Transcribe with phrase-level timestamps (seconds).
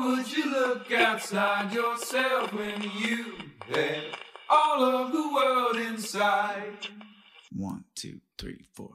[0.00, 3.34] Would you look outside yourself when you
[3.68, 4.04] had
[4.48, 6.86] all of the world inside?
[7.52, 8.94] One, two, three, four.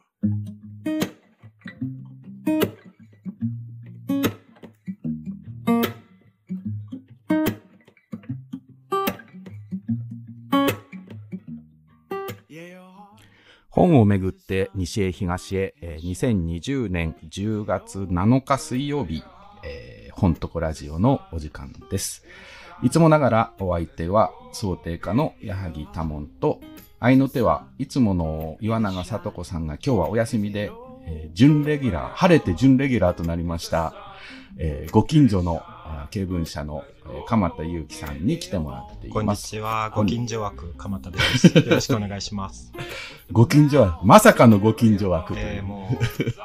[13.69, 19.32] 本をめぐって西へ東へ、えー2020年10月7日水曜日、えー
[20.15, 22.23] 本とこラジオのお時間です。
[22.81, 26.59] いつもながらお相手は想定家の矢作多門と、
[26.99, 30.71] 愛の手はいつもの岩永聡子さんが今日はお休みで、
[31.05, 33.93] えー準レギュラー、晴れて準レギュラーとなりました、
[34.57, 36.83] えーご近所のあー経文社の、
[37.27, 39.47] 鎌田祐樹さんに来てもらっていこんにます。
[39.47, 41.47] ちは、ご近所枠、鎌田です。
[41.47, 42.71] よろしくお願いします。
[43.31, 45.45] ご近所枠、まさかのご近所枠という。
[45.57, 45.89] えー、も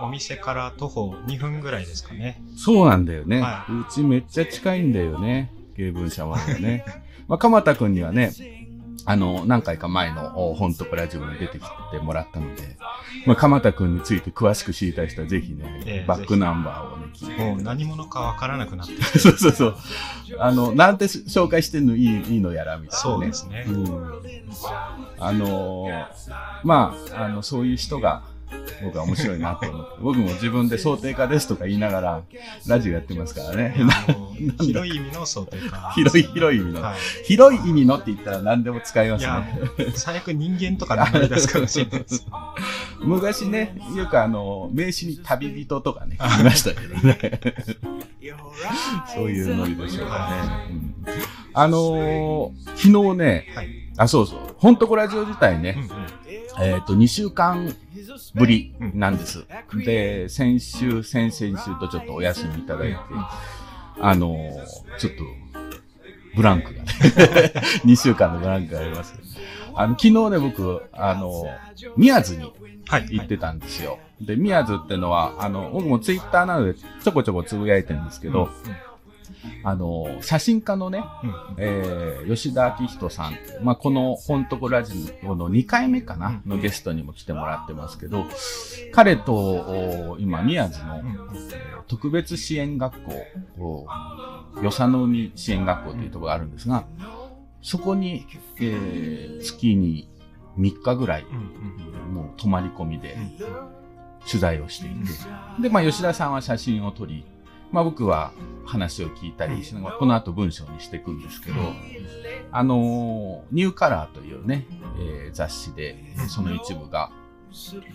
[0.01, 2.43] う、お店から徒歩2分ぐらいですかね。
[2.57, 3.41] そうなんだよね。
[3.41, 5.53] はうちめっちゃ近いんだよね。
[5.77, 6.85] 芸文社はね。
[7.29, 8.33] まあ、鎌田くんにはね、
[9.05, 12.77] あの、何回か前のお本とこラジオに出てきてもらったので、
[13.27, 17.45] まあ、鎌田くんについて詳しく知りたい人はぜひね、ええバックナンバーをね、聞いて。
[17.45, 19.19] もう何者かわからなくなってきて。
[19.19, 19.77] そうそうそう。
[20.39, 23.19] あの、なんて紹介してんのいいいいのやらみたいなね。
[23.19, 23.87] そうですねうん。
[25.19, 26.07] あのー
[26.65, 28.23] まあ、あの、そういう人が、
[28.83, 32.23] 僕は面白いなと思って、僕も自分で想定家ですとか言いながら、
[32.67, 33.75] ラジオやってますからね。
[34.61, 35.93] 広い意味の想定か。
[35.95, 36.83] 広い、広い意味の。
[36.83, 39.19] は広い意味のって言ったら何でも使いまい。
[39.19, 39.93] いすや、ね。
[39.95, 42.25] 最悪人間とか名前出すかもしれないです。
[43.01, 47.41] 昔ね、よくあの、名詞に旅人とかね、言いましたけどね。
[49.15, 50.69] そういうノリでしょうかね。
[50.71, 50.95] うん
[51.55, 53.69] あのー昨日ね、はい。
[53.97, 55.89] あ、そうそう、本当こラジオ自体ね、うんうん
[56.61, 57.75] えっ、と、2週間
[58.35, 59.45] ぶりなんです。
[59.85, 62.99] で、先週、先々週とちょっとお休みいただいて、
[64.01, 65.25] あのーちょっと、
[66.37, 66.89] ブランクがね、
[67.85, 69.15] 2週間のブランクがあります。
[69.75, 72.53] あの、昨日ね、僕、あのー宮津に
[72.89, 73.07] はい。
[73.11, 73.99] 行ってたんですよ。
[74.21, 78.49] で、宮津ってのは、あの、僕もツイッターなどでちょこちょこつぶやいてるんですけど、
[79.65, 81.03] あのー写真家のね、
[81.57, 83.33] えー吉田明人さん。
[83.33, 86.51] って、まあ、この本とこラジオの2回目かな、うん。
[86.51, 88.25] のゲストにも来てもらってますけど、
[88.93, 91.03] 彼と、お今、宮津の、
[91.87, 93.13] 特別支援学校、
[93.59, 93.87] お
[94.63, 96.85] 与謝野海支援学校というところがあるんですが、
[97.63, 98.27] そこに、
[98.61, 100.09] えー月に
[100.59, 101.25] 3日ぐらい、
[102.13, 103.79] もう泊まり込みでうん。
[104.27, 107.25] 取材をしていて、で、まあ、吉田さんは写真を撮り、
[107.71, 108.33] まあ、僕は
[108.65, 111.57] 話を聞いたりしながら、この後文章にしていくんですけど、
[112.51, 114.67] あのーニューカラーというね、
[114.99, 115.97] えー雑誌で、
[116.29, 117.11] その一部が、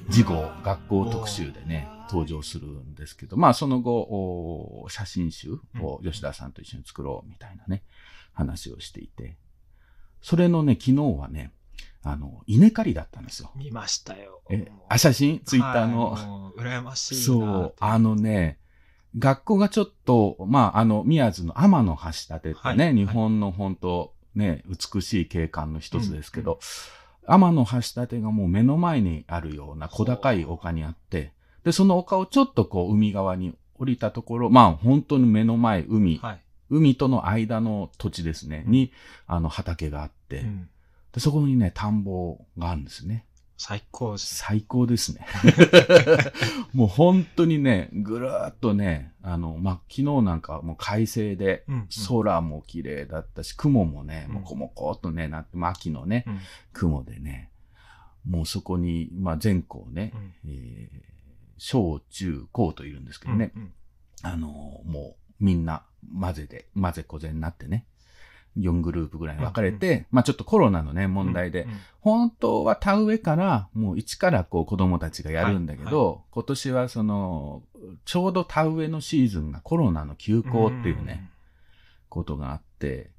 [0.09, 3.93] 事後、学校特集でね、登場するんですけど、まあ、その後、
[4.83, 7.83] お写真集を吉田さんと一緒に作ろうみたいなね、
[8.33, 9.37] 話をしていて、
[10.21, 11.51] それのね、昨日はね、
[12.03, 13.51] あの、稲刈りだったんですよ。
[13.55, 14.41] 見ましたよ。
[14.49, 15.39] え、あ、写真？
[15.45, 18.59] ツイッターの、はい羨ましいなそう、あのね、
[19.17, 26.59] 学校がちょっと、まあ、あの、宮津の天の橋立ってね、はい日本の本当ね、美しい景観の一つですけど、
[27.25, 31.31] 天の橋立がもう目の前にあるような小高い丘にあって、
[31.63, 36.39] で、その丘をちょっとこう、海側に降りたところ、まあ、本当に目の前、海、はい。
[36.69, 38.91] 海との間の土地ですね、に、
[39.27, 40.69] あの、畑があって、うん
[41.13, 43.25] で、そこにね、田んぼがあるんですね。
[43.65, 44.35] 最高です。
[44.35, 45.25] 最高ですね。
[46.73, 51.87] もう本当にね、ぐるーっとね、あの、まあ、昨日なんかもう快晴で、うんうん。
[52.09, 54.35] 空も綺麗だったし、雲もね、うん。
[54.35, 56.39] もこもこっとね、なって、まあ秋のね、うん。
[56.73, 57.51] 雲でね、
[58.27, 60.33] もうそこに、まあ、全校ね、うん。
[60.51, 61.13] えー
[61.57, 63.73] 小中高といるんですけどね、うんうん。
[64.23, 65.85] あの、もうみんな
[66.19, 67.85] 混ぜで、混ぜこぜになってね、
[68.57, 77.63] 4グループぐらいに分かれて、まあちょっとコロナのね、問題で、うんうん本当は田植えから、もう一からこう子供たちがやるんだけど、今年はその、
[78.03, 81.31] ちょうど田植えのシーズンがコロナの休校っていうね、
[82.09, 83.11] ことがあって、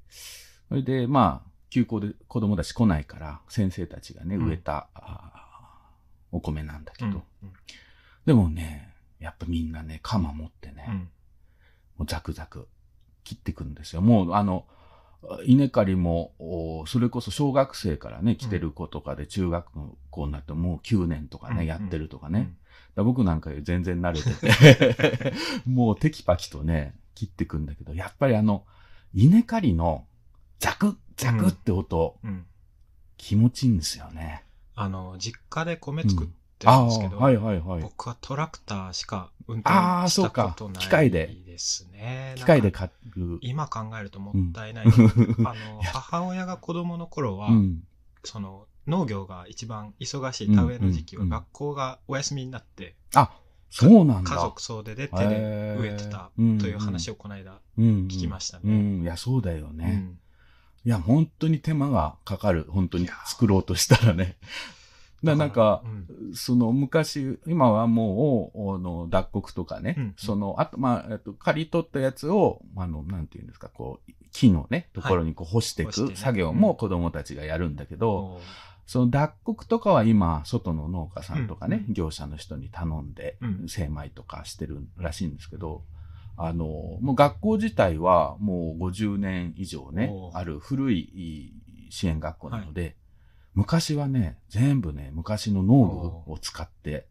[0.69, 4.47] それでまあ、休校で子供たち来ないから、先生たちがね、うん。
[4.49, 4.87] 植えた、
[6.31, 7.23] お米なんだけど、うんうん。
[8.27, 10.95] でもね、やっぱみんなね、鎌持ってね、うん。
[10.95, 11.09] も
[12.01, 12.67] うザクザク
[13.23, 14.01] 切ってくるんですよ。
[14.01, 14.67] もうあの、
[15.45, 19.65] 稲刈りも、おそれこそ小学生からね、来てる子とかで中学
[20.09, 21.67] 校になってもう9年とかね、うん。
[21.67, 22.39] やってるとかね。
[22.39, 22.51] だか
[22.97, 25.33] ら僕なんか全然慣れてて、
[25.65, 28.65] もうテキパキとね、切ってくんだけど、やっぱりあの、
[29.13, 30.05] 稲刈りの
[30.59, 32.29] ザクザクって音、うん。
[32.29, 32.45] うん。
[33.17, 34.43] 気持ちいいんですよね。
[34.75, 36.27] あの、実家で米作っ
[36.57, 37.81] てるんですけど、はいはいはい。
[37.81, 39.69] 僕はトラクターしか運転
[40.09, 41.99] したことない機械でですね。
[41.99, 42.33] ね。
[42.35, 43.39] 機械で買う。
[43.41, 44.85] 今考えるともったいない。
[44.89, 47.83] あの、母親が子供の頃は、うん。
[48.23, 53.31] その、農業が一番忙しい田植えの時期はうんうん学校がお休みになって、あ、
[53.69, 54.35] そうなんだ。
[54.35, 58.73] 家族総出で手で植えてたうんという話をこの間うん聞きましたうね。
[58.73, 59.01] ん。
[59.01, 60.05] いや、そうだよね。
[60.07, 60.19] うん
[60.85, 62.67] いや、本当に手間がかかる。
[62.69, 64.37] 本当に作ろうとしたらね。
[65.25, 66.35] だなんか、うん。
[66.35, 78.41] その昔、今はもう、あの、脱穀とかね、うんその、あと、まあ、えっと、刈り取ったやつを、あの、なんていうんですか、こう、木のね、ところにこう干していく作業も子供たちがやるんだけど、
[78.85, 83.65] その脱穀とかは今、外の農家さんとかね、う業者の人に頼んで、うん。
[83.67, 85.83] 精米とかしてるらしいんですけど、
[86.37, 86.65] あの、
[87.01, 91.53] もう学校自体はもう50年以上ねある古い
[91.89, 92.95] 支援学校なので、
[93.55, 97.07] 昔はね、全部ね、昔の農具を使って、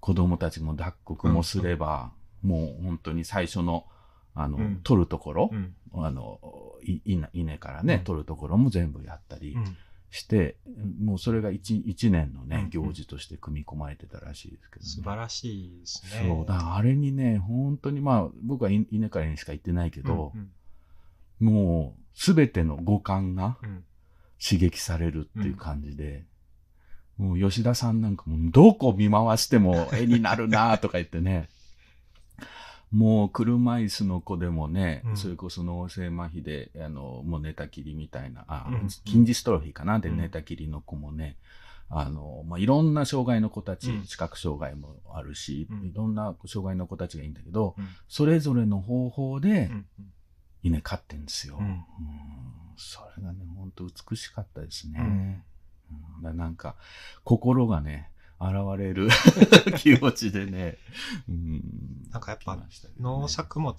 [0.00, 2.12] 子供たちも脱穀もすれば、
[2.42, 3.86] もう本当に最初の、
[4.34, 4.80] あの、うん。
[4.82, 5.74] 取るところう、ん。
[5.92, 6.40] あの、
[6.82, 8.04] い稲稲からね、うん。
[8.04, 9.76] 取るところも全部やったり、うん。
[10.08, 10.56] して、
[10.98, 14.88] もうそれが一一年のね、うん行事として組み込まれてたらしいですけど、ね。
[14.88, 16.26] 素晴らしいですね。
[16.26, 20.38] そう、だあれにね、本当にまあ、僕はい稲からにしか行ってないけどう、
[21.44, 21.46] ん。
[21.46, 23.84] もう、すべての五感がうん
[24.42, 26.24] 刺激されるっていう感じで、
[27.18, 31.48] もう吉田さんなんかもどこ見回しても絵になるなとか言ってね、
[32.90, 35.16] もう車椅子の子でもね、うん。
[35.16, 40.00] それこそ脳性麻痺で、あの、もう寝たきりみたいな、あ、うん筋ジストロフィーかな？
[40.00, 40.16] でうん。
[40.16, 41.36] 寝たきりの子もね、
[41.88, 44.04] あの、まあ、いろんな障害の子たち、うん。
[44.06, 45.86] 視覚障害もあるし、うん。
[45.86, 47.88] いろんな障害の子たちがいいんだけど、うん。
[48.08, 49.86] それぞれの方法でうん
[50.62, 51.58] 稲飼ってんですよ。
[51.60, 51.66] うん。
[51.66, 51.84] うん
[52.80, 55.44] それがね、本当美しかったですね。
[56.22, 56.36] うん。
[56.36, 56.76] なんか、
[57.24, 58.10] 心がね、
[58.40, 59.08] 現れる
[59.76, 60.78] 気持ちでね、
[61.28, 61.62] うん、
[62.10, 62.62] なんかやっぱね。
[62.98, 63.76] 農作物、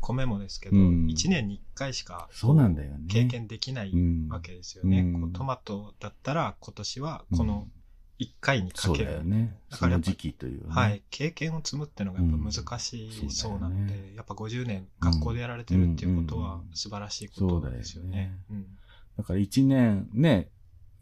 [0.00, 1.06] 米もですけど、うん。
[1.06, 3.04] 1年に1回しかそうなんだよね。
[3.08, 5.00] 経験できないうんわけですよね。
[5.00, 5.20] うん。
[5.20, 7.68] こうトマトだったら今年はこの
[8.20, 9.10] 1回にかそうける。
[9.10, 9.56] だよね。
[9.70, 10.66] だから時期というね。
[10.68, 11.02] はい。
[11.10, 18.36] 経験を積むっていうのがやっぱ難しいそうなので、やっぱ50年学校でやられてるっていうことは素晴らしいことですよね。
[18.50, 18.66] うん
[19.16, 20.48] だから一年ね、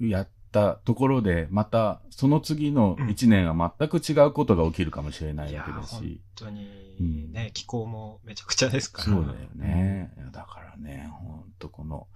[0.00, 6.20] やったところで、またその次の一年は全く違うことが起きるかもしれないわけだ本し。
[6.34, 9.04] 当にうんね、気候もめちゃくちゃですから。
[9.04, 10.12] そうだよね。
[10.32, 12.08] だからね、ほんとこの、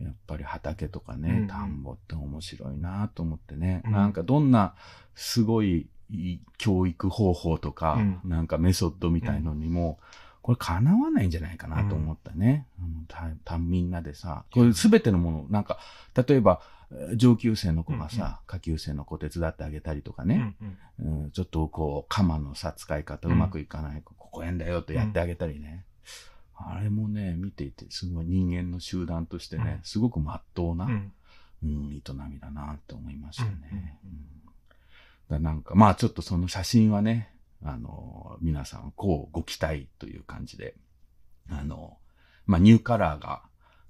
[0.00, 1.46] やっぱり畑とかね、うんうん。
[1.48, 3.92] 田んぼって面白いなと思ってね、うん。
[3.92, 4.74] なんかどんな
[5.14, 5.88] すごい
[6.58, 8.20] 教育方法とか、うん。
[8.24, 9.98] なんかメソッドみたいのにも、
[10.42, 12.68] これ叶わないんじゃないかなと思ったね。
[12.78, 15.78] あのたたみんなでさ、これすべてのもの、なんか、
[16.14, 16.76] 例えば、えー
[17.16, 20.54] 上級生の子がさ、下級生の子手伝ってあげたりとかうんね、
[21.00, 21.24] うん。
[21.24, 25.84] うんちょっとこう、鎌のさ、使い方うまくいかない、ここへんだよとやってあげたりね。
[26.56, 29.84] あれもね、見ていて、すごい人間の集団としてね、うん。
[29.84, 31.12] すごくまっとうな、うん。
[31.62, 33.50] うん、営みだなって思いましたね。
[33.72, 34.36] うんうん
[35.28, 37.32] だなんか、まあちょっとその写真はね、
[37.64, 40.74] あの、皆さん、こうご期待という感じで、
[41.50, 41.96] あの、
[42.46, 43.42] まあニューカラーが、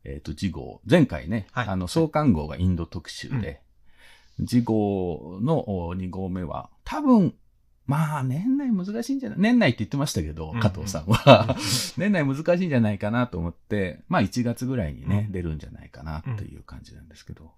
[0.04, 1.68] えっ、と、次号、前回ね、はい。
[1.68, 3.60] あの、創刊号がインド特集で、
[4.46, 5.64] 次号の
[5.96, 7.34] 2号目は、多分、
[7.86, 9.38] まあ、年内難しいんじゃない？
[9.38, 11.56] 年内って言ってましたけど、うん加藤さんは。
[11.96, 15.32] 年内難しいんじゃないかなと思って、まあ1月ぐらいにね、うん。
[15.32, 17.52] 出るんじゃないかなっていう感じなんですけど、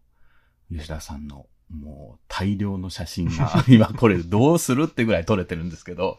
[0.70, 6.18] 吉田さんのもう大量の写真が、 今これどうするってぐらい撮れてるんですけど、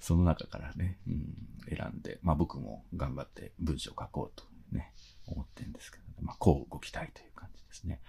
[0.00, 4.92] その中からね、うん、選んで、まあ僕も頑張って文章を書こうとね、
[5.26, 8.00] 思ってるんですけど、まあこうご期待という感じですね。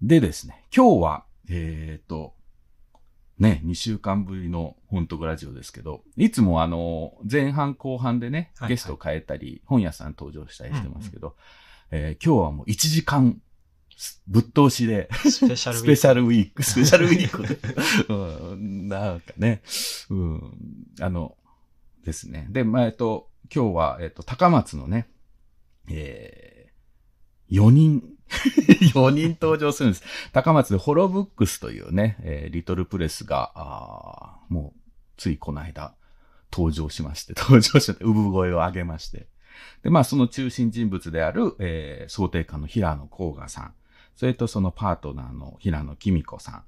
[0.00, 2.34] でですね、今日は、えっ、と、
[3.42, 11.34] ね、2週間ぶりの本当ラジオですけど、いつもあの、前半後半でね、はいゲスト変えたり、本屋さん登場したりしてますけど、
[11.90, 13.42] えー今日はもう1時間、
[14.28, 15.72] ぶっ通しで、スペシャ
[16.14, 16.62] ルウィーク。
[16.62, 18.14] スペシャルウィーク、
[18.54, 19.62] うん、なんかね、
[20.08, 20.56] うん、
[21.00, 21.36] あの、
[22.04, 22.46] ですね。
[22.48, 25.08] で、まあ、えっと、今日は、えっと、高松のね、
[25.90, 28.02] えー、4人、
[28.94, 30.04] 4人登場するんです。
[30.32, 34.80] 高松でホロブックスというね、えーリトルプレスが、もう、
[35.16, 35.94] ついこの間、
[36.52, 39.26] 登場しまして、登場して、産声を上げまして。
[39.82, 43.74] で、まあ、その中心人物である、えー、想定家の平野幸賀さん。
[44.14, 46.64] それとそのパートナーの平野紀美子さん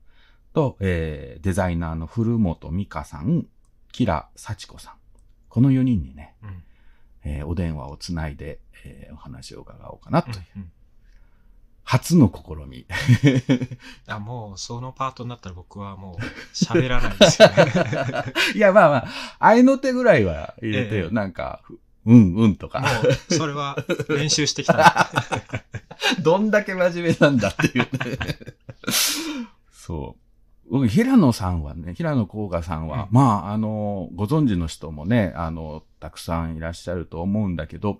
[0.55, 3.47] と、えーデザイナーの古本美香さん、
[3.93, 4.95] キラ幸子さん。
[5.49, 6.63] この4人にね、うん
[7.25, 10.71] えーお電話をつないで、えーお話を伺おうかなという、うんうん
[11.85, 12.87] 初の試み。
[14.09, 17.55] あもうそのパートになったら僕はもう喋らないですよね。
[18.57, 21.07] いや、まあまあ、合いの手ぐらいは入れてよ。
[21.07, 22.81] ええなんか、ふうんうんとか。
[22.81, 23.77] もう、それは
[24.09, 24.79] 練習してきたん
[26.23, 27.89] どんだけ真面目なんだっていうね。
[29.73, 30.71] そう。
[30.71, 37.99] 僕、平野さんはね、平野幸賀さんは、うんまあ、あの、ご存知の人もね、あの、たくさんいらっしゃると思うんだけど、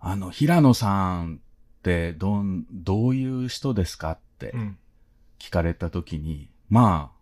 [0.00, 1.40] あの、平野さん
[1.84, 4.78] って、どん、どういう人ですかってうん。
[5.38, 7.14] 聞かれたときに、まあ、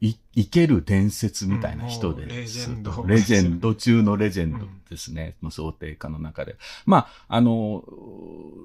[0.00, 5.36] い、生ける伝説みたいな人でうんレジェンドレジェンド 中のレジェンドですね。
[5.40, 6.56] の想定家の中で。
[6.84, 7.84] まあ、あの、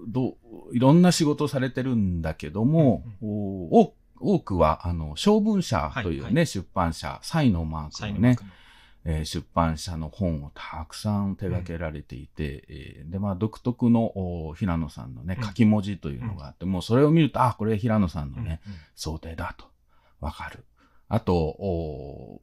[0.08, 0.38] ど
[0.72, 8.38] う、いろんな仕事をされてるんだけども、お多くは、あの、小文社というね、はいは出版社、サイのマークのねの。
[9.10, 14.12] えー出版社の本をたくさん手掛けられていて、えーで、まあ、独特の
[14.50, 15.48] お平野さんのねう、ん。
[15.48, 18.60] 書き文字というのがあって、もうそれを見ると、あ、これ平野さんのね、
[18.96, 19.66] 想定だと、
[20.20, 20.66] わかる。
[21.08, 22.42] あと、お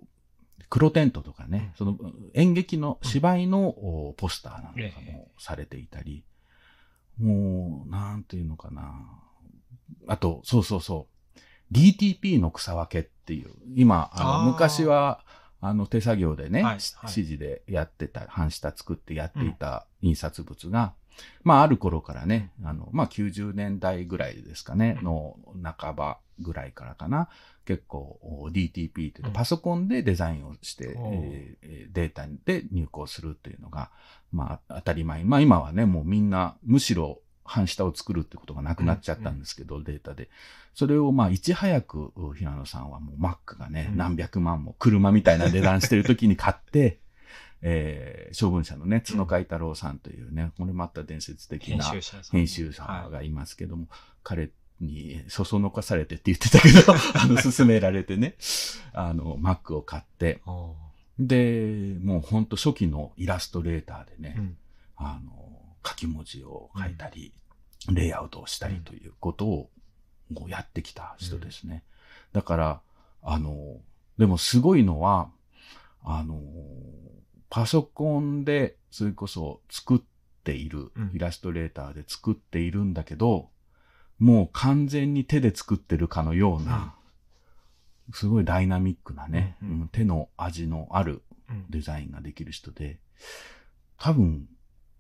[0.71, 1.99] 黒テントとかね、その
[2.33, 6.25] 演劇の芝居のおポスターなんかええもされていたり、
[7.21, 9.07] もう、なんていうのかな。
[10.09, 11.75] あと、そうそうそう。
[11.75, 15.25] DTP の草分けっていう、今、あの昔は、
[15.67, 17.11] あの手作業でね、はいしはい。
[17.11, 20.93] 指示でやってた、半下作ってやっていた印刷物が、
[21.43, 25.05] まあある頃からね、あの、まあ90年代ぐらいですかね、うん。
[25.05, 25.37] の
[25.79, 27.31] 半ばぐらいからかな、
[27.65, 29.33] 結構お DTP っていうとうん。
[29.33, 31.15] パソコンでデザインをして、おう。
[31.15, 33.91] えーえーデータで入稿するっていうのが、
[34.33, 35.25] まあ当たり前。
[35.25, 40.29] まあ今はね、もうみんなむしろ半下を作るってことがなくなっちゃったんですけど、データで。
[40.75, 43.97] それをまあいち早く平野さんはもう Mac がね、うん。
[43.97, 46.99] 何百万も車みたいな値段してる時に買って、
[47.67, 51.85] えー、小文社のね、角海太郎さんというね、これまた伝説的編な。
[52.31, 53.89] 編集者はいがいますけども、
[54.23, 58.35] 彼にそそのかされてって言ってたけど、 あの、勧められてね、
[58.93, 60.75] あの、Mac を買って、お
[61.19, 64.57] で、もうほんと初期のイラストレーターでね、ーうん。
[64.97, 65.54] あの、
[65.87, 67.33] 書き文字を書いたり、
[67.93, 69.71] レイアウトをしたりということを、
[70.49, 71.85] やってきた人ですね。
[72.33, 72.81] だから、
[73.23, 73.81] あの、
[74.19, 75.31] でもすごいのは、
[76.03, 76.41] あの、
[77.51, 80.01] パソコンで、それこそ作っ
[80.45, 83.51] ているうん、イラストレーターで作っているんだけど、
[84.19, 86.95] もう完全に手で作ってるかのような、
[88.13, 91.67] すごいダイナミックなね、うん手の味のあるうん。
[91.71, 92.99] デザインができる人で、
[93.99, 94.49] 多分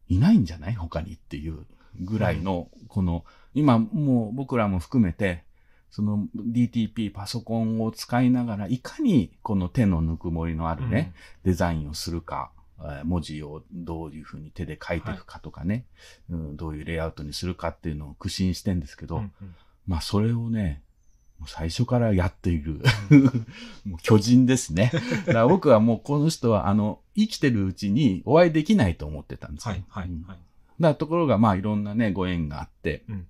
[0.08, 0.74] いないんじゃない？
[0.74, 1.66] 他にっていう
[2.00, 5.44] ぐらいの、この、今もう僕らも含めて、
[5.90, 11.12] その DTP パソコンを使いながら、いかにこの手のぬくもりのあるね、
[11.44, 15.86] デザインをするか、えー文字をどういうふうに手で書いていくかとかね、
[16.28, 19.54] うん、どういうレイアウトにするかっていうのを苦心してんですけど、うんうん。
[19.86, 20.82] まあそれをね、
[21.38, 22.80] もう最初からやっている、
[23.84, 24.90] もう巨人ですね。
[25.26, 29.72] だから僕はもうこの人はあの、生きてるうちにお会いできないと思ってたんですよ。
[29.72, 30.36] はいはいうんだはい。
[30.38, 30.42] か
[30.78, 33.26] らところがまあいろんなね、ご縁があって、うん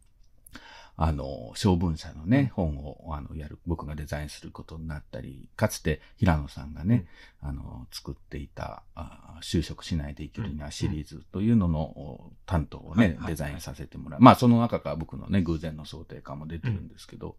[0.96, 7.06] あの、小文社のね、本をあのやる、僕がデザインすることになったり、かつて平野さんがね、
[7.40, 14.20] あの、作っていた、あ就職しないで生きるにはシリーズというののお担当をね、デザインさせてもらう。
[14.20, 17.36] まあその中から僕のね、偶然の想定感も出てるんですけど、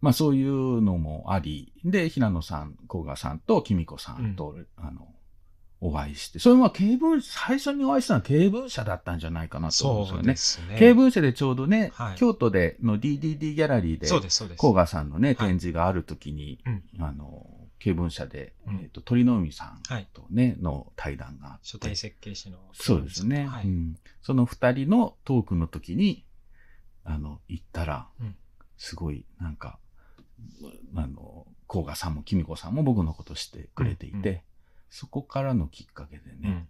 [0.00, 5.08] まあそういうのもあり、で、平野さん、甲賀さんと君子さんと、あの、
[5.80, 10.74] お会いして、それは経文、最初にお会いしたのは経文社だったんじゃないかなと思うんですよね。
[10.74, 10.78] ね。
[10.78, 14.58] 経文社でちょうどね、はい京都での DDD ギャラリーで、そうです、そうです。
[14.58, 17.46] 甲賀さんのね、はい展示があるときに、うんあの、
[17.78, 20.08] 経文社で、うんえっ、と、鳥の海さんはい。
[20.12, 21.68] とね、の対談があって。
[21.68, 22.58] 書体設計士の。
[22.72, 23.46] そうですね。
[23.46, 23.66] はい。
[23.66, 23.96] うん。
[24.22, 26.24] その二人のトークの時に、
[27.04, 28.36] あの、行ったら、うん
[28.78, 29.78] すごい、なんか、
[30.94, 34.40] あの、甲賀さんも君子さんも僕のことしてくれていて、うんうん。
[34.90, 36.68] そこからのきっかけでね、うん。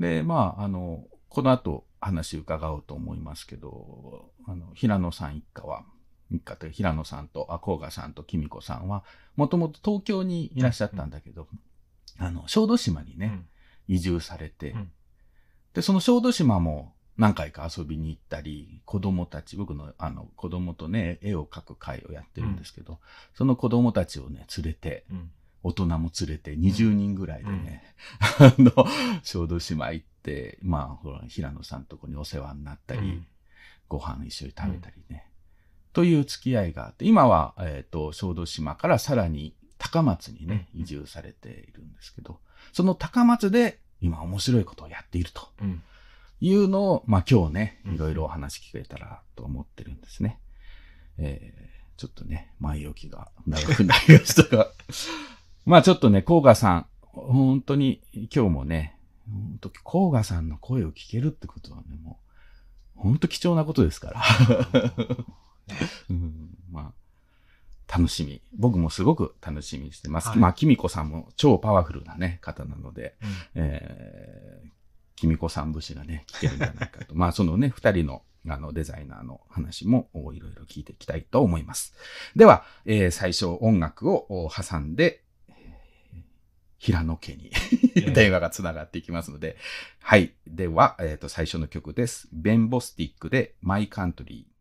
[0.00, 5.84] で、まあ、あの、この後話伺おうと思いますけど、あの、平野さん一家は、
[6.30, 9.04] 一家という平野さんと、あ、甲賀さんと君子さんは、
[9.36, 11.48] もともと東京にいらっしゃったんだけど、
[12.18, 13.48] あの、小豆島にね、うん。
[13.88, 14.92] 移住されて、うん。
[15.74, 23.00] で、その小豆島も何回か遊びに行ったり、子供たち、僕のあの子供とね、絵を描く会をやってるんですけど、
[23.34, 25.30] その子供たちをね、連れて、うん。
[25.64, 27.82] 大人も連れて20人ぐらいでね、
[28.38, 28.72] あの、
[29.24, 33.26] 小豆島行って、まあ、ほら、平野さんとこにお世話になったり、うん。
[33.88, 35.26] ご飯一緒に食べたりね、
[35.92, 40.80] という付き合いがあって、今は、えっ、と、小豆島からさらに高松にね、うん。
[40.82, 42.38] 移住されているんですけど、
[42.72, 45.50] その高松で今面白いことをやっていると。
[45.60, 45.82] うん
[46.40, 50.40] いうのを、まあ今日ね、うんいろいろお話聞けたらと思ってるんですね。
[51.18, 54.70] えー、ちょっとね、前置きが長くなりましたが、
[55.66, 58.96] まあちょっとね、甲賀さん、本当に今日もね、
[59.28, 62.18] 本当、甲賀さんの声を聞けるってことはね、も
[62.96, 64.22] う、本当貴重なことですから。
[66.10, 66.92] うん、 ま
[67.88, 68.42] あ、楽しみ。
[68.56, 70.28] 僕もすごく楽しみにしてます。
[70.28, 74.68] はいまあ、きみこさんも超パワフルなね、方なので、うんえー、
[75.20, 77.14] きみこさん節がね、聞けるんじゃないかと。
[77.16, 81.94] まあ、そのね、二人の、あの、デザイナーの話もおいろいろ聞いていきたいと思います。
[82.36, 85.54] では、えー最初音楽をお挟んで、えー
[86.80, 87.50] 平野家に
[88.14, 89.56] 電話がつながっていきますので、
[90.00, 90.32] はい。
[90.46, 92.28] では、えっ、と、最初の曲です。
[92.32, 94.57] ベンボスティックで、マイカントリー。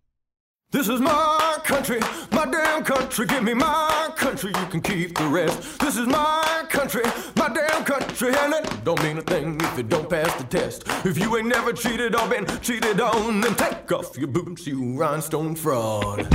[0.69, 2.01] This is my country,
[2.33, 3.25] my damn country.
[3.25, 5.79] Give me my country, you can keep the rest.
[5.79, 7.03] This is my country,
[7.37, 10.83] my damn country, and it don't mean a thing if you don't pass the test.
[11.05, 14.97] If you ain't never cheated or been cheated on, then take off your boots, you
[14.97, 16.27] rhinestone fraud.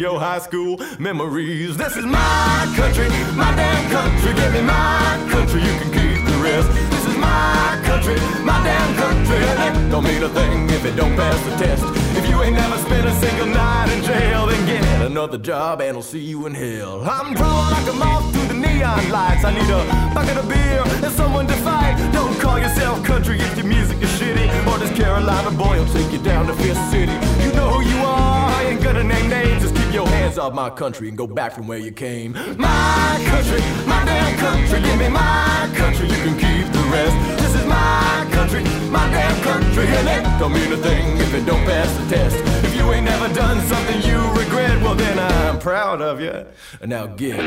[0.00, 1.76] Your high school memories.
[1.76, 4.32] This is my country, my damn country.
[4.32, 6.68] Give me my country, you can keep the rest.
[6.90, 9.36] This is my country, my damn country.
[9.36, 11.84] It don't mean a thing if it don't pass the test.
[12.16, 15.98] If you ain't never spent a single night in jail, then get another job and
[15.98, 17.02] I'll see you in hell.
[17.02, 19.44] I'm drawn like a moth through the neon lights.
[19.44, 21.94] I need a bucket of beer and someone to fight.
[22.14, 24.48] Don't call yourself country if your music is shitty.
[24.66, 27.12] Or this Carolina boy will take you down to Fifth City.
[27.44, 29.79] You know who you are, I ain't gonna name names.
[29.92, 32.32] Your hands off my country and go back from where you came.
[32.32, 34.80] My country, my damn country.
[34.80, 37.14] Give me my country, you can keep the rest.
[37.42, 39.86] This is my country, my damn country.
[39.86, 42.36] And it don't mean a thing if it don't pass the test.
[42.64, 46.46] If you ain't never done something you regret, well then I'm proud of you.
[46.80, 47.10] And now.
[47.20, 47.40] Get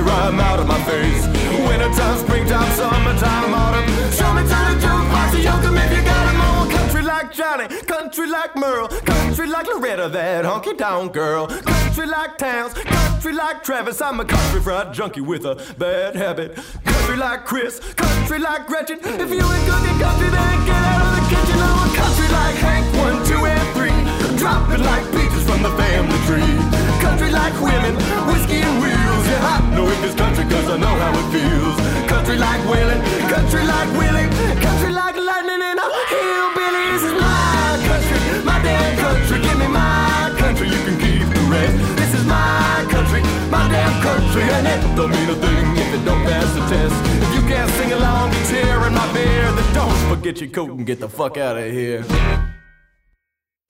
[0.00, 1.26] rhyme out of my face.
[1.66, 3.86] Wintertime, springtime, summertime, autumn.
[4.12, 6.66] Show me to the jukebox and yoke 'em if you got 'em all.
[6.66, 11.46] Country like Johnny, country like Merle, country like Loretta, that honky down girl.
[11.46, 14.00] Country like Towns, country like Travis.
[14.00, 16.56] I'm a country fried junkie with a bad habit.
[16.84, 18.98] Country like Chris, country like Gretchen.
[19.02, 21.58] If you ain't cooking country, then get out of the kitchen.
[21.60, 23.98] I'm a country like Hank, one, two, and three.
[24.38, 26.52] Dropping like peaches from the family tree.
[27.00, 27.94] Country like women,
[28.28, 29.07] whiskey and wheels.
[29.38, 31.76] Yeah, I know it is country cause I know how it feels.
[32.10, 32.98] Country like Waylon,
[33.30, 34.26] country like Willie.
[34.58, 36.84] Country like lightning in a hillbilly.
[36.90, 39.38] This is my country, my damn country.
[39.46, 41.76] Give me my country, you can keep the rest.
[42.00, 43.22] This is my country,
[43.54, 44.42] my damn country.
[44.42, 46.96] And it don't mean a thing if it don't pass the test.
[47.22, 50.84] If you can't sing along to tearing my beer, then don't forget your coat and
[50.84, 52.02] get the fuck out of here.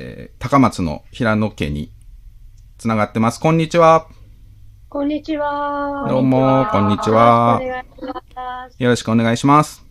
[0.01, 1.93] えー高松の平野家に
[2.79, 3.41] つながってます。
[3.41, 4.09] こんにちは。
[4.91, 6.07] こんにちは。
[6.09, 7.61] どうもこんにちは
[8.79, 9.85] よろしくお願いします。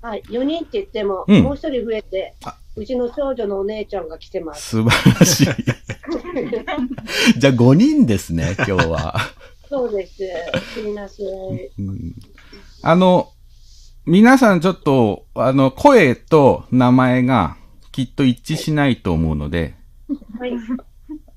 [0.00, 4.68] はい、4人って言っても、うんもう一人増えてあ、うちの長女のお姉ちゃんが来てます。
[4.68, 5.46] 素晴らしい。
[7.36, 9.16] じゃあ5人ですね、今日は。
[9.68, 10.22] そうです。
[10.74, 11.58] すみません
[12.82, 13.32] あの、
[14.04, 17.56] 皆さんちょっと、あの、声と名前が
[17.90, 19.74] きっと一致しないと思うので、
[20.38, 20.52] はい。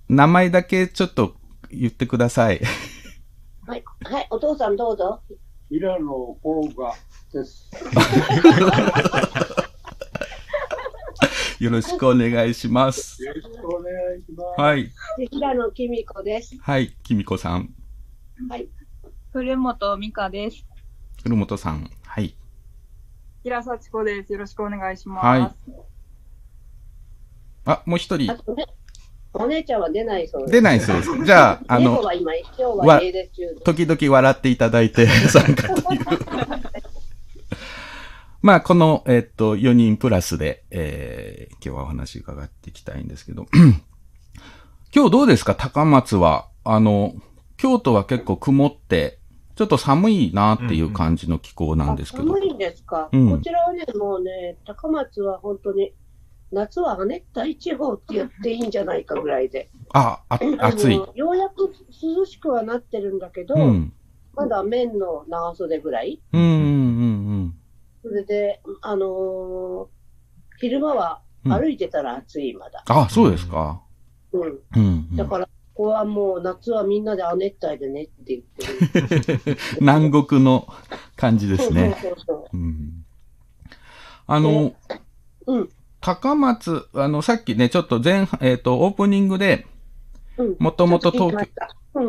[0.07, 1.33] 名前だけちょっと
[1.71, 2.61] 言ってください。
[3.69, 3.83] はい。
[4.03, 4.27] はい。
[4.31, 5.21] お父さんどうぞ。
[5.69, 6.95] 平野甲賀
[7.31, 7.69] です。
[11.59, 13.23] よろしくお願いします。
[13.23, 14.59] よろしくお願いします。
[14.59, 14.91] はい。
[15.19, 16.57] で平野きみ子です。
[16.59, 17.69] はい、きみこさん。
[18.49, 18.67] はい。
[19.31, 20.65] 古本美香です。
[21.21, 21.91] 古本さん。
[22.07, 22.35] はい。
[23.43, 24.33] 平幸子です。
[24.33, 25.25] よろしくお願いします。
[25.25, 25.55] はい
[27.65, 28.35] あ、もう一人あ。
[28.35, 28.65] とね、
[29.33, 30.51] お姉ちゃんは出ないそうです。
[30.53, 31.25] 出ないそうです。
[31.25, 31.97] じゃあ、 あの。
[33.63, 35.99] 時々笑っていただいて参加という。
[38.41, 43.45] まあ、この、えっと、4人プラスで、えー、今日はお話伺っていきたいんですけど。
[44.95, 45.55] 今日どうですか？
[45.55, 46.47] 高松は。
[46.63, 47.13] あの、
[47.57, 49.19] 京都は結構曇って、
[49.55, 52.23] ちょっと寒いなっていう感じの気候なんですけど。
[52.23, 55.93] あ寒いんですか、うんこちらはね、もうね、高松は本当に、
[56.51, 59.69] 夏は亜熱帯地方って言っていいんじゃないかぐらいで。
[59.93, 60.95] あ、あ、暑い。
[60.95, 63.93] ようやく涼しくはなってるんだけど、うん。
[64.33, 66.21] まだ綿の長袖ぐらい。
[66.33, 67.55] うん、うん、うん、
[68.01, 69.87] それで、あのー
[70.59, 72.83] 昼間はうん歩いてたら暑い、まだ。
[72.89, 73.81] あ、そうですか。
[74.33, 74.41] うん。
[74.41, 79.57] うん、うんだから、ここはもう夏はみんなで亜熱帯でねって言ってる。
[79.79, 80.67] 南国の
[81.15, 81.97] 感じですね。
[82.01, 83.05] そうそうそううん、
[84.27, 84.73] あの、
[85.47, 85.69] うん
[86.01, 89.65] 高松、あの、さっきね、ちょっと前半、えっ、と、オープニングで。
[90.59, 91.47] もともと東京。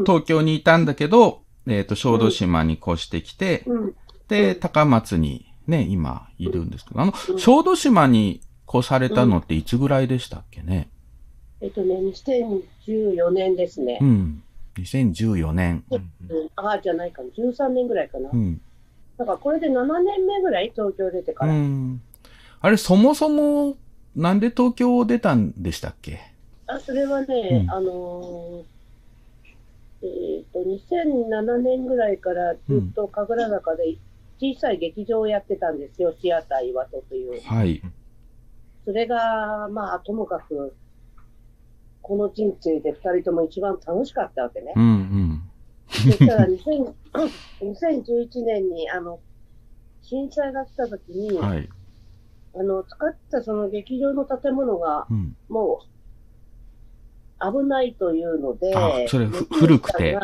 [0.07, 3.95] 東京にいたんだけど、えっ、と、小豆島に越してきて、うん。
[4.29, 8.41] で、高松にね、今いるんですけど、あの、小豆島に
[8.73, 10.89] 越されたのっていつぐらいでしたっけね？
[11.61, 14.05] えっとね、2014年ですねう。
[14.05, 14.43] ん。
[14.77, 15.85] 2014年。
[15.91, 16.11] うん。
[16.57, 17.29] ああ、じゃないかな。
[17.31, 18.37] 13年ぐらいかなう。
[18.37, 18.61] ん。
[19.19, 21.55] だからこれで7年目ぐらい東京出てかうら。
[21.55, 22.01] ん。
[22.61, 23.77] あれ、そもそも、
[24.15, 26.19] なんで東京を出たんでしたっけ？
[26.67, 28.81] あそれはね、うんあのー
[30.03, 33.97] えっ、と、2007年ぐらいからずっと神楽坂で
[34.41, 37.41] 小さい劇場をやってたんですよ、シアター岩戸という。
[37.43, 37.83] はい。
[38.87, 40.75] それが、まあ、ともかく、
[42.01, 44.81] この人生で二人とも一番楽しかったわけねう。
[44.81, 45.43] んうん。
[45.91, 46.95] そしたら2000
[47.61, 49.21] 2011年に、あの、
[50.03, 51.69] 震災が来た時に、はい。
[52.55, 55.37] あの、使ったその劇場の建物が、うん。
[55.49, 55.87] もう、
[57.63, 60.19] 危ないというので、あそれふ古くて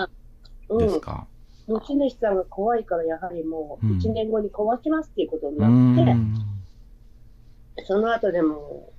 [0.68, 0.78] うん。
[0.78, 1.26] ですか？
[1.66, 6.34] 持ち主さんが怖いから、やはりもう、うん1年後に壊しますっていうことにうなって、ん。
[7.86, 8.92] その後でも、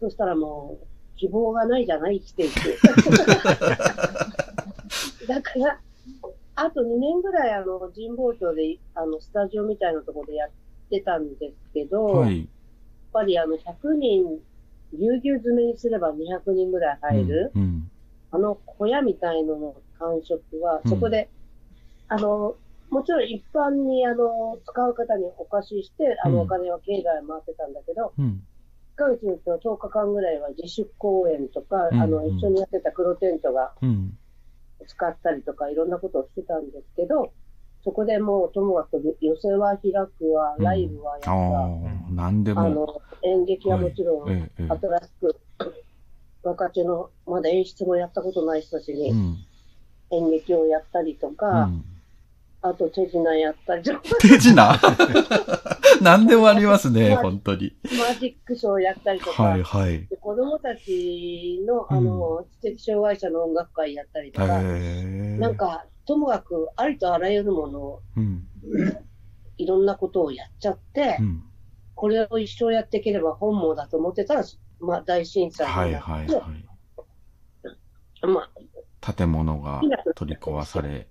[0.00, 0.86] そしたらもう、
[1.16, 2.54] 希望がないじゃない、生きていく。
[5.28, 5.78] だから、
[6.56, 10.50] あと2年ぐらい、あの、神保町で、あの、スタジオみたいなところでやっ
[10.98, 12.48] てたんですけど、やっはい。
[13.12, 14.40] ぱりあの、100人、
[14.92, 17.90] ぎゅうぎゅう詰めにすれば200人ぐらい入る、うん。
[18.30, 21.28] あの小屋みたいのの感触は、うんそこで、
[22.08, 22.56] あの、
[22.90, 28.42] もちろん一般にあの使う方にお貸しして、あうんのお金は経済を回ってたんだけど、うん。
[28.96, 34.16] 1ヶ月に1 10日間ぐらいは自主公演とか、うんあの一緒にやってた黒テントがうん。
[34.86, 37.32] 使ったりとか、いろんなことをしてたんですけど、
[37.84, 42.60] そこでもうともかく寄せは開くわ、ライブはやった、ああ、なんでも。
[42.62, 45.36] あの演劇はもちろん新しく、
[46.42, 49.36] 若手のまだ演出もやったことない人たちに、うん。
[50.10, 51.84] 演劇をやったりとうか、ん。
[52.62, 54.54] あと手品やったりとか、手品？
[56.00, 57.74] 何でもありますね、本当に。
[57.84, 60.06] マジックショーやったりとか、はいはい。
[60.06, 65.36] で子供たちのあの、知的障害者の音楽会やったりとへか、え。
[65.38, 68.46] なん、か、ともかくありとあらゆるものを、うん。
[69.56, 71.42] いろんなことをやっちゃって、うん。
[71.94, 74.44] これを一生やっていければ本望だと思ってたら、
[74.80, 76.50] まあ大震災はいになって、はいは
[78.26, 78.26] い。
[78.26, 78.48] ま
[79.02, 79.80] あ、建物が
[80.14, 81.08] 取り壊され。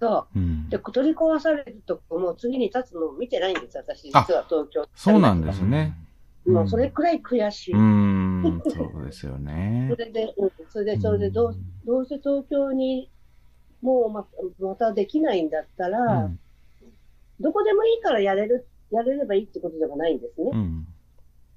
[0.00, 0.38] そう。
[0.38, 4.86] うんで、取り壊されるとこもう次に立つのを見てないんです、私、実あは東京。
[4.94, 5.96] そうなんですね。
[6.46, 7.74] もうそれくらい悔しい。
[7.74, 9.96] うーん、そうですよねそ。
[9.96, 13.10] れで、うん、それで、それでどう、どうせ東京に
[13.82, 14.26] もうま
[14.60, 16.38] またできないんだったら、うん
[17.40, 20.50] どこでもいいからやれる、やれればいいってことでもないんですね。
[20.52, 20.86] うん。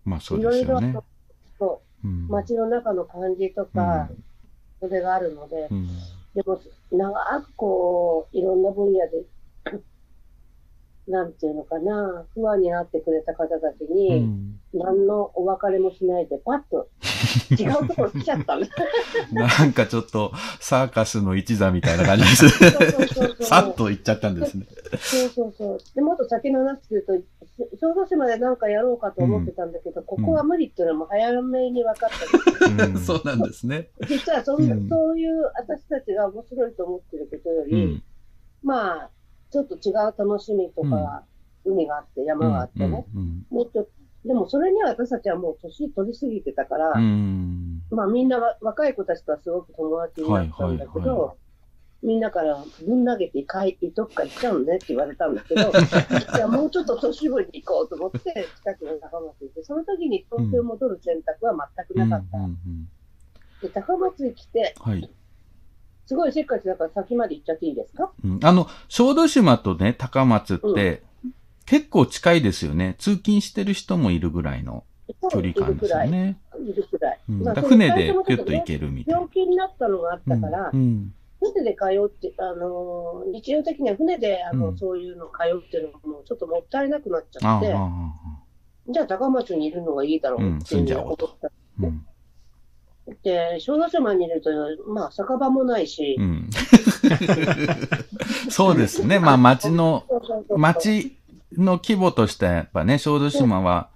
[0.03, 0.99] まあそういろいろですよね。
[1.59, 4.09] そううん街の中の感じとか、
[4.79, 5.87] それがあるので、うん
[6.33, 6.59] でも、
[6.91, 9.23] 長くこう、いろんな分野で、
[11.07, 16.89] なんていうのかな、不安になってくれた方たちうに、ん何のお別れもしないで、パッと
[17.51, 18.67] 違うところ来ちゃったんだ。
[19.31, 22.49] なんかちょっとサーカスの一座みたいな感じです。
[23.45, 24.65] さっと行っちゃったんですね。
[24.97, 25.79] そうそうそう。
[25.95, 27.13] で、もっと先の話すると、
[27.79, 32.09] 小豆島でなんかやろうかと思ってたんだけど、ここは無理っていうのも早めに分かっ
[32.59, 33.05] たんです。
[33.05, 33.89] そうなんですね。
[34.07, 38.03] 実はそんな、うんそういう私たちが面白いと思ってることようり、ん。
[38.63, 39.09] まあ、
[39.51, 41.23] ちょっと違う楽しみとか、
[41.63, 43.87] 海があって山があってね、うんもっと、
[44.25, 47.81] でもそれには私たちはもう年取りすぎてたから、うん。
[47.91, 51.33] まあみんなわ若い子たちとはすごく友達になったんだけど、はいはいは
[52.03, 55.61] みんなからぶん投げて帰ってどっか行っちゃうねって言われたんだけど、
[56.37, 58.19] いやもうちょっと都市部に行こうと思って、
[58.57, 62.37] 近くの高松に行って、その時に東京に戻る選択は全くなかった。
[62.37, 62.89] うんうん
[63.61, 65.09] で、高松に来て、はい。
[66.05, 68.11] すごいせっかちだから先まで行っちゃっていいですか？
[68.23, 71.01] うんあの、小豆島とね、高松って、
[71.65, 72.95] 結構近いですよね。
[72.99, 74.83] 通勤してる人もいるぐらいの
[75.31, 76.37] 距離感ですよね。
[76.59, 77.19] いるくらい。
[77.27, 79.29] うん、船でピュッと行けるみたいな病。
[79.31, 81.13] 気になったのがあったから、うん
[81.53, 87.75] 船で通って、あのー日常的には船で、あの、うんそういうの通ってるのもちょっともったいなくなっちゃって、
[88.91, 91.17] じゃあ高松にいるのがいいだろうっていううん住んじゃお
[91.81, 92.05] うん
[93.23, 94.49] で、小豆島にいると、
[94.87, 96.49] まあ、酒場もないし、うん。
[98.49, 99.19] そうですね。
[99.19, 100.05] まあ町の、
[100.57, 101.15] 町
[101.53, 103.89] の規模としてはやっぱね、小豆島は、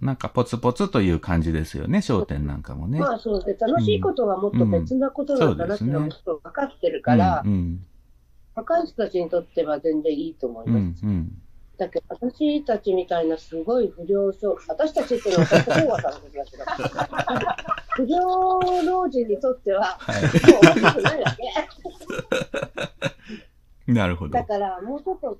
[0.00, 3.00] なんかポツポツという感じですよね、商店なんかもね。
[3.00, 3.72] まあそうですね。
[3.72, 7.84] 楽しいことはもっと別なことなんだなっていうのはもっと分かってるから、うんうん
[8.54, 11.06] 若い人たちにとっては全然いいと思いうんます。
[11.06, 11.30] うん
[11.78, 16.64] だけど、私たちみたいなすごい不良症、私たちっていうのは私と大和さんのことだけど、
[17.94, 20.32] 不良老人にとっては、はいもう
[20.66, 21.36] 悪くないわ
[23.86, 23.92] け。
[23.92, 24.44] なるほどだ。
[24.44, 25.38] から、もうちょっと、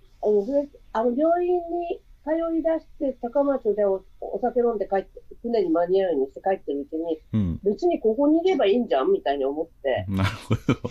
[0.98, 7.60] あの病院に通い出して、高松でおお酒飲んで帰って、船に間に合うようにして帰ってるうちに、うん。
[7.62, 10.88] 別にここにいればいいんじゃんみたいに思って、なるほど。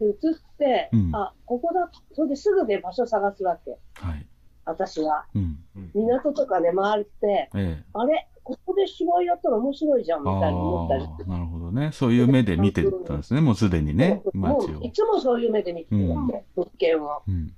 [0.00, 0.14] で移っ
[0.58, 3.78] て、うんあ、ここだ、それですぐね、場所探すわけ。
[3.94, 4.26] はい。
[4.64, 5.26] 私は。
[5.34, 5.58] うん。
[5.94, 7.84] 港とかね、回って、ええ。
[7.94, 11.28] あれここで芝居やったら面白いじゃんみたいに思ったり。
[11.28, 11.90] なるほどね。
[11.92, 14.78] そういう目で見てたんですね、もうすでにね、も街を。
[14.78, 17.22] ういつもそういう目で見てるわけ、物件を。
[17.28, 17.52] うん。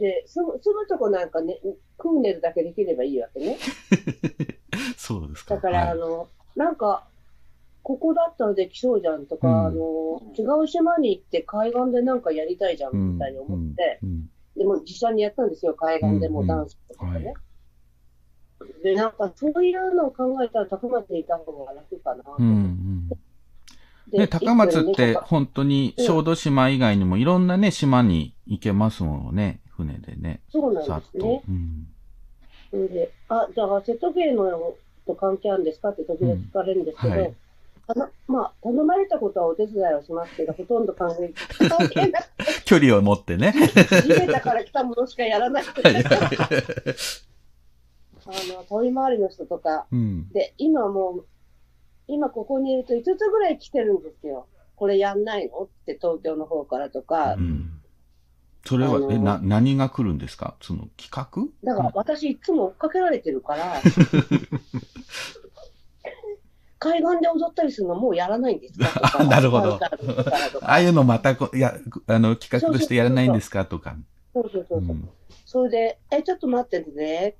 [0.00, 1.60] で、住む住むとこなんかね、
[1.98, 3.58] クーネルだけできればいいわけね。
[4.96, 5.56] そうですか。
[5.56, 7.06] だから、はいあの、なんか、
[7.82, 17.18] ここだったらできそうじゃんとか、うんあの、違う島に行って海岸でなんかやりたいじゃんみたいに思って、うんでも実際にやったんですよ、海岸でもダンスとかね。
[17.18, 17.34] うんは
[18.82, 22.50] で、なんかそういうのを考えたら高松にいた方が楽かなとうんう。
[22.50, 23.08] ん。
[24.10, 30.40] でね、高松って本当に小豆島以外にもいろんなね、島に行けますもんね、船でね。
[30.50, 31.42] そうなんですね。。
[31.48, 31.86] うん。
[32.70, 34.74] それで、あ、じゃあ、瀬戸芸の
[35.06, 35.90] と関係あるんですか？
[35.90, 37.34] って時々聞かれるんですけど、うんはい
[37.88, 41.34] あのまあ、頼まれたことはお手伝いはしますけど、ほとんど関係
[41.68, 43.52] 関係なくて、 距離を持ってね。
[43.52, 45.92] 地べたから来たものしかやらなくて、あ
[48.30, 50.28] の、飛び回りの人とか、うん。
[50.30, 51.24] で、今もう、
[52.06, 54.46] 今ここにいると5つぐらい来てるんですよ。
[54.76, 55.62] これやんないの？
[55.62, 57.79] って東京の方からとか、うん。
[58.66, 60.54] それは、あのーえ、な、何が来るんですか？
[60.60, 61.26] その企画？
[61.64, 63.80] だから私いつも追っかけられてるから、
[66.78, 69.24] 海岸で踊ったりするのもうやらないんですか？
[69.24, 69.78] なるほど
[70.62, 71.74] ああいうのまたこ、いや、
[72.06, 73.64] あの、企画としてやらないんですか？
[73.66, 73.96] とか。
[74.32, 74.96] そうそうそうそう。
[74.96, 75.08] うん
[75.46, 77.34] それで、え、ちょっと待っててね。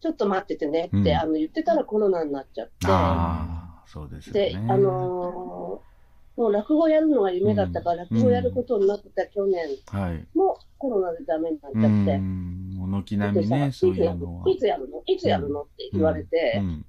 [0.00, 2.72] ちょっと待っててねって、うんあの言ってたらコロナになっちゃって。
[2.88, 4.66] ああ、そうですよで、ね。
[4.70, 5.91] あのー
[6.36, 10.26] もう落語やるのが夢だったから、うん落語やることになってた去年はい。
[10.34, 12.16] もコロナでダメになっちうゃって。
[12.16, 14.50] う軒並みでね、さそういうのは。
[14.50, 15.02] いつやるの？
[15.06, 15.62] いつやるの？
[15.62, 16.84] って言われて、うん。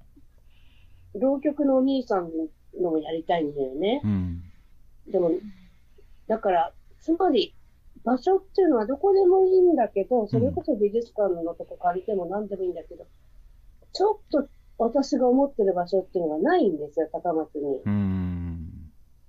[1.21, 2.31] 浪曲のお兄さん
[2.81, 4.01] のもやりたいんだよね。
[4.03, 4.43] うん。
[5.11, 5.31] でも、
[6.27, 7.53] だから、つまり、
[8.03, 13.05] 場所っていうのはどこでもいいんだけど、それこそ美術館のとこ借りても何でもいいんだけど、
[13.93, 17.81] ちょっと私が思ってる場所っていうのがないんですよ、高松に。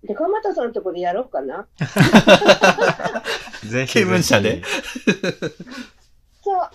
[0.04, 0.08] うん。
[0.08, 1.66] で、鎌田さんのとこでやろうかな。
[3.66, 3.92] ぜひ。
[3.92, 4.62] 気分車で。
[6.44, 6.70] さあ、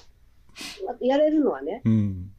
[1.02, 1.82] やれるのはね。
[1.86, 2.32] うん。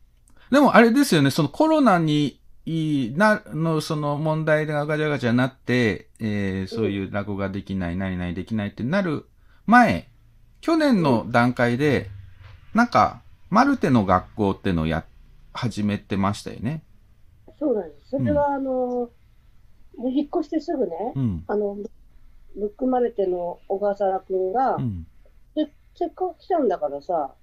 [0.50, 9.26] でもあれですよね、そのコロナに、いな、の、その問題がガチャガチャなって、えー、そういう落語ができない、何々できないってなる
[9.66, 10.09] 前、
[10.61, 12.11] 去年の段階で、
[12.74, 15.05] なんか、マルテの学校ってのをや、
[15.53, 16.83] 始めてましたよね。
[17.59, 18.11] そうなんです。
[18.11, 19.11] それは、あの、も
[19.98, 21.44] う引っ越してすぐね、うん。
[21.46, 21.76] あの、
[22.57, 25.07] ブックマルテの小笠原くんが、うん。
[25.55, 27.35] でせっかく来たんだからさ、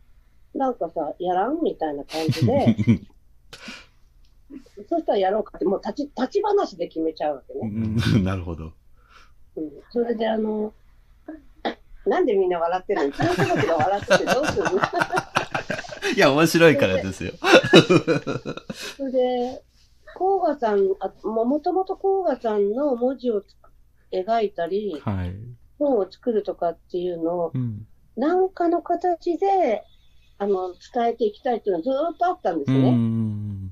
[0.56, 2.76] なんかさ、やらんみたいな感じで、
[4.90, 7.60] そしたらやろうかって、もう立ち、立ち話で決めちゃうわけね。
[7.64, 8.72] うん なるほど。
[9.56, 10.74] うん、それであの、
[12.06, 13.08] なんでみんな笑ってるの？
[13.10, 14.72] うちの人たちが笑っててどうするの？
[16.16, 17.34] いや、面白いからですよ。
[18.98, 19.64] それで、
[20.18, 23.44] 甲賀さん、あもともと甲賀さんの文字を
[24.12, 25.36] 描いたり、はい。
[25.78, 27.86] 本を作るとかっていうのを、うん。
[28.16, 29.84] なんかの形で、
[30.40, 32.92] あの、伝えていきたいっていうのはずーっとあったんですね。
[32.92, 33.70] ん。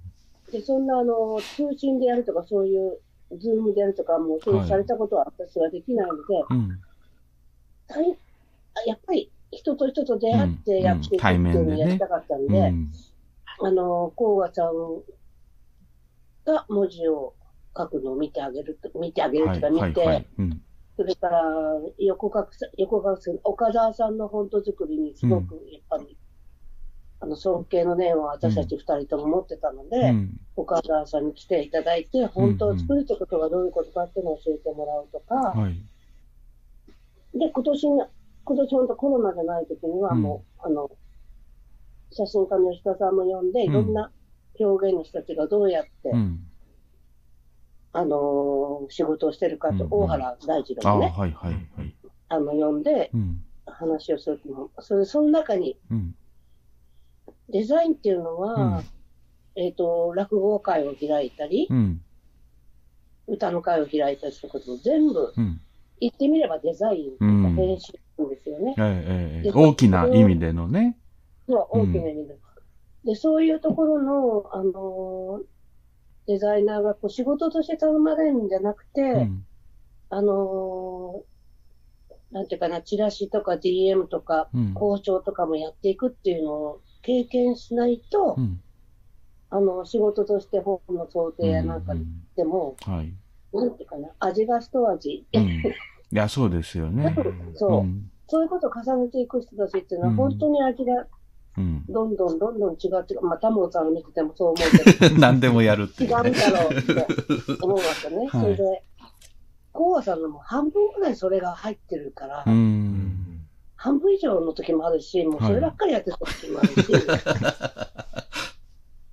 [0.52, 3.00] で、そんなあの、通信でやるとか、そういう、
[3.40, 6.80] ズームでやるとか、もうそうはいされたことは私はできないので、うん。
[7.88, 8.18] 大
[8.86, 12.92] やっぱり人と人と出会ってやっていくっていうのをやりたかったんうで、ん。
[13.62, 14.68] あの、甲賀さん
[16.46, 17.34] が文字を
[17.78, 20.28] 書くのを見てあげると、見てあげるはい、とか見て、はい、はい。
[20.40, 20.62] うん。
[20.96, 21.42] それから
[21.98, 26.18] 横書くさ、横書くす岡澤さんのフォント作りにすごくやっぱり、
[27.20, 30.40] あの尊敬の念を私たち二人とも持ってたので、うん。
[30.56, 35.74] 岡澤さんに来ていただいて、本当を作るってことがどういうことかっていうのを教えてもらうとか、はい。
[37.38, 38.04] で、今年に、
[38.46, 40.90] 今年本当コロナじゃない時にはもう、あの、
[42.12, 44.12] 写真家の吉田さんも呼んで、いろんな
[44.60, 46.40] 表現の人たちがどうやって、うん。
[47.94, 51.96] あのー仕事をしてるかと、うんうん大原大二郎もね、はい、はい、はい。
[52.30, 53.42] あの、呼んでうん。
[53.68, 56.16] 話をするのも、それ、その中に、うん。
[57.50, 58.84] デザインっていうのは、うん
[59.58, 62.02] えっ、と、落語会を開いたり、うん。
[63.28, 65.62] 歌の会を開いたりすることも全部、うん。
[66.00, 68.00] 言ってみればデザインとかうん編集で
[68.44, 68.76] すよね。
[68.78, 70.98] ええええで大きな意味でのね。
[71.48, 72.38] そう、大きな意味で。
[73.06, 75.46] で、そういうところの、あのー
[76.28, 79.46] デザイナーがこう仕事として頼まれるんじゃなくて、うん。
[80.10, 81.36] あのー
[82.32, 84.74] なんていうかな、チラシとか DM とか、うん。
[84.74, 88.60] 交渉とかもやっていくっていうのを経験しないと、うん。
[89.52, 93.14] あの、仕事として本の想定やなんかうんでも、はい。
[93.54, 95.28] なんていうかな、味が一味。
[95.32, 95.44] うん。
[95.44, 95.62] い
[96.12, 97.16] や、そうですよね。
[97.54, 98.10] そう、ん。
[98.28, 101.08] そういうことを重ねていく人たちっていうのは、うん本当に味が
[101.58, 101.86] うん。
[101.88, 103.28] どんどんどんどん違ってくる。
[103.28, 106.32] まあ、タモさんを見ててもそう思うけど、 何でもやるって違いううんね。
[106.32, 106.94] だろうって
[107.62, 108.18] 思うわけね。
[108.18, 108.84] はいそれで、
[109.72, 113.42] コウアさんのも半分ぐらいそれが入ってるから、うん。
[113.76, 116.76] 半分以上の時もあるし、もうそればっかりやってた時もあるし、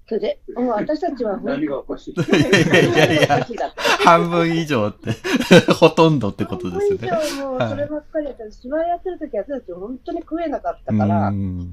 [0.08, 2.14] それで、もう私たちは本当に何がおかしい？
[2.14, 3.44] いやいやいや
[4.04, 5.10] 半分以上って、
[5.72, 7.08] ほとんどってことですね。
[7.08, 11.68] 半分以上もうそればっかりやったら、芝居やってる時私たち本当に食えなかったから、うん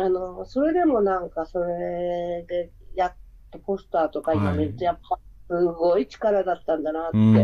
[0.00, 3.12] あの、それでもなんかそれでやっ
[3.50, 7.36] とポスターとか今見ると、やっぱすごい力だったんだなって思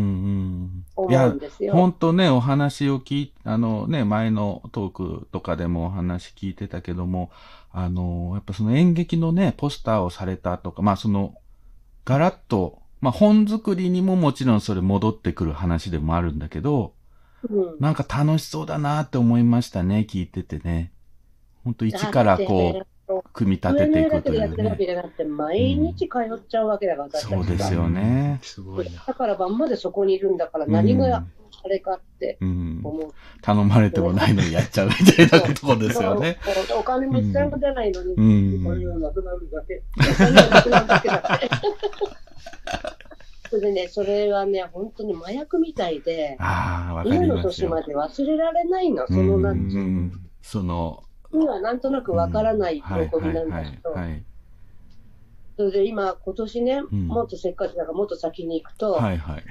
[0.96, 1.72] うんですよ。
[1.72, 7.30] 本当ね、お話を聞い、あのね、前のトークとかでもお話聞いてたけども、
[7.72, 11.34] あの、やっぱその演劇のね、ポスターをされたとか、まあその、
[12.04, 16.94] ガラッと、まあ本作りにももちろんそれ戻ってくる話でもあるんだけど、
[17.50, 20.92] うんなんか楽しそうだなって思いましたね、聞いててね。
[21.66, 25.24] 本当一からこう、う、組み立てていくというね。
[25.24, 28.38] 毎日通っちゃうわけだから、そうですよね。
[28.40, 29.02] すごいな。
[29.04, 31.24] だから晩までそこにいるんだから、何が
[31.64, 32.80] あれかってうん。
[32.84, 33.12] 思う。
[33.42, 36.38] 頼まれてもないのにやっちゃうみたいなところですよね。
[36.78, 39.82] お金も一銭も出ないのに、うんこれがなくなるだけ？
[39.98, 41.50] お金がなくなるだけだって。
[43.50, 47.36] それでね、それはね、本当に麻薬みたいで、ああ、わか今りますよ。
[47.36, 49.82] の年まで忘れられないの、そのなんていうう。
[49.84, 51.04] んその、
[51.42, 52.88] 今はなんとなくわからない喜
[53.22, 53.94] びなんだけど、
[55.56, 57.08] それで今、今年ね、ん。
[57.08, 59.42] もっとせっかくだからもっと先に行くと、はいはい。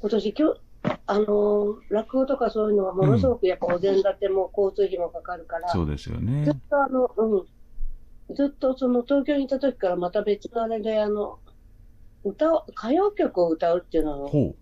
[0.00, 0.60] 今 年今日、
[1.06, 6.46] あのー落語とかそういうのはものすごくやっぱお膳立ても交通費もかかるから、そうですよずっね。
[6.68, 7.36] とあの、う
[8.32, 11.38] ん、ずっとその東京にいた時からまた別のあれで、あの、
[12.24, 14.54] 歌を、歌謡曲を歌うっていうのをほ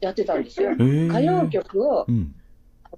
[0.00, 0.70] やってたんですよ。
[0.72, 2.34] 歌謡曲を、うん。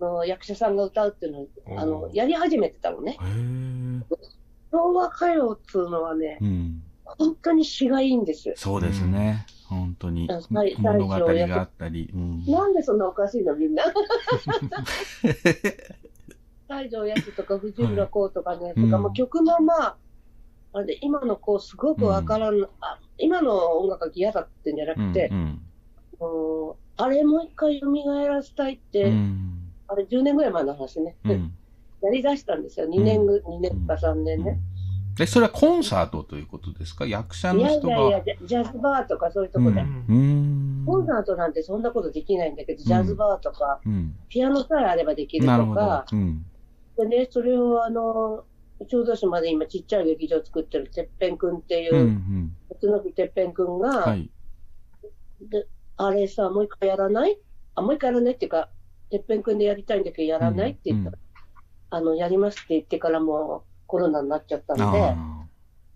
[0.00, 3.18] あの、役者さんが歌うっていうのを、あの、やり始めてたのね。
[4.70, 6.82] 昭和歌謡っていうのはね、うん。
[7.04, 8.54] 本当に詩がいいんですよ。
[8.56, 9.46] そうですね。
[9.68, 10.28] 本当に。
[10.78, 12.10] 物語があったり。
[12.14, 12.44] うん。
[12.46, 13.84] なんでそんなおかしいのみんな。
[16.68, 19.96] 西条康とか藤村光とかね、うんとかもう曲もまあ、
[20.72, 25.60] あれで今の子すごくわからん、あ、今の音楽が嫌だってんじゃなうんくて、うんうん
[26.98, 27.86] あれもう一回蘇
[28.26, 29.51] らせたいって、うん
[29.92, 31.52] あれ10年ぐらい前の話ね、うん
[32.02, 32.86] やり出したんですよ。
[32.88, 34.58] 2年ぐ、2年か3年ね。
[35.20, 37.06] え、それはコンサートということですか？
[37.06, 37.94] 役者いやいの人が。
[37.94, 39.80] やいや、ジャジャズバーとかそういうとこで。
[39.82, 40.12] うんう
[40.82, 40.84] ん。
[40.84, 44.16] コンサートなんてそんなことできないんだけど、ジャズバーとか、うん。
[44.28, 46.44] ピアノさえあればできるとか。、うん。
[46.98, 48.44] でね、それをあの、
[48.90, 53.80] 小豆島で今ちっちゃい劇場作ってるてっぺんくんっていうう、ん別のてっぺんくんうん。
[53.80, 54.28] が、はい。
[55.40, 57.38] で、あれさ、もう一回やらない？
[57.76, 58.34] あ、もう一回やらない？
[58.34, 58.70] っていうか、
[59.12, 61.18] てっぺんくんでやりたいんだけど、やらないって言ったら、
[61.90, 65.46] あの、やりますって言ってからもうコロナになっちゃったので、あ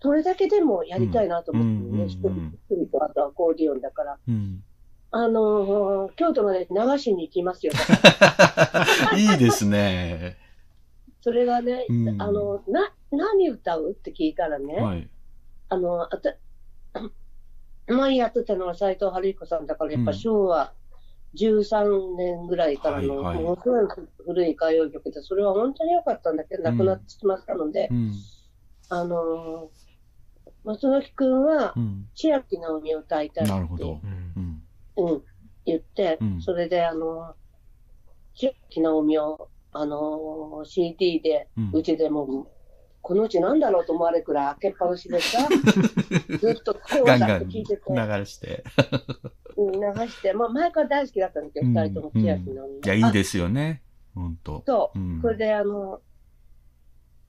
[0.03, 2.29] それだけでもやりたいなと思ってうんね、一、人
[2.69, 4.19] 一人とあとアコーディオンだから。
[5.13, 7.73] あのー京都まで流しに行きますよ。
[9.17, 10.37] いいですね。
[11.23, 15.09] それがね、うんあの、な、何歌うって聞いたらね、はい。
[15.71, 16.37] あの、あた、
[17.89, 20.75] 前やってたのは斎藤春彦さんだから、やっぱうん昭和
[21.37, 23.87] 13年ぐらいからの、ものすごい
[24.25, 28.13] 古い歌謡曲で、それは本当に良かったんだけど、亡くなってしまったので、うん。
[28.89, 29.87] あのー
[30.65, 32.09] 松崎くんはう、ん。
[32.17, 33.53] 千秋直美を歌いたいって。
[33.55, 34.03] うん
[34.37, 34.63] うん。
[34.97, 35.23] うん、
[35.65, 42.49] 言って、うんそれで、あのー、千秋直美を、あのー CD で、うんうちでも、
[43.07, 45.39] このうちなんだろうと思われるくらい開けっぱなしでさ、
[46.41, 48.65] ずっとこうだガンガンって聞いてて、流して。
[49.57, 52.75] うん流して、まあ前から大好きだったんだけど、うん二、人とも千秋直美。
[52.75, 53.81] いや、いいあですよね。
[54.13, 54.65] 本当。
[54.67, 54.99] そう。
[54.99, 56.01] うんそれで、あの、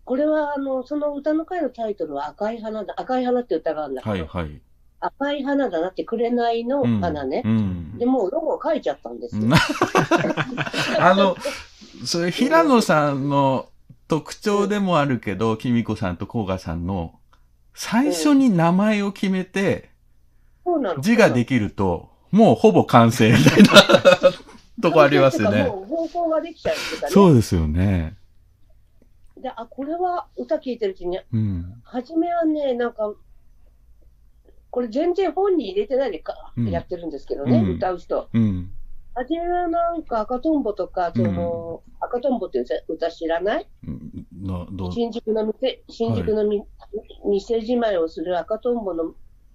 [0.03, 2.95] これは、あの、その歌の会のタイトルは赤い花だ。
[2.97, 4.61] 赤い花って歌があるんだけど、はいはい。
[4.99, 7.43] 赤い花だなって、紅のうん花ね。
[7.45, 8.07] うんで、。
[8.07, 9.43] もうロゴを書いちゃったんですよ。
[10.97, 11.35] あの、
[12.03, 13.69] それ、平野さんの
[14.07, 17.19] 特徴でもあるけど、きみこさんとこうがさんの、
[17.73, 19.89] 最初に名前を決めて。
[20.99, 23.69] 字ができると、もうほぼ完成みたいな
[24.81, 25.63] とこありますよね。
[25.63, 27.11] もう方向ができちゃうっていうかね。
[27.11, 28.17] そうですよね。
[29.37, 31.81] で、あ、これは歌聞いてるうちに、うん。
[31.83, 33.13] 初めはね、なんか、
[34.69, 38.29] これ全然本に入れてないでか、うんやってるんですけどね、うん歌う人。
[38.33, 38.71] うん。
[39.17, 43.67] 初めはなんか赤とんぼとか、その、赤とんぼっていう歌知らない？
[43.87, 44.91] うんのどう？
[44.91, 46.63] 新宿の店、新宿のみ、
[47.25, 49.03] 店じまいをする赤とんぼの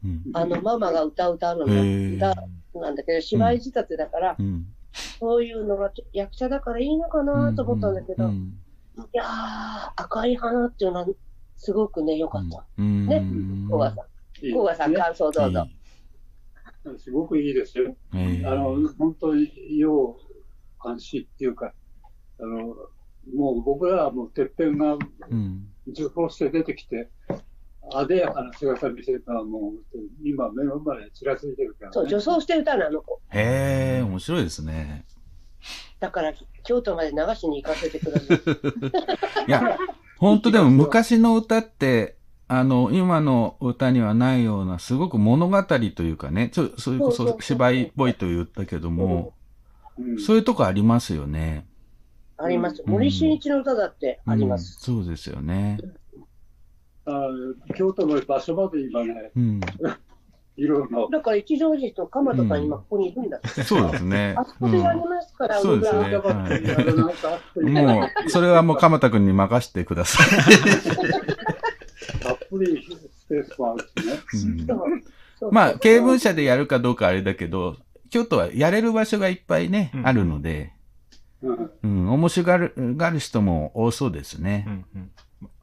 [0.04, 0.22] うん。
[0.34, 2.34] あのママが歌う歌うの歌
[2.74, 4.66] なんだけど、芝居仕立てだから、うん。
[5.20, 8.52] そういうのが役者だからいいのかなと思ったんだけど、いうん。
[9.12, 11.06] やー、赤い花っていうのは
[11.56, 12.64] すごくね、良かった。
[12.78, 13.06] うん。
[13.06, 14.02] ねうん小川さ
[14.42, 14.44] ん。
[14.44, 15.66] いい小川さん、感想どうぞ。
[16.98, 17.96] すごくいいですよ。
[18.14, 20.18] ええあの、本当に、よ
[20.84, 21.72] う、安心っていうか、
[22.40, 22.74] あの、
[23.34, 24.94] もう僕らはもう、てっぺんが
[25.30, 25.68] うん。
[25.86, 27.08] 受講して出てきて、
[27.92, 32.10] あでやかな姿見せたのはもう、今目の前でちらついてるから、そう、ね。
[32.10, 33.20] 女装して歌なの子。
[33.30, 35.04] へえ、面白いですね。
[35.98, 36.32] だから、
[36.64, 39.46] 京都まで流しに行かせてください。
[39.46, 39.76] いや、
[40.18, 42.16] 本当でも昔の歌って、
[42.54, 51.66] あの、今の歌にはないような、すごく物語というかね、ちょ、それこそ芝居っぽいと言ったけども、うんそういうとこありますよね。
[52.38, 52.82] あります。
[52.84, 54.90] うん森進一の歌だってあります。
[54.90, 55.78] うんそうですよね。
[57.06, 57.28] あ
[57.76, 59.60] 京都の場所まで今ね、うん。
[60.56, 63.62] いろいろだから一条寺と鎌田さん今ここにいるんだって。
[63.62, 64.44] そうですねあ。
[64.44, 70.18] そこでやりますから、そうですねはいもう、それはもう鎌田くんに任せてくださ
[72.20, 72.84] たっぷり
[73.16, 73.88] スペースもある
[74.38, 74.52] しね。
[74.52, 74.70] い。
[74.70, 75.04] うん
[75.50, 77.76] まあ、経文社でやるかどうかあれだけど、
[78.10, 80.72] 京都はやれる場所がいっぱいね、うんあるので、
[81.42, 84.70] うんうん、面白がるがる人も多そうですねう。
[84.70, 85.10] んうん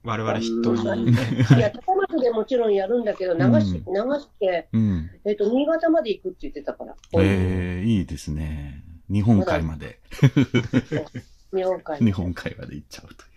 [0.03, 1.45] 我々筆頭にね。
[1.57, 3.81] いや、高松でもちろんやるんだけど、流し、流
[4.19, 5.09] して、うん。
[5.25, 6.95] えっ、と、新潟まで行くって言ってたから。
[7.21, 8.81] ええいいですね。
[9.11, 9.99] 日本海まで、
[11.53, 11.99] 日本海。
[12.03, 13.27] 日本海まで行っちゃうとい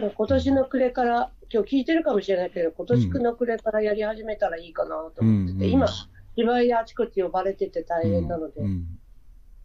[0.00, 0.02] う。
[0.02, 5.88] もう今年の暮れから、今日聞いてるかもしれないけど、今年の暮れからやり始めたらいいかなと思ってて、うん今、
[6.36, 8.98] 芝居であちこち呼ばれてて大変なので、うん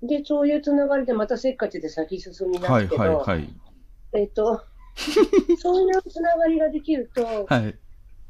[0.03, 3.49] で、そういうつながりでまたせっかちで先進みなはいすけど、はいはい。
[4.13, 4.63] えっ、と、
[5.57, 7.75] そういうつながりができると、はい。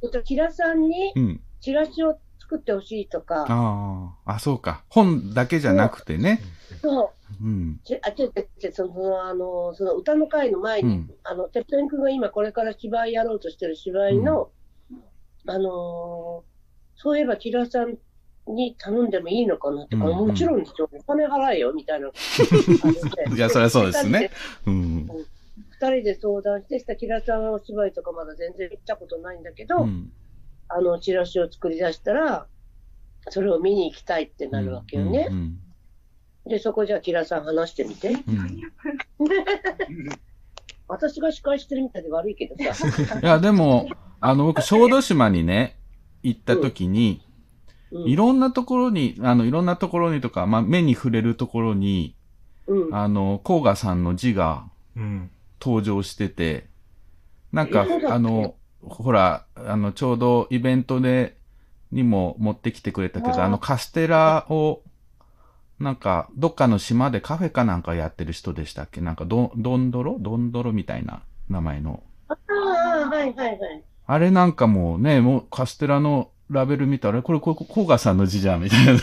[0.04, 1.41] えっと、キラさんにうん。
[1.62, 4.83] チラシを作ってほしいとか、ああ、あ、そうか。
[4.89, 6.41] 本だけじゃなくてね。
[6.81, 7.79] そう、うん。
[7.83, 14.51] ちあ、ちょっと、その、あの、その歌の会の前に、うんあの、てっぺんくんが今これから芝居やろうとしてる芝居の、
[15.47, 16.53] あのー
[16.95, 17.97] そういえばキラさん
[18.47, 22.07] に頼んでもいいのかなとか、うんもちろんですよ、お金払えよ、みたいな。
[22.07, 24.31] いや、そりゃそうですね。
[24.67, 25.07] うん。
[25.71, 30.11] 二人で相談して、したキラさんのお芝居とかまだ全然行ったことないんだけど、うん。
[30.70, 32.47] あの、チラシを作り出したら、
[33.30, 35.28] それを見に行きたいってなるわけよね。
[35.30, 35.59] うん。
[36.45, 38.09] で、そこじゃあキラさん話してみて。
[38.09, 38.61] うん。
[40.88, 42.88] 私が司会してるみたいで悪いけどさ。
[43.22, 43.88] いや、でも、
[44.20, 45.78] あの、僕、小豆島にね、
[46.22, 47.34] 行った時に、うん
[48.07, 52.16] いろんなところに、あの、いろんなところにとか、まあ、目に触れるところに、
[52.66, 52.95] うん。
[52.95, 55.30] あの、甲賀さんの字がうん。
[55.64, 56.68] 登場してて、
[57.53, 58.55] なんかあの、
[58.86, 61.38] ほら、あの、ちょうどイベントで、
[61.91, 64.81] にも持ってきてくれたけど、あの、カステラを、
[65.79, 68.99] なんか、どっかの島でカフェかなんかやってる人でしたっけ？
[68.99, 70.17] なんか、ど、どんどろ？
[70.19, 72.01] どんどろみたいな名前の。
[72.29, 73.84] ああ、はいはいはい。
[74.07, 78.99] あれなんかもうね、もうカステラのラベル見たら、これ、これ、甲賀さんの字じゃん、みたいなね。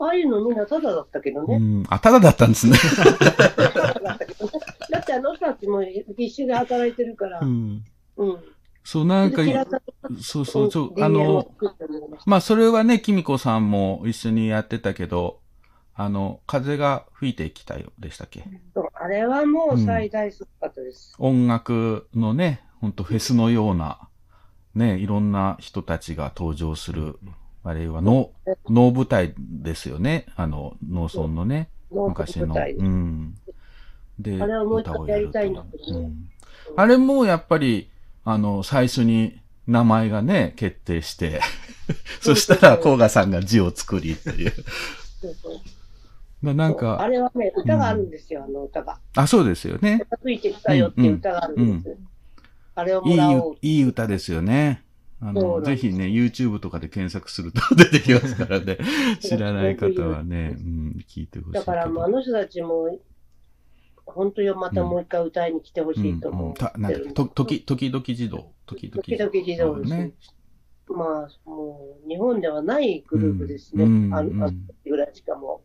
[0.00, 1.54] ああいうのみんなタダだったけどね。
[1.54, 1.84] うん。
[1.88, 2.76] あ、ただだったんですね。
[4.90, 5.80] だってあの人たちも
[6.16, 7.44] 必死で働いてるからう。
[7.44, 7.84] ん。
[8.16, 8.38] うん。
[8.84, 9.42] そう、なんか
[10.20, 11.04] そうそう、そう、うん。
[11.04, 11.46] あの、
[12.26, 15.40] まあ、それはね、きみこさんも一緒にやってたけど、
[15.94, 18.44] あの、風が吹いてきたよ、でしたっけ？
[18.74, 21.14] そうあれはもう最大すごかったです。
[21.18, 24.08] 音楽のね、ほんとフェスのような、
[24.74, 27.18] ね、いろんな人たちが登場する、
[27.62, 28.32] あれは能、
[28.68, 30.26] 能舞台ですよね。
[30.34, 32.54] あの、農村のね、農昔の。
[32.56, 33.34] うん。
[34.18, 36.00] で、あれはもう一回歌をやりたいんだけど。
[36.00, 36.30] ねうん。
[36.74, 37.91] あれもやっぱり、
[38.24, 41.40] あの、最初に名前がね、決定して、
[42.20, 44.52] そしたら、甲賀さんが字を作りっていう。
[45.20, 45.60] そうそう
[46.42, 48.98] ななんあか、れはね、歌があるんですよ、あの歌が。
[49.14, 50.04] あ、そうですよね。
[50.22, 51.96] 吹いてきたよっていう歌があるんです。
[52.74, 54.82] あれをいいもらおう。、いい歌ですよね。
[55.20, 58.76] あの、ぜひね、YouTube とかで検索すると出てきますからね。
[59.22, 61.52] 知らない方はね、うん、聞いてほしい。
[61.52, 62.98] だからもうあの人たちも、
[64.06, 67.12] 本当にまたもう一回歌いに来てほしいと思ってたなんる。
[67.14, 68.52] と時時々児童？
[68.66, 70.12] 時々時々児童ですね。
[70.88, 73.84] まあ、もう、日本ではないグループですね。
[73.84, 74.14] うん。
[74.14, 75.62] ある、あるうんぐらいしかも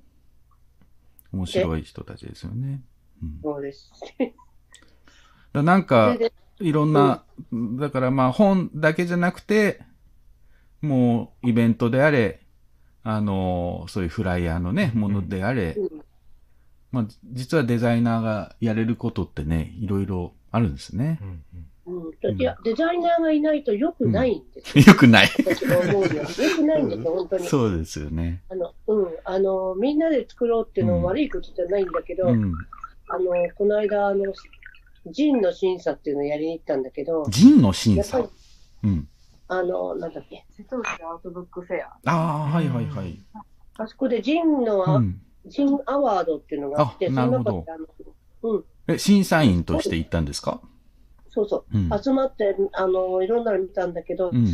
[1.34, 2.82] 面白い人たちですよね。
[3.22, 3.30] うん。
[3.30, 3.92] う、そうです。
[5.54, 6.16] だなんか
[6.60, 7.24] いろんな、
[7.80, 9.82] だからまあ本だけじゃなくて、
[10.82, 12.42] もうイベントであれ、
[13.04, 16.07] あの、そういうフライヤーのね、ものであれ、うん
[16.98, 21.20] まあ実はデザイナーがやれることってね、いろいろあるんですね。
[21.86, 24.84] うん、いや、デザイナーがいないと良くないんですよ。
[24.94, 25.28] よくない。
[25.38, 26.26] 私が思うには。
[26.26, 27.46] 良くないんですよ、 本当に。
[27.46, 28.42] そうですよね。
[28.50, 32.52] あの、うん、あの、みんなで作ろうっていうのは悪いことじゃないんだけど、うん。
[33.10, 33.26] あの、
[33.56, 34.34] この間、あの、
[35.06, 38.28] ジンの審査っていうのをやりに行ったんだけど、ジンの審査？
[38.84, 39.08] うん。
[39.48, 41.98] あの、なんだっけ、瀬戸内アウトブックフェア。
[42.06, 43.22] ああ、はいはいはい。
[43.78, 45.22] あそこでジンの、うん。
[45.48, 47.66] ジンアワードっていうのがあって、なるほど
[48.44, 50.62] うん、え、審査員として行ったんですか？
[51.30, 51.90] そうそう、うん。
[52.02, 54.48] 集まって、あの、いろんなの見たんだけど、うん。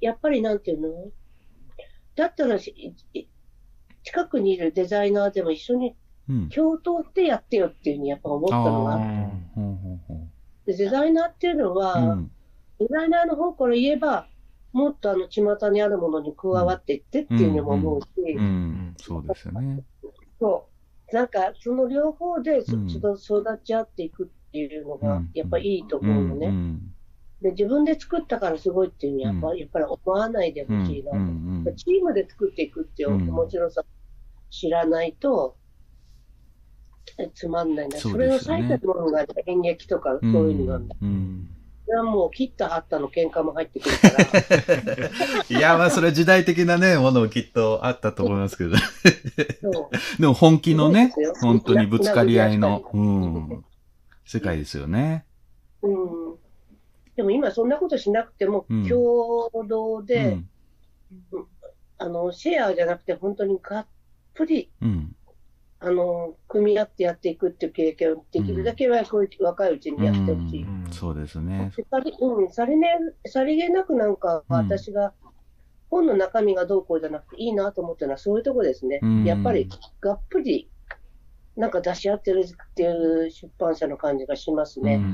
[0.00, 0.88] やっぱりなんていうの？
[2.14, 2.72] だったら近
[4.26, 5.96] くにいるデザイナーでも一緒に
[6.28, 6.48] うん。
[6.48, 9.00] 共闘してやってよっていうふうにやっぱ思ったのがあっ
[10.66, 12.30] てデザイナーっていうのは、うん。
[12.78, 14.26] デザイナーの方から言えば、
[14.72, 18.94] もっとあの、巷にあるものに加わっていってっていうのも思うし、うん。
[18.98, 19.82] そうですよね。
[20.42, 20.68] そ
[21.12, 21.14] う。
[21.14, 26.48] なんか、その両方でそ、うん育ち合っていくっていうのがうん、やっぱいいとう思うのね。
[26.48, 26.80] ん。
[27.40, 30.80] で、自分で作ったからすごいっていうのは、やっぱ,、うんやっぱり思わないでうん。
[30.80, 31.64] ほしいな、うん。
[31.76, 33.84] チームで作っていくっていううん面白さ、
[34.50, 35.56] 知らないと、
[37.18, 37.98] えつまんないな。
[37.98, 40.32] そそうれを最たるものが演劇とかうん。
[40.32, 40.96] そういうのなんだ。
[41.00, 41.48] うん。
[41.84, 45.58] それはもう切った貼ったの喧嘩も入ってくるから。
[45.58, 48.76] いや、まあ、それは時代的なね、ものきっとあったと思いますけど。
[50.18, 53.64] でも本気のね本当にぶつかり合いの、うん、
[54.24, 55.26] 世界ですよね。
[55.82, 56.36] うん。
[57.16, 60.48] でも今そんなことしなくても、うん共同うで、ん。
[61.98, 63.86] あの、シェアじゃなくて本当にがっ
[64.34, 65.16] ぷり、うん。
[65.84, 70.62] あの、組み合ってやっていくっていう経験をできるだけは、こういう若いうちにやってほしい。
[70.62, 71.72] うんそうですね。
[71.90, 72.88] さり、うん、さりね、
[73.26, 75.12] さりげなくなんか、うん私が、
[75.90, 79.00] 本の中身がどうこうじゃなくていいなと思ったのはそういうとこですね。
[79.02, 79.68] うんやっぱり、
[80.00, 80.70] がっぷり、
[81.56, 85.04] なんか出し合ってるっていう出版社の感じがしますうんうんうね。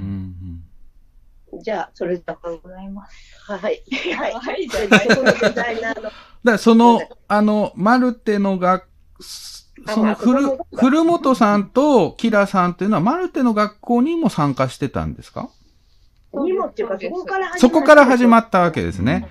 [1.59, 3.41] んじゃあ、それでありがとうございます。
[3.51, 3.83] はい。
[4.15, 4.33] はい。
[4.35, 5.09] はい、 じそゃない。
[5.09, 6.11] このデザイナーの、
[6.45, 8.87] だその、あの、マルテの学、
[9.87, 15.49] その、あ古まあ、古本さんとキラさんっていうのは、マルテの学校にも参加してたんですか？
[16.35, 19.29] にもっていうか、そこから始まそこから始まっったわけですね。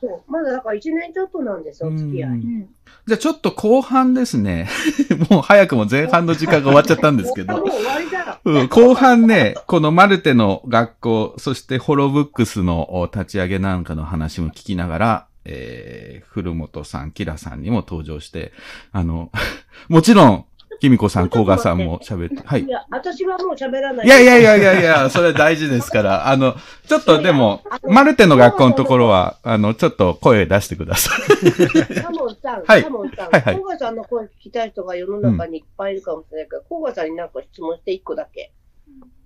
[0.00, 0.30] そう。
[0.30, 2.30] まだだから1年ちょっとなんですよ、お付き合い。
[2.30, 2.68] うん
[3.06, 4.68] じゃあちょっと後半ですね。
[5.30, 7.70] もう早くも前半の時間が終わっちゃったんですけど もう。
[7.70, 8.38] 終わりだ。
[8.44, 18.52] うん後半ね、このマルテの学校、そしてホロブックスのお立ち上げなんかの話も聞きながら、えー、古本さん、キラさんにも登場して、
[18.92, 19.30] あの、
[19.88, 20.44] もちろん、
[20.80, 22.68] キミコさん、コーガさんも喋って、はいい。
[22.68, 24.06] や、私はもう喋らない。
[24.06, 26.54] いやいやいやいやいや、それ大事ですから、 あの、
[26.86, 32.00] ちょっとでも、マルテの学校のところは、あの、ちょっと声出してください。
[32.00, 38.52] カモンさん、はいカモンさん、はいはいコーガさんの声聞きたい人が世の中にいっぱいいるかもしれないから、コーガさんになんか質問して一個だけ。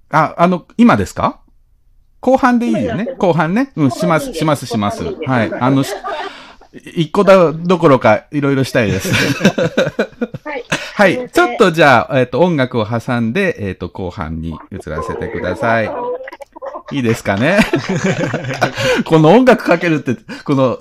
[0.09, 1.41] あ、あの、今ですか？
[2.23, 3.73] 後半でいいよね後半ね。
[3.75, 5.03] うん、します、します、します。
[5.27, 5.53] はい。
[5.53, 5.93] あの、し
[6.95, 9.13] 一個だ、どころか、いろいろしたいです。
[10.45, 10.65] はい。
[10.95, 11.31] はい。
[11.31, 15.91] ちょっとじゃあ、えっ、と、音楽を挟んで、えっ、と、後半に移らせてください。
[16.93, 17.59] いいですかね
[19.07, 20.79] この音楽かけるって、この、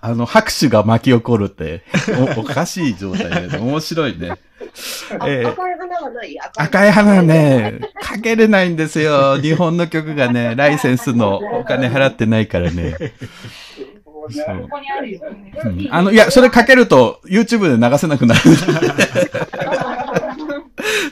[0.00, 1.82] あの、拍手が巻き起こるって、
[2.36, 4.32] お おかしい状態で、面白いね。
[5.18, 9.36] あえー赤い花はない赤い花ね、かけれないんですよ。
[9.38, 12.96] 日本の曲がね、ライセンスのお金払ってないからね。
[14.30, 14.68] そう
[15.90, 18.40] あの、いや、それかけると YouTube で流せなくなる。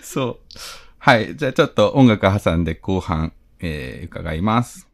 [0.03, 0.39] そう。
[0.99, 1.37] はい。
[1.37, 4.87] じゃあちょっと音楽挟んで後半、えー、伺います。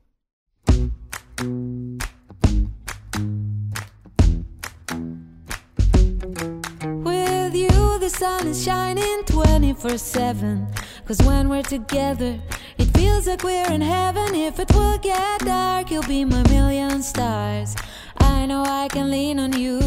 [8.06, 10.68] The sun is shining 24 7.
[11.06, 12.38] Cause when we're together,
[12.78, 14.32] it feels like we're in heaven.
[14.32, 17.74] If it will get dark, you'll be my million stars.
[18.18, 19.80] I know I can lean on you.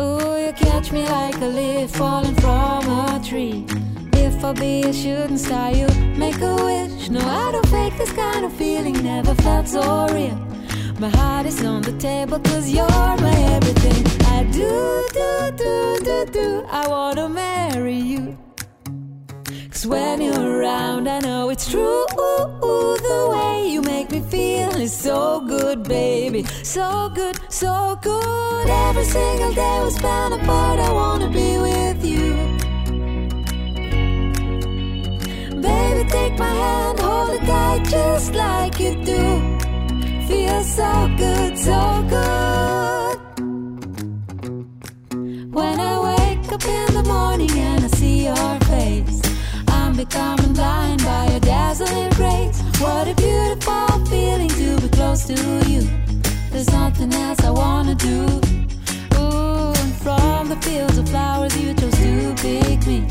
[0.00, 3.64] Ooh, you catch me like a leaf falling from a tree.
[4.14, 5.86] If I be a shooting star, you
[6.16, 7.10] make a wish.
[7.10, 10.38] No, I don't fake this kind of feeling, never felt so real.
[10.98, 14.17] My heart is on the table cause you're my everything.
[14.38, 16.64] I do, do, do, do, do.
[16.70, 18.38] I wanna marry you.
[19.72, 22.06] Cause when you're around, I know it's true.
[23.08, 26.44] The way you make me feel is so good, baby.
[26.62, 28.66] So good, so good.
[28.86, 32.28] Every single day we spend apart, I wanna be with you.
[35.66, 39.24] Baby, take my hand, hold it tight just like you do.
[40.28, 42.97] Feels so good, so good.
[46.48, 49.20] Wake up in the morning and I see your face,
[49.68, 52.60] I'm becoming blind by your dazzling grace.
[52.80, 55.34] What a beautiful feeling to be close to
[55.68, 55.82] you.
[56.50, 58.24] There's nothing else I wanna do.
[59.18, 63.06] Ooh, and from the fields of flowers you chose to pick me.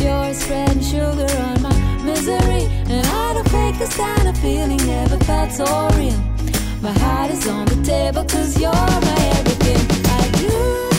[0.00, 5.18] You're spreading sugar on my misery, and I don't fake this kind of feeling never
[5.24, 5.64] felt so
[5.96, 6.20] real.
[6.82, 9.84] My heart is on the table, cause you're my everything.
[10.04, 10.95] I do,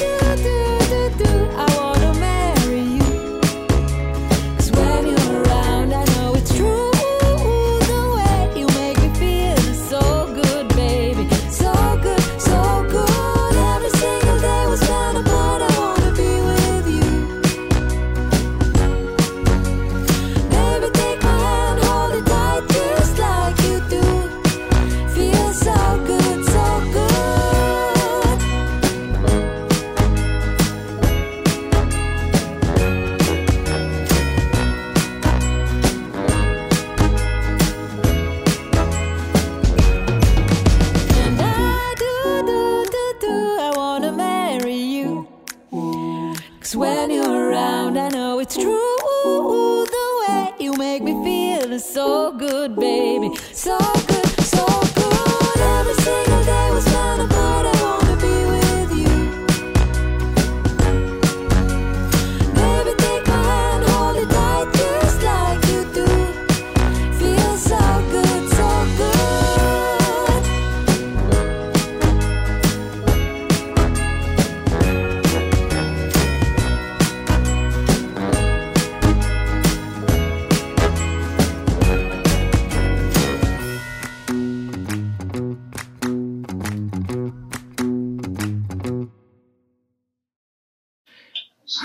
[48.40, 49.86] it's true.
[49.86, 53.36] The way you make me feel is so good, baby.
[53.54, 53.78] So
[54.08, 54.17] good.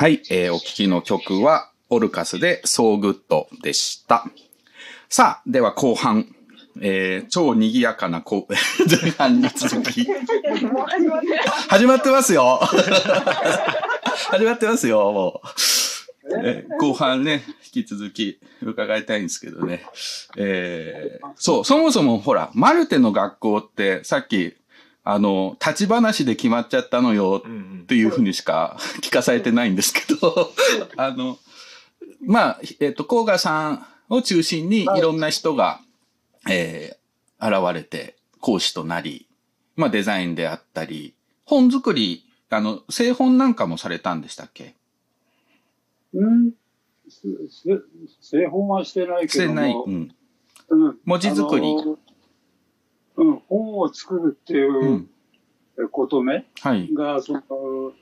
[0.03, 4.25] はい、えーお聴きの曲は、オルカスで So Good でした。
[5.09, 6.27] さあ、では後半、
[6.81, 8.49] えー超賑やかな後
[9.01, 10.05] 前半に続き、
[11.69, 12.59] 始まってますよ
[14.27, 15.49] 始まってますよ、もう。
[16.45, 19.85] え後半ね、引き続き伺いたいんですけどね。
[20.37, 24.57] えーそう、そもそもほら、マルテの学校ってさっき、
[25.05, 30.53] あの、立ち話で決まっちゃったのよっていうふうにしか 聞かされてないんですけど、
[30.97, 31.39] あの、
[32.21, 35.81] まあ、えっ、と、甲賀さんを中心にいろんな人が、
[36.49, 37.03] えー
[37.43, 39.27] 現れて講師となり、
[39.75, 44.77] まあデザインであったり、本作り、あの、製本なんかもされたんでしたっけ？
[46.15, 46.53] うん。
[48.21, 49.49] 製本はしてないけども。
[49.49, 49.73] してない。
[49.73, 50.15] うん。
[50.69, 50.99] うん。
[51.05, 51.75] 文字作り
[53.17, 55.11] うん、本を作るっていううん
[55.91, 56.93] ことね、はい。
[56.93, 57.95] が、その、うん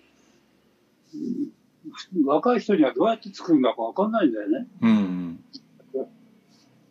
[2.25, 4.67] 若い人にはどうやって作るんだかわかんないんだよね。
[4.83, 5.45] うん。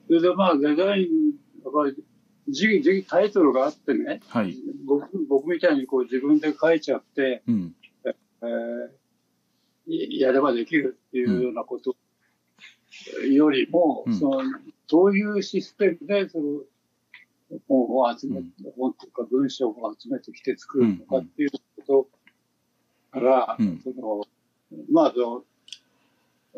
[0.07, 2.03] それでまあデザイン、やっぱり、
[2.51, 4.57] 時時タイトルがあってね、はい。
[4.85, 7.75] 僕僕みたいにこう自分で書いちゃって、うん。
[8.05, 8.89] えー
[9.91, 11.95] いやればできるっていうようなこと
[13.25, 14.43] よりも、うんその
[14.87, 16.61] どういうシステムでその
[17.67, 22.07] 本を集め、うん本とか文章を集めてきて作るのかっていうこと
[23.11, 24.23] から、うんその
[24.91, 25.43] まあその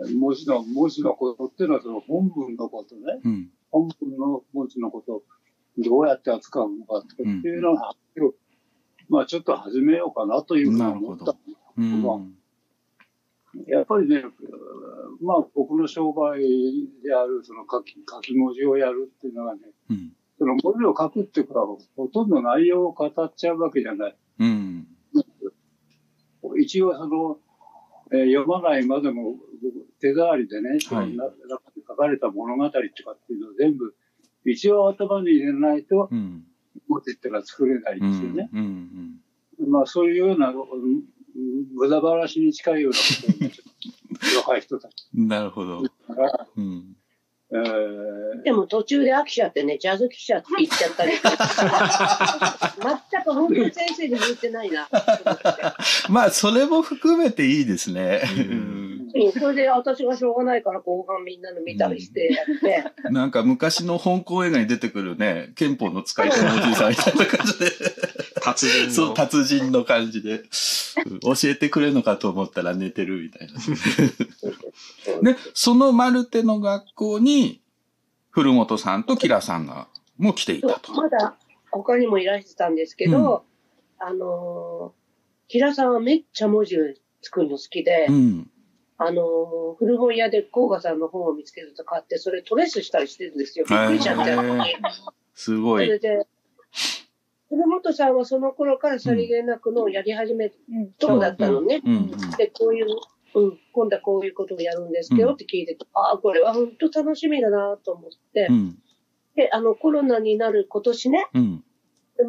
[0.09, 3.49] 文字の文字のことっていうのはその本文のことね、うん。
[3.71, 5.23] 本文の文字のことを
[5.77, 7.93] どうやって扱うのかっていうのが、
[9.09, 11.35] まあちょっと始めようかなというふうに思った。
[11.77, 12.35] うん。
[13.67, 14.23] やっぱりね、
[15.21, 16.39] まあ僕の商売
[17.03, 20.13] であるその書き書き文字をやるっていうのはね、うん。
[20.41, 24.15] その文字を書くっていうことはほとんど内容を語っちゃうわけじゃない。
[24.39, 24.87] うん。
[26.59, 27.37] 一応その、
[28.11, 29.35] えー読まないまでも
[30.01, 32.81] 手触りでね、はい中で書かれた物語とかっ
[33.27, 33.93] ていうのを全部
[34.43, 36.43] 一応頭に入れないとうん。
[36.87, 38.11] 文字っていうのは作れないんうん。
[38.11, 38.49] ですよね。
[38.51, 39.19] うん。
[39.69, 41.03] まあそういうような、うん
[41.75, 43.63] 無駄話に近いようなことをね、ちょ
[44.39, 45.83] っと若い人たち なるほど。
[46.09, 46.97] が、うん。
[47.53, 51.27] えーでも途中で飽きちゃってね、ジャズ記者って言っちゃったりして。
[53.11, 54.87] 全く本当に先生に向いてないな。
[56.09, 58.23] まあ、それも含めていいですね。
[59.37, 62.59] それで私がしょうがないから後半みんなの見たりしてやっ
[63.03, 67.71] て、なんか昔の香港映画に出てくるね、憲法の使い手のおじいさんみたいな感じで、
[68.41, 68.91] 達人の。
[68.91, 70.41] そう、達人の感じで、うん
[71.21, 73.53] 教えてくれるのかと思ったら寝てるみたいな。
[75.05, 77.61] で、そのマルテの学校に、
[78.29, 79.87] 古本さんとキラさんが、
[80.17, 80.93] もう来ていたと。
[80.93, 81.35] まだ
[81.71, 83.43] 他にもいらしてたんですけど、
[83.99, 86.83] あのー、キラさんはめっちゃ文字を
[87.21, 88.49] 作るの好きで、うん。
[88.97, 93.65] あのー、古本屋で甲賀さんの本を見つけると買って、それトレースしたりしてるんですよ。
[93.67, 94.31] びっくりしちゃって。
[95.33, 95.85] すごい。
[95.85, 96.27] それで、
[97.49, 101.81] 古本さんはその頃からさりげなくのをやり始めうんとこだったのね？
[101.83, 102.09] うんうん。
[102.37, 102.87] で、こういう、
[103.33, 108.77] うん、今度はこういうことをやるんですけどって聞いて、ああ、これは本当楽しみだなと思って、うん。
[109.35, 111.63] で、あの、コロナになる今年ね、うん。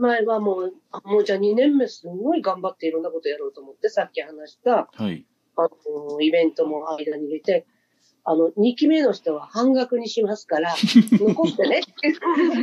[0.00, 5.26] 前はもう、あもうじゃあ2年目すごい頑張っていろんなことやろうと思って、さっき話した、はい。
[5.56, 7.66] あの、イベントも間に入れて、
[8.24, 10.74] あの、2期目の人は半額にしますから、
[11.18, 11.80] 残ってね。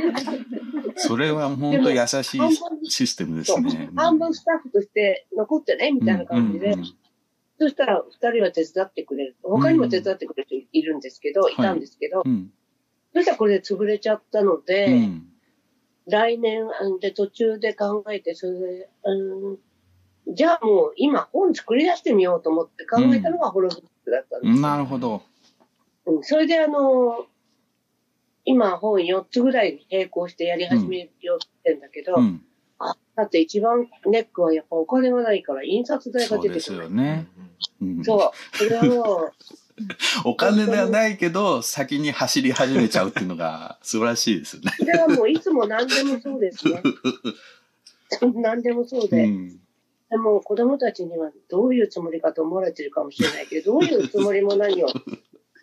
[0.95, 3.89] それは本当優しいシステムですね。
[3.95, 6.98] 半分スタッフとして残ってね、みたいな感じで、うんうんうん
[7.59, 9.35] そしたら2人は手伝ってくれる。
[9.43, 12.51] 他にも手伝ってくれる人いるんですけど、いたんですけど、うん。
[13.13, 15.25] そしたらこれで潰れちゃったので、うん。
[16.07, 19.57] 来年うんで途中で考えて、それで、うん、
[20.33, 24.61] じゃあもう今本作り出してみようと思って考えたのがホロブックだったんですよ。
[24.61, 25.21] なるほど。
[26.05, 27.25] うん、それであの、
[28.45, 32.41] 今本4つぐらい並行してやり始めようとしてんだけど、うん。
[32.79, 36.83] あ、だって一番ネックはやっぱお金がないから印刷代がそうです出てくる。
[36.85, 37.27] よね。
[37.81, 38.57] うんそう。
[38.57, 39.31] それはも
[40.25, 44.71] お金ではないけど、先に走り始めちゃうっていうのが素晴らしいですよね。
[44.79, 46.81] う、それはもういつも何でもそうですね。
[48.35, 49.23] 何でもそうで。
[49.23, 49.59] うん。
[50.09, 54.87] でも子供たちにはどういうつもりかと思われてるかもしれないけど、どういうつもりも何を？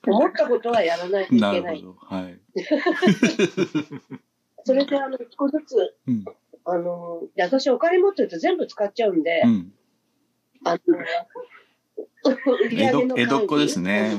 [0.08, 1.62] 思ったことはやらないといけない。
[1.62, 1.96] なるほど。
[2.00, 2.38] はい。
[4.64, 6.24] それであの、一個ずつ、うん。
[6.66, 9.72] あの、で私お金持ってると全部使っちゃうんで、うん。
[10.64, 10.78] あの、
[12.64, 14.10] 売り上げの江戸っ子ですね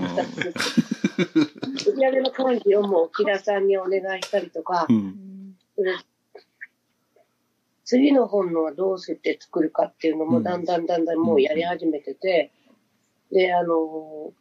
[1.87, 5.57] 売り上げの管理をもう木田さんにお願いしたりとかう、ん。
[7.83, 12.51] 次の本のはどうして作るかっていうのうんもだんだんだんだんもうやり始めてて、
[13.31, 14.33] で、あの、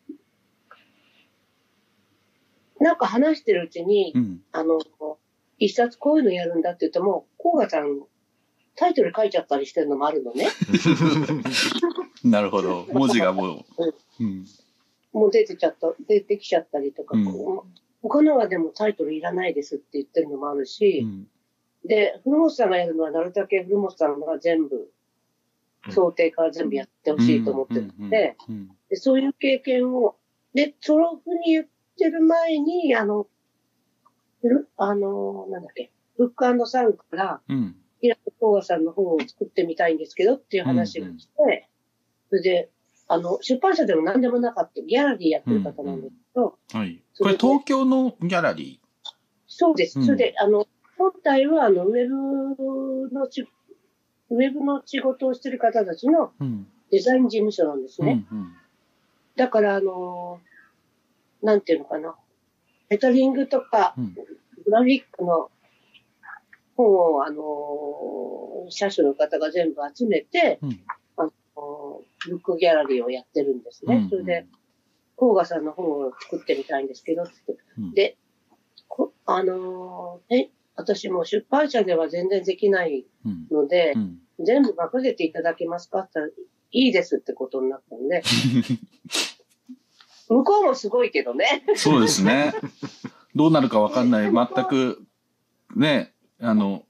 [2.80, 4.42] なんか話してるうちに、うん。
[4.52, 4.78] あの、
[5.58, 8.02] 一冊こういうのやるんだって言っても、甲賀さん、
[8.74, 10.48] タイトル書いちゃったりしてるのもあるのね。
[12.24, 12.86] なるほど。
[12.92, 13.64] 文字がもう。
[14.20, 14.44] うん。
[15.12, 21.26] もう出てちゃった、出てきちゃったりとか、うんこう他のはでもタイトルいらないですって言ってるのもあるうし、ん。
[21.84, 24.86] で、古本さんがやるのはなるだけ古本さんが全部、うん
[25.92, 28.36] 想定から全部やってほしいと思ってるので、
[28.94, 30.16] そういう経験を、
[30.54, 33.28] で、そのふうに言ってる前に、あの、ふ
[34.76, 37.76] あの、なんだっけ、ブックサンから、うん。
[38.00, 41.68] 平田光賀さんの本を作ってみたいんですけどっていう話が来て、
[42.28, 42.70] それで、
[43.08, 47.02] あの、出版社でも何でもなかった、ギャラリーやってる方なんですけど、はい。
[47.18, 48.80] これ東京のギャラリ
[49.46, 49.98] そうです。
[49.98, 50.66] うんそれで、あの、
[50.98, 53.42] 本体は、あの、ウェブのち、
[54.30, 56.44] ウェブの仕事をしてる方たちのー。
[56.44, 56.66] うん。
[56.90, 58.08] デザイン事務所なんですうん。
[58.08, 58.14] うね。
[58.14, 58.26] ん。
[59.36, 60.40] だから、あの、
[61.42, 62.14] なんていうのかな。
[62.88, 64.14] レタリングとか、うん。
[64.14, 65.50] グラフィックの
[66.76, 70.80] 本を、あの、車種の方が全部集めて、うん
[71.16, 73.96] あの、ブックギャラリーをやってるんですね。
[73.96, 74.46] うんそれで、
[75.16, 77.32] 甲賀さんの本を作ってみたいんですけど、って
[77.78, 78.16] うんで、
[78.88, 83.46] こあのーえ、私も出版社では全然できないうん。
[83.50, 84.18] ので、うん。
[84.44, 88.22] 全部任せていただけますかって言ったら、いいですってことになったんで、
[90.28, 91.64] 向こうもすごいけどね。
[91.76, 92.54] そうですね。
[93.34, 94.30] どうなるかわかんない。
[94.32, 95.02] 全く、
[95.74, 96.84] ね、あの、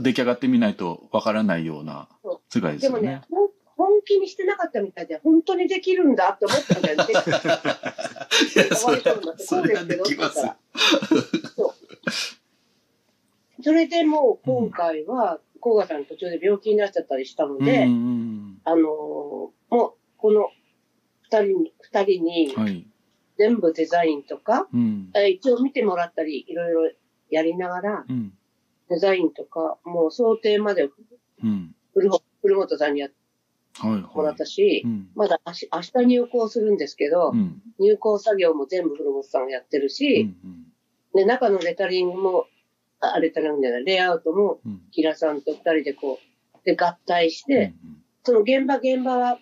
[0.00, 2.08] 出来上がってみないとわからないような
[2.48, 7.04] 世界ですでもねよね。、ほん本気にしてなかったみたいで、本当にできるんだって思ったんだよね。
[8.54, 10.54] いや、それは、それはできますよ。
[13.62, 20.61] それでもう今回は、甲賀さん途中で病気になっちゃったりしたので、うんあのーもうこの二
[21.40, 22.62] 人に、二人にうん。
[22.62, 22.86] はい。
[23.38, 25.10] 全部デザインとか、うん。
[25.14, 26.92] え一応見てもらったり、いろいろ
[27.30, 28.32] やりながら、うん。
[28.88, 30.88] デザインとか、もう想定まで
[31.42, 31.74] うん。
[31.94, 32.10] 古
[32.56, 33.16] 本さんにやって
[33.78, 34.34] はいもらはい。
[34.34, 35.08] ったし、うん。
[35.14, 37.62] まだ明日明日入稿するんですけど、うん。
[37.78, 40.66] 入稿作業も全部古本さんがやってるうし、ん。
[41.14, 42.46] で、中のレタリングも、
[43.00, 44.82] あ、レタリングじゃない、レイアウトも、うん。
[44.90, 49.40] キラさんと二人でこう、で、合体して、うんその現場現場は、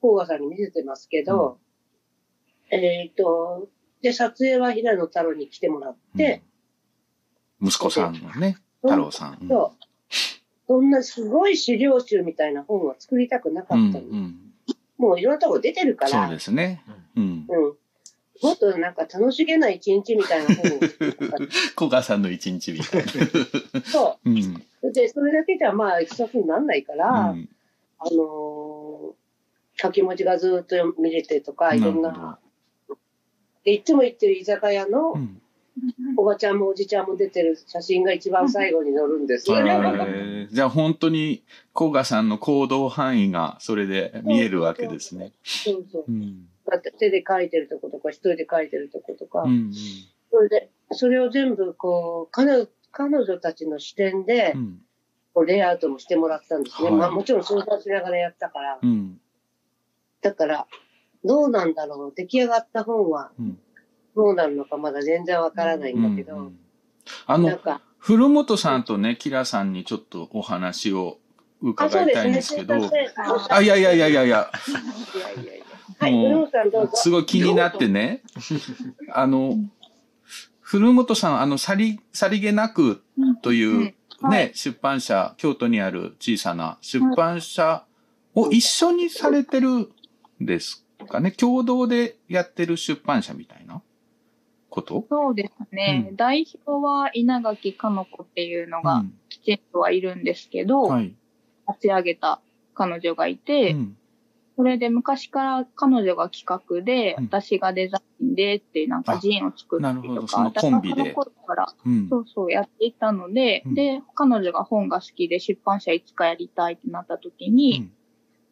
[0.00, 1.58] 甲賀さんに見せてますけど、
[2.70, 3.68] えっ、と、
[4.02, 6.50] で、撮影は平野太郎に来てもらって、うん
[7.62, 9.38] 息子さんのね、太郎さん。
[9.42, 9.84] うんそう。
[10.66, 14.06] そんなすごい資料集みたいな本は作りたくなかうんったの。
[14.06, 14.36] うん
[14.96, 16.82] もういろんなとこ出てるから、そうですね。
[17.16, 17.22] うん。
[17.22, 17.76] うん。
[18.42, 21.46] もっとなんか楽しげな一日みたいな本を作りたかっ
[21.76, 23.10] 古賀さんの一日みたいな。
[23.80, 23.90] た。
[23.90, 24.64] そうん。
[24.82, 24.92] う。
[24.92, 27.48] で、それだけじゃまあ一冊にならないから、うん
[27.98, 28.79] あのー
[29.80, 32.38] 書き文字がずっと見れてとか、いろんな
[33.64, 35.40] でいつも行ってる居酒屋のうん
[36.16, 41.42] おばちゃんもおじちゃんも出てる写真が一番最後に載るんですじゃあ本当に
[41.74, 45.32] 古賀さんの行動範囲がそれで見えるわけですね。
[45.42, 46.04] そうそう。
[46.06, 46.48] うん。
[46.70, 49.72] だって手で書いてるとことか、一人で書いてるとことか、うん
[50.32, 54.82] それで、それを全部こう、彼女彼女たちの視点でう、ん。
[55.32, 56.90] こうレイアウトもしてもらったんですね。
[56.90, 58.78] はいまあもちろん相談しながらやったから。
[58.82, 59.20] うん。
[60.22, 60.66] だから、
[61.24, 62.12] どうなんだろう？
[62.14, 63.58] 出来上がった本はうん。
[64.16, 66.58] どうなるのかまだ全然わからないんだけど、うん
[67.26, 71.18] あの、なんか、古本さんとね、キラさんにちょっとお話を
[71.62, 72.74] あ、伺いたいんですけど、
[73.48, 74.22] あ、いやいやいやいや。
[74.22, 74.50] いや、いや。
[76.92, 78.22] すごい気になってね、
[79.12, 79.56] あの、
[80.60, 83.02] 古本さん、あの、さり、さりげなく
[83.42, 83.82] という、うん。
[83.84, 84.50] ね、はい。
[84.54, 87.84] 出版社、京都にある小さな出版社
[88.34, 89.88] を一緒にされてるん
[90.40, 91.30] ですかね。
[91.32, 93.82] 共同でやってる出版社みたいな
[94.68, 95.04] こと？
[95.10, 96.06] そうですね。
[96.10, 96.16] うん。
[96.16, 99.14] 代表は稲垣かの子っていうのがうん。
[99.28, 101.14] きちんとはいるんですけど、はい。
[101.68, 102.40] 立ち上げた
[102.74, 103.96] 彼女がいて、うん。
[104.56, 107.24] それで昔から彼女が企画で、うん。
[107.24, 110.26] 私がデザインでってなんかジンを作ったりとか、なるほど。
[110.28, 111.04] そのコンビで。
[111.04, 112.08] だからその頃からうん。
[112.08, 113.74] そうそうやっていたので、うん。
[113.74, 117.90] で、彼女が本が好きで出版社いつかやりたいってなった時に、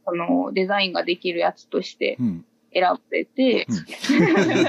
[0.09, 2.45] そのデザインができるやつとしてうん。
[2.71, 3.67] 選ばれて、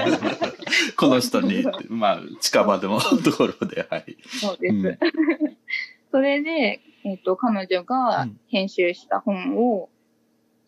[0.96, 4.16] この人に、まあ、近場でもところで、はい。
[4.26, 4.74] そうです。
[4.74, 4.98] うん。
[6.10, 9.90] それで、えっ、と、彼女が編集した本を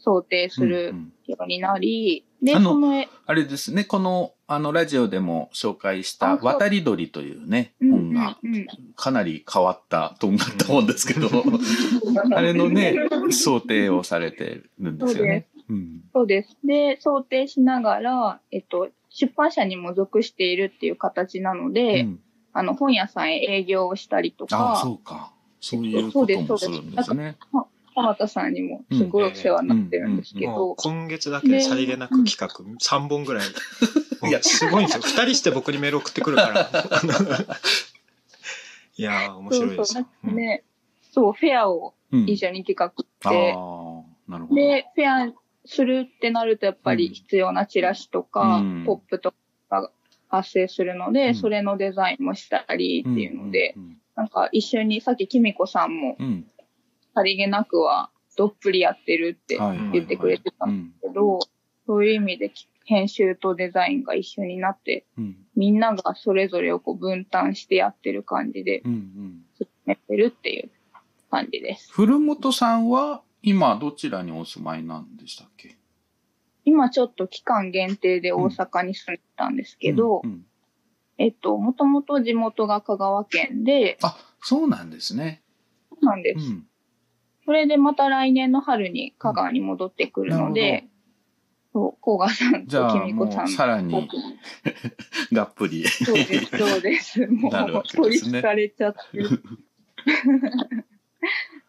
[0.02, 11.28] 想定するうんうんようになり、で、あのその絵、あれですね、この、あの、ラジオでも紹介した、渡り鳥というね、うん本が、うんうんかなり変わった、とんがった本ですけど、
[12.34, 12.96] あれのね、
[13.30, 15.48] 想定をされてるんですよね。
[15.68, 16.02] うん。
[16.12, 16.58] そうです。
[16.64, 22.20] で、想定しながら、えっと、出版社にも属しているっていう形なので、うん
[22.54, 25.32] あの、本屋さんへ営業をしたりとああ、か、そうか。
[25.60, 27.36] そういうこともするんですね。
[27.94, 32.48] 浜田さんにもすごいお世話になってるんですけど、今月だけでさりげなく企画。
[32.48, 33.46] 3本ぐらい。
[34.22, 35.02] もうすごいんですよ。
[35.02, 36.70] 2人して僕にメール送ってくるから。
[38.96, 39.94] いやー、面白いです。
[39.94, 40.08] そうよ。
[40.24, 40.34] そう。
[40.34, 40.64] ね、
[41.10, 43.28] そう、フェアをうん一緒に企画して、、
[44.28, 44.54] なるほど。
[44.54, 45.32] で、フェア
[45.64, 48.84] するってなると、やっぱり必要なチラシとか、うん。
[48.84, 49.32] ポップと
[49.70, 49.90] かが
[50.28, 51.34] 発生するので、うん。
[51.34, 53.98] それのデザインもしたりっていうので、うん。
[54.14, 56.16] なんか一緒に、さっききみこさんも、
[57.14, 59.58] さりげなくは、どっぷりやってるって
[59.92, 61.40] 言ってくれてたんですけど、
[61.86, 62.52] そういう意味で
[62.84, 70.70] 編集とデザインが一緒になって、うんみんながそれぞれをこう分担してやってる感じでうんうん進めてるっていう
[71.30, 71.92] 感じです。
[71.92, 75.76] 古本さんは今どちらにお住まいなんでしたっけ？
[76.64, 80.46] 今ちょっと期間限定で大阪に住んでたんですけど、うんうん
[81.18, 85.42] えっと、もともと地元が香川県で、あ、そうなんですね。
[85.90, 86.46] そうなんです。
[86.46, 86.66] うん。
[87.44, 90.86] それでまた来年の春に香川に戻ってくるので、
[91.72, 93.92] そう、甲賀さんときみこさんさらに
[95.32, 95.86] がっぷり。
[95.88, 97.26] そうです、そうです。
[97.26, 99.28] もう、取りけですねつかれちゃってる。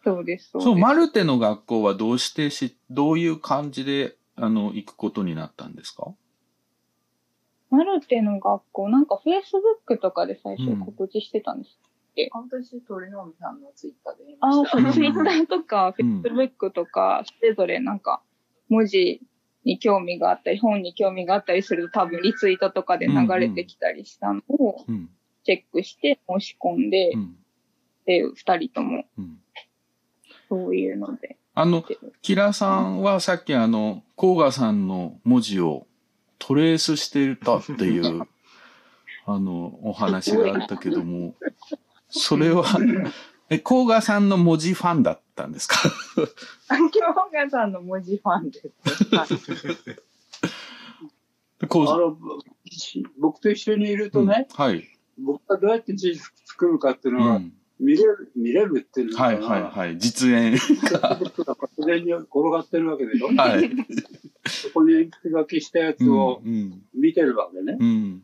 [0.04, 0.66] そうです、そうです。
[0.66, 6.14] そう、マルテの学校はどうしてし、どういう感じで、あの、行くことになったんですか？
[7.70, 11.80] マルテの学校、なんかフェイスブックとかで最初うん告知してたんです。
[12.32, 14.82] 私、鳥のみさんのツイッターで見ああ、ました。
[14.82, 18.22] そう、ツイッターとか、フうんェイスブックとか、それぞれなんか、
[18.70, 19.22] 文字
[19.66, 25.10] に興味があったり、本に興味があったりすると多分リツイートとかで流れてきたりしたのをうん。
[25.44, 27.36] チェックして申し込んで、っうん。
[28.06, 29.40] ていう二人ともうん。
[30.50, 31.38] そういうので。
[31.56, 31.84] あの、
[32.22, 35.88] キラさんはさっきあの、甲賀さんの文字を
[36.40, 38.28] トレースしてたっていう、
[39.26, 41.36] あの、お話があったけども、
[42.16, 42.64] それは、
[43.50, 45.78] え、甲賀さんの文字ファンだったんですか？
[46.70, 48.72] 今日がさんの文字ファンです。
[49.20, 49.26] あ
[51.98, 52.18] の、
[53.20, 54.88] 僕と一緒にいるとね、はい。
[55.18, 57.52] 僕がどうやって字作るかっていううのは、ん。
[57.80, 59.98] 見れる、見れるっていうのかなはいはいはい。
[59.98, 60.52] 実演。
[60.54, 60.70] 自
[61.86, 63.28] 然に転がってるわけでしょ？
[63.36, 63.70] はい。
[64.66, 66.84] 横に筆書きしたやつをうん。
[66.94, 67.78] 見てるわけね。
[67.80, 68.24] うん。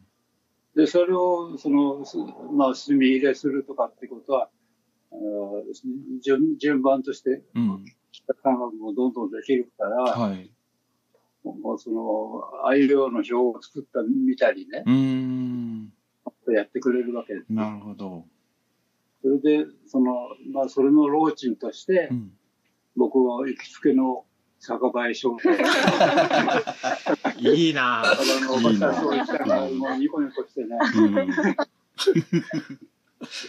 [0.80, 2.18] で、それを、その、す
[2.54, 4.50] まあ、墨入れするとかってことは、
[5.12, 5.64] あの
[6.22, 7.86] 順順番として、うん。
[8.12, 10.50] 北感覚もどんどんできるから、はい。
[11.44, 15.94] もうその、あいうようの表を作った見たりね、うーん。
[16.48, 17.52] やってくれるわけです。
[17.52, 18.26] なるほど。
[19.22, 20.14] それで、その、
[20.54, 22.32] まあ、それの老賃として、うん。
[22.96, 24.24] 僕は行きつけの
[24.60, 25.40] 酒場へ商売。
[27.38, 28.52] いいなぁ。
[28.52, 31.30] おばちゃんそうしたら、もうニコニコしてね、うん。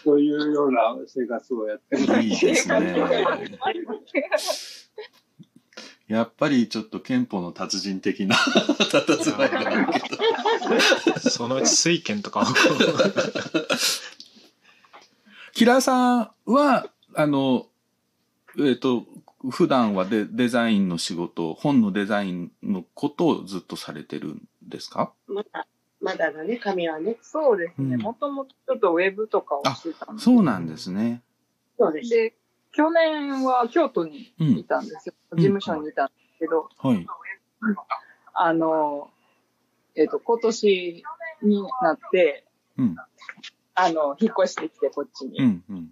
[0.05, 2.23] そういうような生活をやってる。
[2.23, 2.95] いいですね。
[6.11, 10.01] やっぱりちょっと憲法の達人的な佇まいがあるけ
[11.21, 11.21] ど。
[11.31, 12.45] そのうち水拳とかを。
[15.55, 17.69] キラさんは、あの、
[18.59, 19.07] えっ、と、
[19.49, 25.13] 普段はデデザインの仕事、本のデザインのことをずっとされてるんですか？
[25.27, 25.67] まだ、
[26.01, 27.17] まだだね、紙はね。
[27.23, 27.95] そうですね。
[27.95, 30.23] うんもともとちょっとウェブとかをしてたんで。
[30.23, 31.23] そうなんですね。
[31.79, 32.11] そうです。
[32.11, 32.35] で、
[32.73, 35.15] 去年は京都にいたんですよ。
[35.35, 37.07] ん事務所にいたんですけど、はい。
[38.35, 39.11] あの、
[39.95, 41.05] えっ、と、今年
[41.43, 42.45] になって、
[42.77, 42.97] うん。
[43.75, 45.39] あの、引っ越してきて、こっちに。
[45.39, 45.65] うん。
[45.69, 45.91] うん。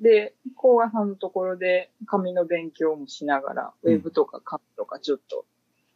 [0.00, 5.44] で、甲賀さんのところで紙の勉強もしながら、うんウェブとか紙とかちょっと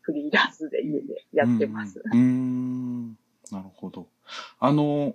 [0.01, 2.03] フリーランスで家でやってます。
[2.12, 3.09] うんうん。
[3.51, 4.07] なるほど。
[4.59, 5.14] あの、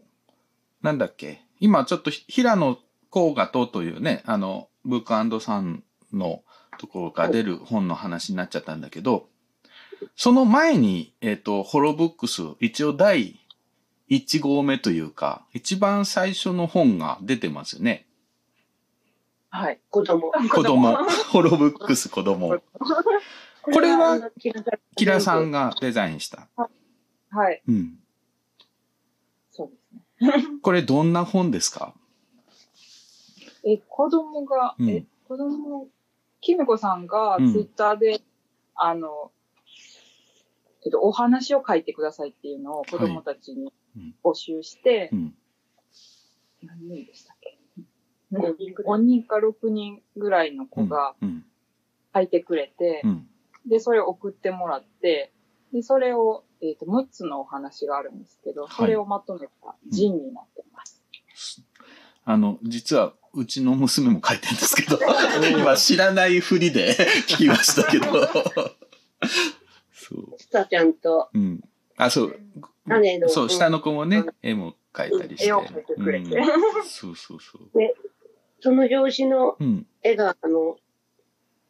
[0.82, 1.42] なんだっけ？
[1.60, 2.78] 今ちょっとひ平野
[3.10, 6.44] 甲賀とというね、あの、ブックさんの
[6.78, 9.28] ところから出る本の話になっちゃったんだけど、
[10.16, 13.40] その前に、えっ、と、ホロブックス、一応第
[14.10, 18.06] 1号目というか、一番最初の本が出てますよね。
[19.56, 19.80] はい。
[19.92, 20.32] 子供。
[20.32, 20.96] 子供。
[21.32, 22.60] ホロブックス子供。
[23.62, 24.32] これは
[24.96, 26.48] キラさんがデザインした。
[27.30, 27.62] はい。
[27.68, 28.00] うん。
[29.52, 29.78] そうで
[30.32, 30.44] すね。
[30.64, 31.94] これどんな本ですか？
[33.64, 35.88] え、子供が、うんえ、子供、
[36.42, 38.22] きみこさんがツうんイッターで、
[38.74, 39.32] あの、
[40.84, 45.36] えっと、お話を書いてくださいっていうのを子供たちにうん募集して、うん。
[46.64, 47.33] 何人でした
[48.40, 51.46] ?5 人か6人ぐらいの子がうん。
[52.16, 53.28] 書いてくれて、うん。
[53.66, 55.32] で、それを送ってもらって、
[55.74, 61.04] で、それを、えっ、と、6つのお話があるんですけど、それをまとめたになってます。
[62.26, 65.00] あの、実は、うちの娘も書いてるんですけど、
[65.58, 66.96] 今知らないふりで
[67.28, 68.06] 聞きましたけど。
[69.92, 70.66] そう。
[70.70, 71.64] ちゃんとうん。
[71.98, 72.40] あ、そう。
[73.28, 75.48] そう、下の子もねうん、絵も描いたりして。
[75.48, 76.38] 絵を描いてくれて。
[76.38, 76.46] うん
[76.86, 77.72] そうそうそう。
[78.64, 79.86] その表紙のうん。
[80.02, 80.78] 絵が、あの、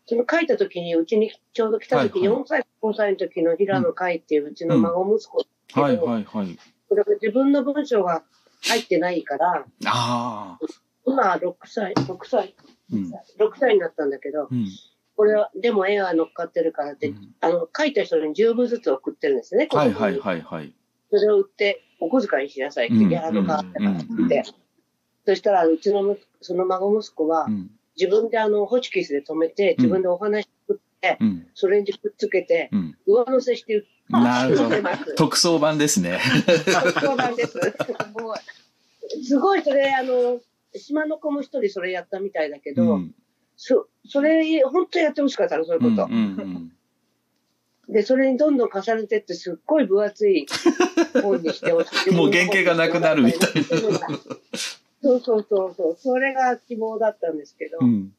[0.06, 5.46] その描いた時に、うちにちょうど来た時、はいはい4歳、5歳の時の平野海っていううちの孫息子、
[5.80, 6.58] はいはいはい。
[6.88, 8.24] これが自分の文章が
[8.68, 10.60] 入ってないから、ああ。
[11.06, 12.56] 今は6歳、6歳、
[12.91, 13.12] うん。
[13.39, 14.68] 6歳になったんだけど、うん。
[15.16, 20.20] これは、でも絵が乗っかってるからって、うんあの、描いた人に10部ずつ送ってるんですね、はいはいい。
[20.20, 20.76] はいはい。
[21.10, 24.62] それを売って、お小遣いにしなさいって、うんギャラの代わったからってうん言って。
[25.26, 27.71] そしたら、うちのその孫息子はう、ん。
[27.95, 31.47] 自分であの、ホチキスで止めて、自分でお話作って、うん。
[31.53, 32.97] それにくっつけて、うん。
[33.05, 34.76] 上乗せして売なるほど。
[35.15, 36.19] 特装版ですね。
[37.01, 37.59] そうなんです。
[39.24, 39.61] すごい。
[39.61, 40.41] それ、あの、
[40.76, 43.13] 島の子も一人それやったみたいだけうど、ん。
[43.55, 46.05] そ、それ、本当やってほしかったの、そういうこと。
[46.05, 46.71] うんうん
[47.89, 50.45] で、それにどんどん重ねてって、すっごい分厚い
[51.21, 52.11] 本にしてほしい。
[52.15, 53.61] もう原型がなくなるみたいな
[55.04, 55.97] そうそうそうそう。
[55.99, 58.14] それが希望だったんですけど、うん。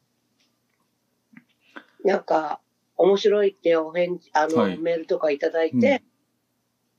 [2.04, 2.60] なんか、
[2.96, 6.14] 面白いってお返事、あの、はいメールとかいただいて、うん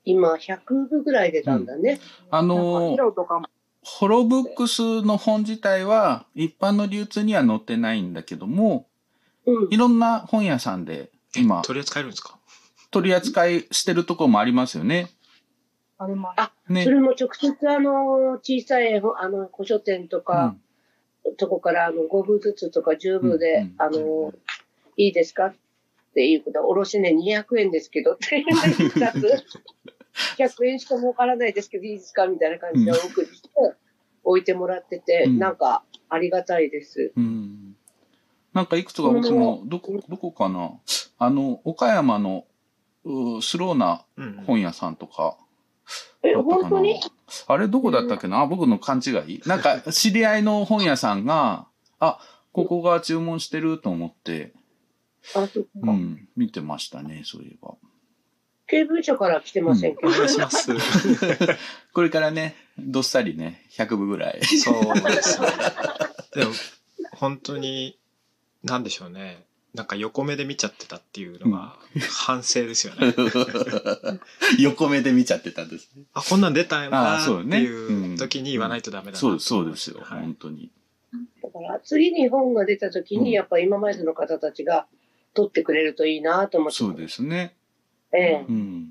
[0.07, 1.99] 今、100部ぐらい出たんだね。
[2.29, 3.47] あなんかのー色とかも、
[3.81, 8.87] ホロブックスの本自体は一般の流通には載ってないんだけども、
[9.47, 9.77] うんい。
[9.77, 12.37] ろんな本屋さんで今取り扱えるんですか？
[12.91, 15.07] 取り扱いしてるところもありますよね。
[15.97, 16.39] あります。
[16.41, 16.89] あねそ。
[16.91, 20.55] れも直接、あの、小さい、あの、古書店とか、
[21.37, 24.33] とこから、あの、5部ずつとか10部で、うんうんあの、
[24.97, 25.47] いいですか？
[25.47, 25.53] っ
[26.13, 29.43] ていうことは、おろしね、200円ですけど、っていう2つ、
[30.37, 32.27] 100円しか儲からないですけど、いいですか？
[32.27, 33.49] みたいな感じでお送りして、
[34.23, 37.11] 置いてもらってて、うんなんか、ありがたいです。
[37.15, 37.23] うん。
[37.23, 37.75] うん。
[38.53, 40.71] なんかいくつか僕も、どこ、どこかな？
[41.17, 42.45] あの、岡山の
[43.03, 44.33] うスローなうん。
[44.45, 45.37] 本屋さんとか、
[46.23, 46.99] え、本当に？
[47.47, 48.41] あれどこだったっけな？
[48.41, 51.67] あ僕の勘違いなんか 知り合いの本屋さんが、
[51.99, 52.19] あ、
[52.51, 54.53] ここが注文してると思って、
[55.35, 55.69] あ、そっか。
[55.75, 57.75] うん、見てましたね、そういえば。
[58.67, 60.07] 経文書から来てませんけど。
[60.07, 60.71] お願いします。
[61.93, 64.43] これからね、どっさりね、100部ぐらい。
[64.43, 65.47] そうですね。
[66.33, 66.51] でも、
[67.11, 67.99] 本当に、
[68.63, 69.45] なんでしょうね。
[69.75, 71.75] なんか横目で見ちゃってたっていうのが
[72.09, 73.13] 反省ですよね。
[74.59, 76.03] 横目で見ちゃってたんですね。
[76.13, 80.71] あ、こんなん出たんあだあそうねっていう時に言わないとダメだなそうそうですよ、はい本当に。
[81.43, 84.87] だから次に本が出た時うんに、やっぱ今までの方たちが
[85.33, 86.77] 取ってくれるといいなと思って。
[86.77, 87.55] そうですね。
[88.13, 88.87] ええうん。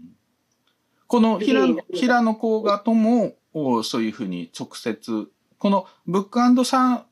[1.07, 5.29] この平野平野甲賀とも、おそういうふうに直接、
[5.59, 7.07] このブックさん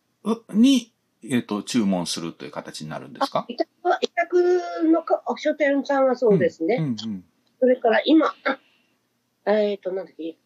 [0.52, 0.91] に、
[1.24, 3.44] えっ、と、注文するという形になるんですか？
[3.48, 6.76] 委託は委託のか書店さんはそうですね。
[6.76, 7.24] うんうん。
[7.60, 8.34] それから今、
[9.46, 10.36] えっ、と、なんだっけ、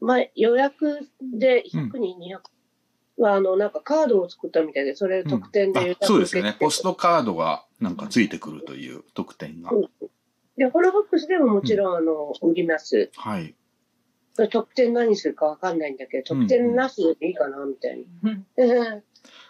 [0.00, 6.56] 前、予約で100人、200は、あの、なんかカードを作ったみたいで、それ特典で予約あそうですよね。
[6.58, 9.70] ポストカードがなんかついてくるという特典が。
[9.72, 9.90] うん
[10.58, 13.12] で、ホロボックスでももちろん、あの、売ります。
[13.14, 13.54] はい。
[14.50, 18.04] 特典何するかわかんないんだけど、特典なしでいいかな、みたい
[18.56, 19.00] な。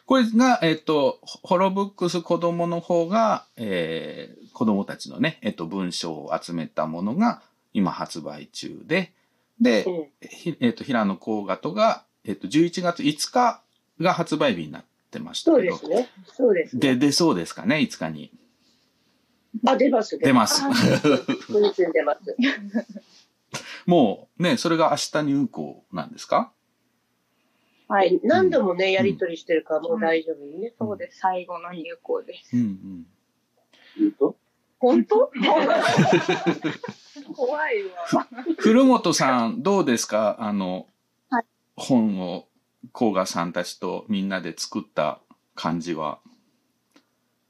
[0.08, 7.42] これが、えっ、と、ホロブックス子供の方が、えー、子供たちのね、えっ、と、文章を集めたものが
[7.74, 9.12] 今発売中で、
[9.60, 9.84] で、
[10.22, 13.62] ひえっ、と、平野甲賀とが、えっ、と、11月5日
[14.00, 15.76] が発売日になってましたそうけど。
[15.76, 16.08] ですね。
[16.24, 16.78] そうです。
[16.78, 18.32] で、出そうですかね、5日に。
[19.66, 20.16] あ、出ます。
[20.16, 20.62] 出ます。
[22.02, 22.22] ます。
[23.84, 26.50] もうね、それが明日入稿なんですか？
[27.88, 28.20] はい。
[28.22, 30.74] 何度もね、やりとりしてるからもう大丈夫ね。
[30.78, 31.18] そうです。
[31.20, 32.56] 最後の入校です。
[32.56, 33.06] うん
[34.00, 34.34] うん。
[34.78, 35.32] 本当？
[37.34, 38.28] 怖いわ。
[38.58, 40.36] 古本さん、どうですか？
[40.38, 40.86] あの、
[41.30, 41.44] はい
[41.76, 42.46] 本を、
[42.92, 45.20] 甲賀さんたちとみんなで作った
[45.54, 46.20] 感じは、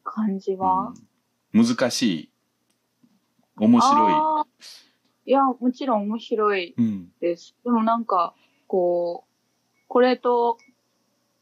[0.04, 0.94] 感じは、
[1.52, 2.30] 難しい、
[3.56, 4.46] 面白あー
[5.26, 6.74] いや、もちろん面白いい。
[6.78, 7.12] うん。
[7.20, 7.54] です。
[7.64, 8.34] でもなんか、
[8.66, 9.27] こう、
[9.88, 10.58] これと、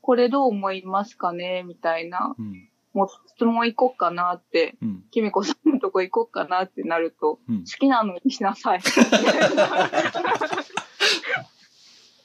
[0.00, 1.64] これどう思いますかね？
[1.64, 2.68] みたいな、うん。
[2.94, 5.04] もう質問行こっかなって、うん。
[5.10, 8.80] きみこさんのとこ行こっかなってなると、うん好きなのにしなさい。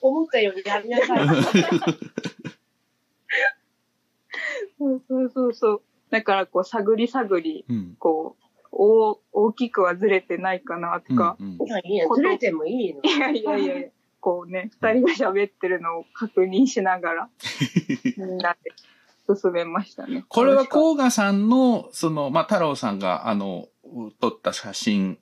[0.01, 1.28] 思ったようにやりなさい。
[4.78, 5.82] そうそうそうそう。
[6.09, 7.95] だからこう、探り探り、うん。
[7.99, 13.01] こう、大大きくはずれてないかなとか、うんいや、いいや、ずれてもいいの。
[13.03, 13.89] いやいやいや、
[14.22, 17.30] こうね、二人が喋ってるのを確認しながら、
[18.17, 20.24] みんなで進めましたね。
[20.30, 23.67] これは甲賀さんの、その、まあ、太郎さんが、あの、
[24.19, 25.17] 撮った写真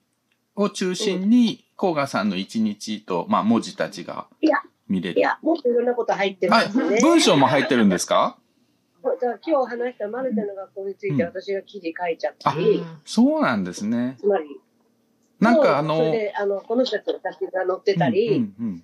[0.56, 4.58] を中心に、甲賀さんの一日と、まあ、文字たちがいや、
[4.90, 5.20] 見れる。
[5.20, 7.00] いや、もっといろんなこと入ってまあすね。
[7.02, 8.38] 文章も入ってるんですか？
[9.22, 14.18] じゃあ今日話したマルテの学校について私が記事書いちゃったあり、、そうなんですね。
[14.20, 14.60] つまり、
[15.40, 18.84] なんかあの、それで、あの、この人たちの写真が載ってたり、うんうん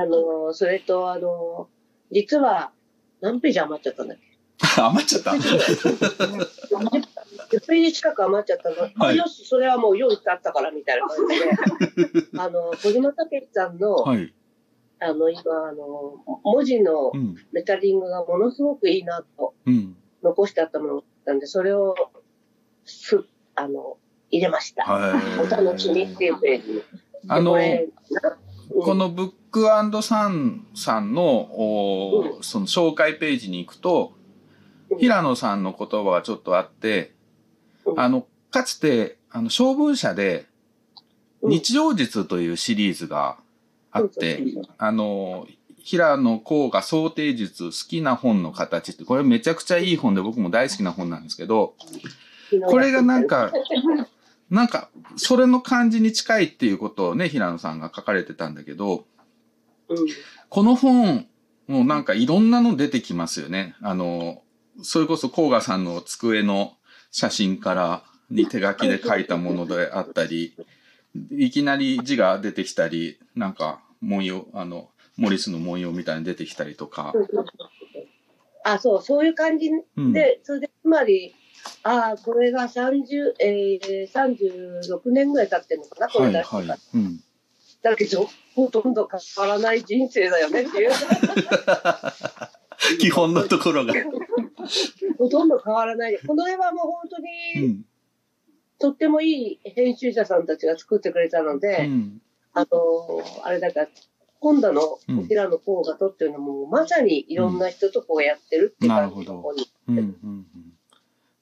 [0.00, 1.68] あの、それと、あの、
[2.10, 2.72] 実は、
[3.20, 4.24] 何ページ余っちゃったんだっけ？
[4.80, 5.30] うん、余っちゃった。
[5.32, 8.76] 10ページ近く余っちゃったの。
[8.98, 11.36] あはいよし、それはもう用意してあったから、みたいな感じ
[12.20, 12.26] で。
[12.38, 14.32] あの、小島武さんの、はい。
[15.00, 17.34] あの、今、あの、文字のうん。
[17.52, 19.96] レタリングがものすごくいいなと、うん。
[20.22, 21.94] 残してあったものだったんで、それを、
[22.84, 23.24] す、
[23.54, 23.98] あの、
[24.30, 24.84] 入れました。
[24.84, 26.82] はいお楽しみっていうページ
[27.28, 27.56] あの
[28.82, 34.14] このブックサンさんの、おその紹介ページに行くと、
[34.98, 37.12] 平野さんの言葉がちょっとあって、
[37.96, 40.46] あの、かつて、あの、小文社で、
[41.44, 43.36] 日常術というシリーズが
[43.92, 44.42] あって、
[44.76, 45.46] あの、
[45.78, 51.74] 平野甲が想定術、好きな本の形って、これめちゃくちゃいい本で僕も大好きな本なんですけど、
[52.66, 53.52] これがなんか、
[54.50, 59.04] なんか、それの感じに近いっていうことをね、平野さんが書かれてたんだけど、
[60.48, 61.26] この本、
[61.66, 63.74] もうなんかいろんなの出てきますよね。
[63.80, 64.42] あの、
[64.82, 66.74] それこそ甲賀さんの机の
[67.10, 70.56] 写真からに手書きで書いたものであったり、
[71.30, 77.12] いきなり字が出てきたり、なんか文様、あの、モリスの文様みたいに出てきたりとか。
[78.64, 81.34] あ、そう、そういう感じで、うんそれで、つまり、
[81.82, 86.68] ああ、これが30、えー、36年ぐらい経ってるのかな、こはいれ出してから。
[86.68, 86.78] はい。
[86.94, 87.20] うん。
[87.84, 90.90] だけど、ほとんど変わらない人生だよねっていう。
[92.98, 93.92] 基本のところが。
[95.18, 96.18] ほとんど変わらない。
[96.26, 97.18] この絵はもう本当
[97.60, 97.84] に、うん。
[98.78, 102.22] とってもいい編集者さんたちが作ってくれたので、うん。
[102.54, 103.88] あのーあれだから、
[104.40, 109.70] 今度のうん平野甲賀とっていうのも、まさにいろんな人とこうやってるってなるほ感じ。
[109.88, 109.98] うん。
[109.98, 110.04] うん。
[110.24, 110.46] うん。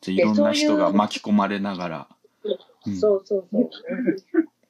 [0.00, 2.08] じいろんな人が巻き込まれながら。
[2.86, 3.70] うんそうそうそう。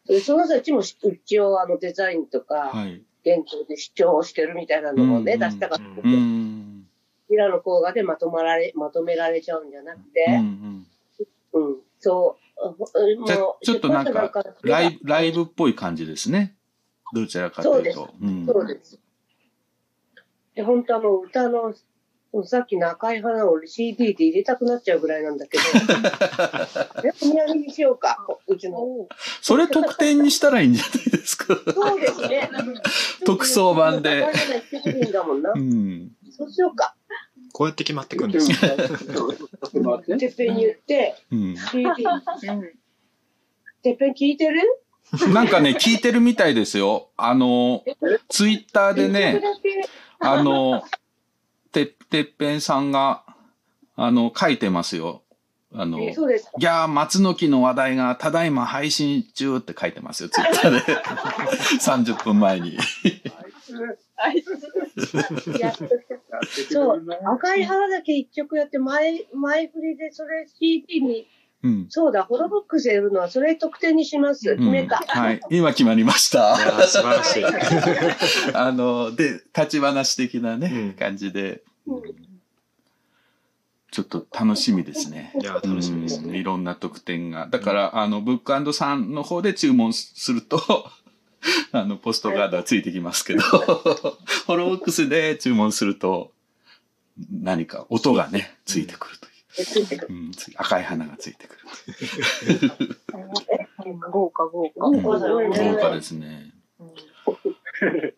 [0.07, 3.03] でその人たちも一応あのデザインとか、はい。
[3.25, 6.87] 原稿で主張をしてるみたいなのもね、出したかったけど、うん。
[7.31, 9.99] ミラの講画でまとまられ、まとめられちゃうんじゃなく
[10.29, 10.87] うん
[11.53, 11.61] う。
[11.61, 16.57] うん、そう、ちょっとなんかライブ、ライブっぽい感じですね。
[17.15, 18.11] どちらかというと。
[18.21, 18.99] うんそうです。
[20.55, 21.75] で、本当あの、歌の、
[22.45, 25.65] さっきの赤い花を CD で入れたくなっちゃうぐらいなんだけど、
[27.05, 29.07] えお土産にしようか、うちの。
[29.43, 31.55] それ特典にしたらいいんじゃないですか。
[31.55, 32.51] そうですね。
[33.27, 34.27] 特装版で
[35.55, 35.59] う。
[35.59, 36.13] ん。
[36.31, 36.97] そうしようか。
[37.53, 38.57] こうやって決まっていくんですよ。
[40.17, 41.57] てっぺんに言って、うん。
[41.71, 41.85] CD、
[43.83, 44.63] てっぺん聞いてる？
[45.35, 47.11] なんかね、聞いてるみたいですよ。
[47.19, 47.85] あの、
[48.31, 49.43] ツイッターでね、
[50.21, 50.83] あの、
[51.73, 53.25] て、てっぺんさんが、
[53.97, 55.23] あの、書いてますよ。
[55.75, 56.53] あの、えそうですか。
[56.59, 60.81] ギャー、松の木の話題がただいま配信中って書いてますよ、ツイッターで。
[61.81, 62.77] 30分前に。
[65.59, 65.89] やっと
[66.71, 71.27] そう、赤い花だけ一曲やって、前、前振りでそれ CD に、
[71.63, 71.87] うん。
[71.89, 74.57] そうだ、ホロボックスで売るのはそれ特典にします。
[74.57, 74.97] 決めた。
[75.07, 75.41] はい。
[75.51, 76.57] 今決まりました。
[76.59, 77.45] いやー素晴らしい。
[78.55, 81.63] あの、で、立ち話的なね、うん感じで、
[83.93, 85.33] ちょっと楽しみですね。
[85.41, 86.39] いやー楽しみですうんね。
[86.39, 87.47] いろんな特典が。
[87.49, 90.91] だから、あの、ブックさんの方で注文すると、
[91.73, 93.43] あの、ポストカードはついてきますけど、
[94.47, 96.33] ホロボックスで注文すると、
[97.31, 99.32] 何か音がね、ついてくるという。
[99.55, 100.15] ついてくる。
[100.15, 101.61] うん、つ赤い花がついてくる。
[104.11, 104.87] 豪華豪華。
[104.87, 106.53] うん豪華ですね。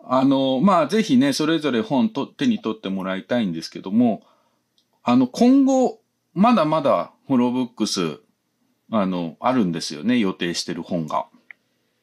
[0.07, 4.23] あの、まあ、ぜひね、それぞれ本と手に取ってもらいたいんですけども、
[5.03, 6.01] あの、今後、
[6.35, 8.21] まだまだホロブックス、
[8.91, 11.27] あの、あるんですよね、予定してる本が。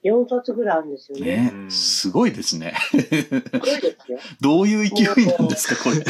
[0.04, 1.26] 4冊ぐらいあるんですよね。
[1.38, 1.58] ねう。
[1.68, 2.74] んすごいですね。
[2.90, 4.20] すごいですよ。
[4.42, 6.04] どういう勢いなんですか、これ。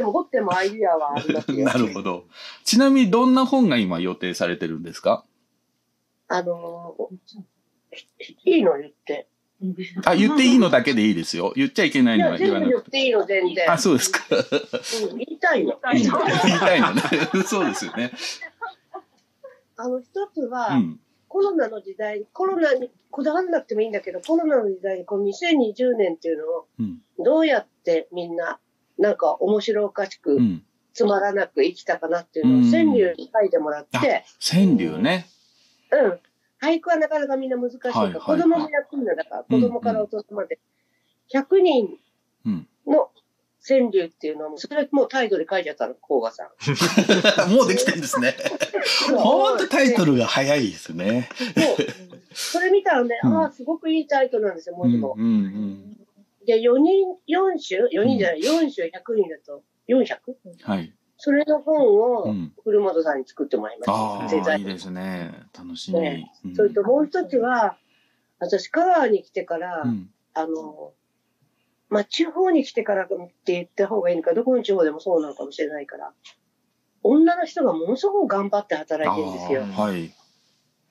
[0.00, 1.64] 掘っても掘ってもアイディアはありますよ。
[1.66, 2.24] なるほど。
[2.64, 5.24] ちなみにどんな本が今予定されてるんですか？
[6.28, 9.28] あのー、いいの言って。
[10.04, 11.52] あ、言っていいのだけでいいですよ。
[11.56, 12.72] 言っちゃいけないのは言わなくて。
[12.72, 13.72] 言っていいの、全然。
[13.72, 14.20] あ、そうですか。
[15.10, 15.80] うん、言いたいの。
[15.92, 16.08] 言い
[16.58, 17.02] たいのね。
[17.46, 18.12] そうですよね。
[19.76, 21.00] あの、一つは、うん。
[21.28, 26.98] コロナの時代、コロナにこだわらなくてもいいんだけど、コロナの時代にこの2020年っていうのを、うん。
[27.18, 28.58] どうやってみんな、
[28.98, 30.62] なんか面白おかしく、うん。
[30.94, 35.26] つまらなく生きたかなっていうのを、うん川柳に書いてもらって、川柳ね。
[35.92, 36.20] うん。
[36.58, 40.58] 俳句はなかなかみんな難しいから、はいはい子供もやってるんだから、子供から大人まで。
[41.34, 41.98] 100人
[42.46, 42.68] うん。
[42.86, 43.10] の
[43.68, 46.48] 川柳っていうのも、それもうタイトル書いちゃったの、甲賀さん。
[47.52, 48.34] もうできてるんですね。
[49.18, 51.28] ほんとタイトルが早いですね。
[51.54, 51.86] そう
[52.32, 55.14] それ見たらね、うんああ、すごくいいタイトルなんですよ、文字も。
[55.18, 56.05] うんうん
[56.46, 60.18] で、4人、4種 ?4 人じゃない、4種100人だと？400?
[60.44, 60.56] うん。
[60.62, 60.92] はい。
[61.18, 62.52] それの本うをん。
[62.62, 64.36] 古本さんに作ってもらいまあした。
[64.36, 65.46] デザあ、インいいですね。
[65.56, 66.00] 楽しみ。
[66.00, 67.78] ねうんそれともう一つは、
[68.38, 70.10] 私、香川に来てから、うん。
[70.34, 70.92] あの、
[71.88, 76.12] まあ、地方に来てからって言った方がいいのか、どこの地方でもそうなのかもしれないから、
[77.02, 79.62] 女の人がものすごく頑張って働いてるんですよ。
[79.62, 80.12] ああはい。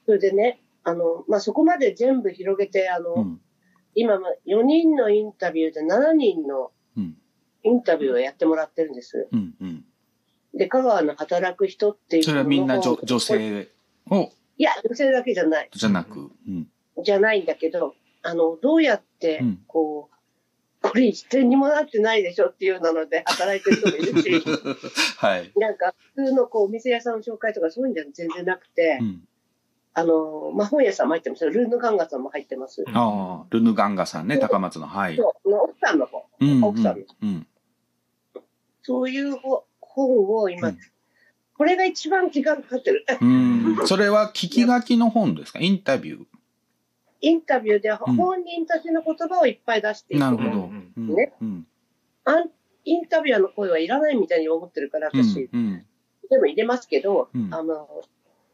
[0.06, 3.42] それでね、あの、まあ、そこまで全部広げて、あの、うん。
[3.96, 4.16] 今、
[4.46, 7.18] 4人のインタビューで7人のうん。
[7.64, 9.28] インタビューをやってもらってるんです。
[9.32, 9.54] うん。
[9.60, 9.86] うん。
[10.54, 13.70] で、香川の働く人っていうそれはみんな女女性
[14.10, 15.70] を、いや、女性だけじゃない。
[15.74, 16.68] じゃなく、うん。
[17.04, 20.16] じゃないんだけど、あの、どうやってうん、こう、
[20.88, 24.44] これ一点にもなってないでしょっていうなので働いてる人もいるし、
[25.18, 25.52] はい。
[25.58, 29.28] なんか普通のこうお店屋さんの紹介とかそういうんじゃ全然なくて、うん。
[29.96, 31.50] あの、まあ、本屋さんも入ってますよ。
[31.50, 32.84] ルーヌガンガさんも入ってます。
[32.94, 34.88] ああ、ルヌガンガさんね、高松の。
[34.88, 35.16] はい。
[35.16, 36.26] そう、の奥さんの方。
[36.40, 36.50] うん。
[36.50, 37.06] うん奥さんの。
[37.24, 37.48] うん。
[38.84, 40.78] そういう本本を今、うん
[41.58, 43.06] これが一番時間かかってる。
[43.22, 43.78] うん。
[43.86, 45.60] それは聞き書きの本ですか？
[45.60, 46.26] インタビュー。
[47.22, 50.50] インタビューで本人たちの言葉をいっぱい出していくなるほど。
[50.50, 51.66] うんうんねうん。
[52.26, 52.50] あん
[52.84, 55.86] インタビュアーの声はいらないみたいに思ってるから、私、うん。
[56.30, 57.88] でも入れますけど、うんあの、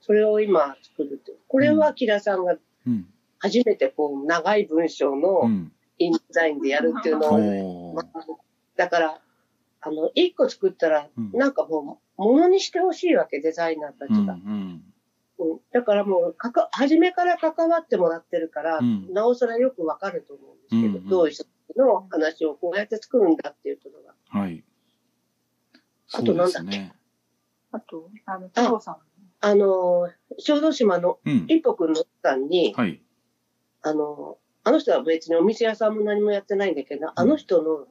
[0.01, 1.33] それを今作るって。
[1.47, 3.07] これは木田さんがうん。
[3.39, 5.71] 初めてこう、長い文章うのん。
[5.97, 8.25] インデザインでやるっていうのを、まあ
[8.75, 9.21] だから、
[9.81, 14.17] あの、一個作ったら、うんなんかもう、ものにしてほしいわけ、デザイナーたちが。
[14.17, 14.27] ん。
[14.27, 14.83] うん
[15.71, 21.45] だからもうかか、初めから関わってもらってるから、うんなおさらよくわかると思うんですけど、うんうんどういう人
[21.77, 24.13] の話をこうやって作るんだっていうことが。
[24.39, 24.63] はい。
[26.13, 26.91] あとなんだっけ？
[27.71, 28.97] あと、あの、太郎さん
[29.41, 31.45] あの、小豆島のうん。
[31.47, 33.01] 一歩くんの奥さんに、はい。
[33.81, 37.87] あの、あの人は別にお店屋さんも何もやってないんだけど、あの人の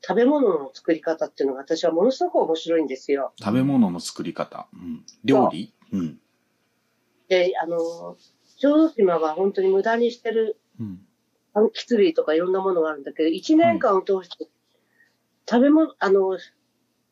[0.00, 3.34] 食べ物の作り方っていうのが私はものすごく面白いんですよ。
[3.38, 4.66] 食べ物の作り方。
[4.72, 5.04] うん。
[5.22, 5.74] 料理？
[5.92, 6.18] うん。
[7.28, 8.16] で、あの、
[8.56, 11.06] 小豆島は本当に無駄にしてるうん。
[11.54, 14.48] 柑橘類とかいろんなものがあるんだけど、一年間を通して、
[15.48, 16.38] 食べ物、あの、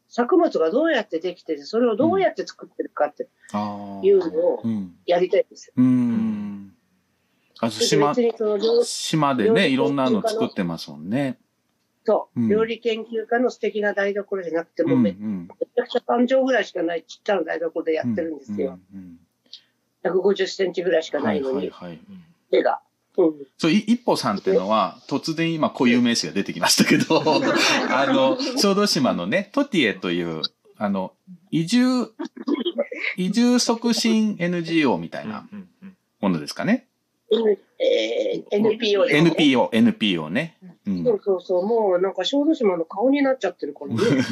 [0.09, 3.29] 作物がどうやってできてて、それをどうやって作ってるかって。
[4.03, 4.95] いうのをうん。
[5.07, 5.75] やりたいんですよ。
[5.77, 6.75] うーん。
[7.61, 8.15] あ、別島、
[8.85, 11.39] 島でね、いろんなの作ってますもんね。
[12.07, 15.49] そう、うん料理研究家の素敵な台所じゃなくてうんも、めうん。
[15.49, 18.79] めちゃくちゃ3畳ぐらいしかないちっちゃな台所でやってるんですよ。
[18.93, 19.19] うんうん
[20.05, 22.01] 150センチぐらいしかないのに、はいはいはい。
[22.51, 22.81] 手が。
[23.17, 23.35] うん。
[23.59, 27.23] そう、い一歩さんっていうのは、突然今固有名詞が出てきましたけど、
[27.91, 30.43] あの、小豆島のね、トティエという、
[30.77, 31.13] あの、
[31.51, 32.13] 移住、
[33.17, 36.87] 移住促進 NGO みたいなうんうんものですかね。
[37.79, 39.35] えー、NPO ですね。
[39.37, 40.57] NPO、NPO ね。
[40.87, 41.05] うん。
[41.05, 43.97] そうそうそう、もうなんか小豆島の顔になっちゃってるからね。
[44.01, 44.27] だか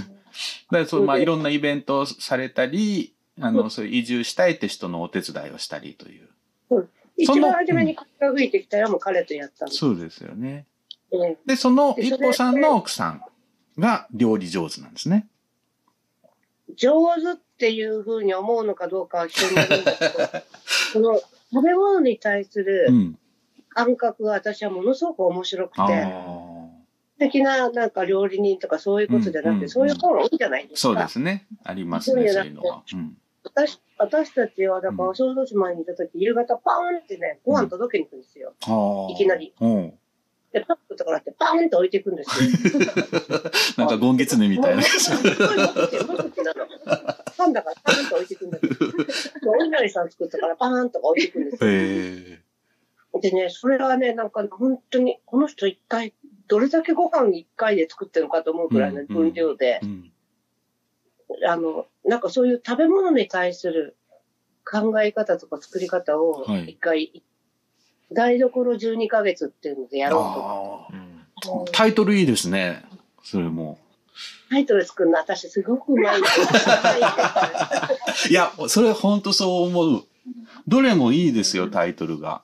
[0.70, 6.28] らそう、まあ、いろんなイベントをされたり、あの、そういう移住したいって人のお手伝いをしたりという。
[6.70, 6.86] 一そ
[7.18, 9.78] の番初めに風が吹いてきたらもう彼とやったんです。
[9.78, 10.66] そうですよね。
[11.12, 13.22] ねで、その一歩さんの奥さん
[13.78, 15.28] が料理上手なんですね。
[16.76, 20.12] 上手っていうふうに思うのかどうかは人によるんだけど、
[20.94, 21.20] この
[21.52, 23.18] 食べ物に対すうるん。
[23.74, 26.09] 感覚が私はものすごく面白くあて、あ。
[27.18, 30.89] 素敵ななんか料理人とかそういうことじゃなくて、うんうんそういう本多いじゃないですか。
[30.89, 31.47] そうですね。
[31.64, 32.82] ありますね、そういうのは。
[32.93, 33.16] うん。
[33.44, 38.55] 私私たちは、だかうんら小豆島にいた時、夕方パーンってね、ご飯届けに行くんですよ。
[38.62, 39.12] はあ。
[39.12, 39.55] いきなり。
[39.60, 39.94] うん。
[40.52, 42.51] で、パックとかなってパーンって置いていくんですよ。
[43.78, 44.82] なんかゴンギツネみたいな。
[47.36, 48.74] パンだからパーンと置いていくんだけど。
[49.47, 51.70] お稲荷さん作ったからパーンとか置いていくんですよ。
[51.70, 52.39] へ
[53.14, 53.20] え。
[53.20, 56.12] でね、それはね、なんか本当に、この人一回、
[56.48, 60.12] どれだけご飯一回で作ってるのかと思うくらいの分量で、うん。
[61.47, 63.97] あの、なんかそういう食べ物に対する
[64.65, 67.23] 考え方とか作り方をはい一回、
[68.12, 70.87] 台所12ヶ月っていうのでやろうと。
[70.91, 71.27] あうん
[71.62, 71.65] あ。
[71.73, 72.85] タイトルいいですね。
[73.23, 73.79] それも。
[74.51, 76.20] タイトル作るの私すごくうまい。
[78.31, 80.05] いや、それ本当そう思う。
[80.69, 82.43] どれもいいですよ、タイトルが。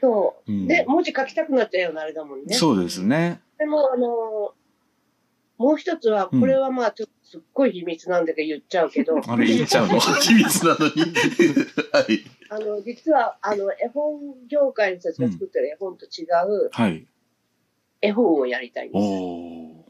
[0.00, 0.54] そうう。
[0.54, 2.54] んで、文字書きたくなったようなあれだもんね。
[2.54, 3.40] そうですね。
[3.58, 4.54] でも、あの
[5.58, 9.98] もう一つは、これはまあ、ちょっとすっごい秘密なんだけど言っちゃうけど、あれ言っちゃうの？
[10.20, 10.92] 秘密なのに？
[11.92, 12.24] はい。
[12.50, 17.06] あの、実は、あの、絵本業界の人たちが作ってる絵本と違うはい。
[18.02, 19.88] 絵本をやりたいんです。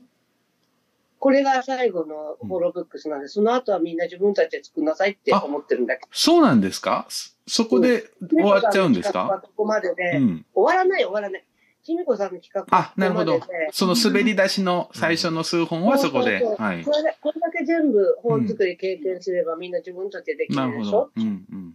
[1.18, 7.06] これが最後のホロブックスなんで、その後はみんな自分たちで作んなさいって思ってるんだけそうなんですか？
[7.08, 8.36] そそこでど。
[8.36, 9.24] 終わっちゃうんですか？
[9.24, 10.46] 猫さの企画はここまでで、うん。
[10.54, 11.44] 終わらない終わらない。
[11.84, 13.40] きみこさんの企画はあ、なるほど。
[13.72, 16.56] その滑り出しの最初の数本はそこでこ。
[16.60, 21.10] れだけ全部本作り経験すればみんな自分たちでできなるでしょ？
[21.16, 21.74] うんうん。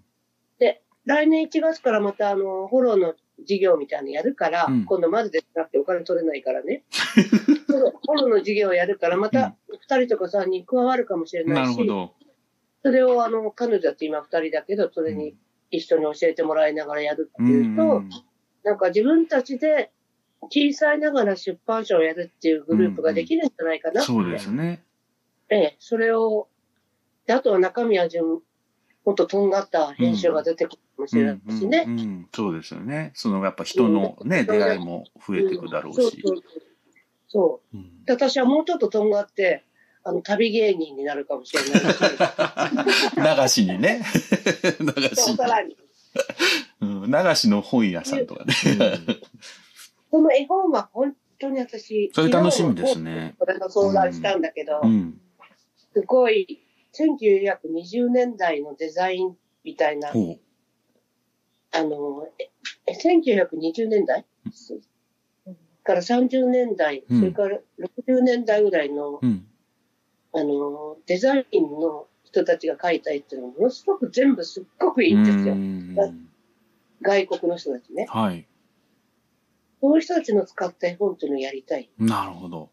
[1.06, 3.16] 来年1月からまたあの、フォローの
[3.46, 6.84] 事業みたいなのやるから、うん今度まずでなくてお金取れないからね。
[6.92, 9.56] フォローの事業をやるから、また
[9.90, 12.14] 2人とか3人加わるかもしれなし、ないるほど。
[12.84, 15.38] それをあの、彼女だって今2人だけど、それに
[15.72, 18.10] 一緒に教えてもらいながらやるってういうと、ん。
[18.64, 19.92] なんか自分たちで
[20.42, 24.08] 小さいながら出版社をやるっていうグループができるんじゃないかなって。
[24.08, 24.84] そうですね。
[25.50, 26.48] ええ、それを、
[27.26, 31.86] であとは中身は順、もっととんがった編集が出てくるかもしれないしね。
[31.88, 33.12] うんうんうんそうですよね。
[33.16, 36.24] そのやっぱ人のね、うん出会いも増えていくだろうし。
[37.30, 39.66] そうで私はもうちょっととんがって、
[40.04, 43.62] あの、旅芸人になるかもしれないし。
[43.62, 44.02] 流しにね。
[44.80, 45.78] 流しに。
[46.82, 48.54] 流しの本屋さんとかね。
[50.12, 55.20] その絵本は本当に私、それ楽しみですねこれの相談したんだけど、うん。
[55.94, 56.60] すごい、
[56.94, 60.38] 1920年代のデザインみたいな、ほ
[61.72, 62.50] あの、え
[62.88, 64.26] え1920年代
[65.84, 69.46] から30年代、うんそれから60年代ぐらいのう。、うん。
[70.34, 75.54] あの、デザインの人たちが描いた絵っていうのはものすごく全部すっごくいいんですよ。
[75.54, 76.28] うん
[77.02, 78.08] 外国の人たちね。
[78.10, 78.48] はい。
[79.82, 81.90] そういう人たちの使った絵本っていうのをやりたい。
[82.00, 82.70] なるほど。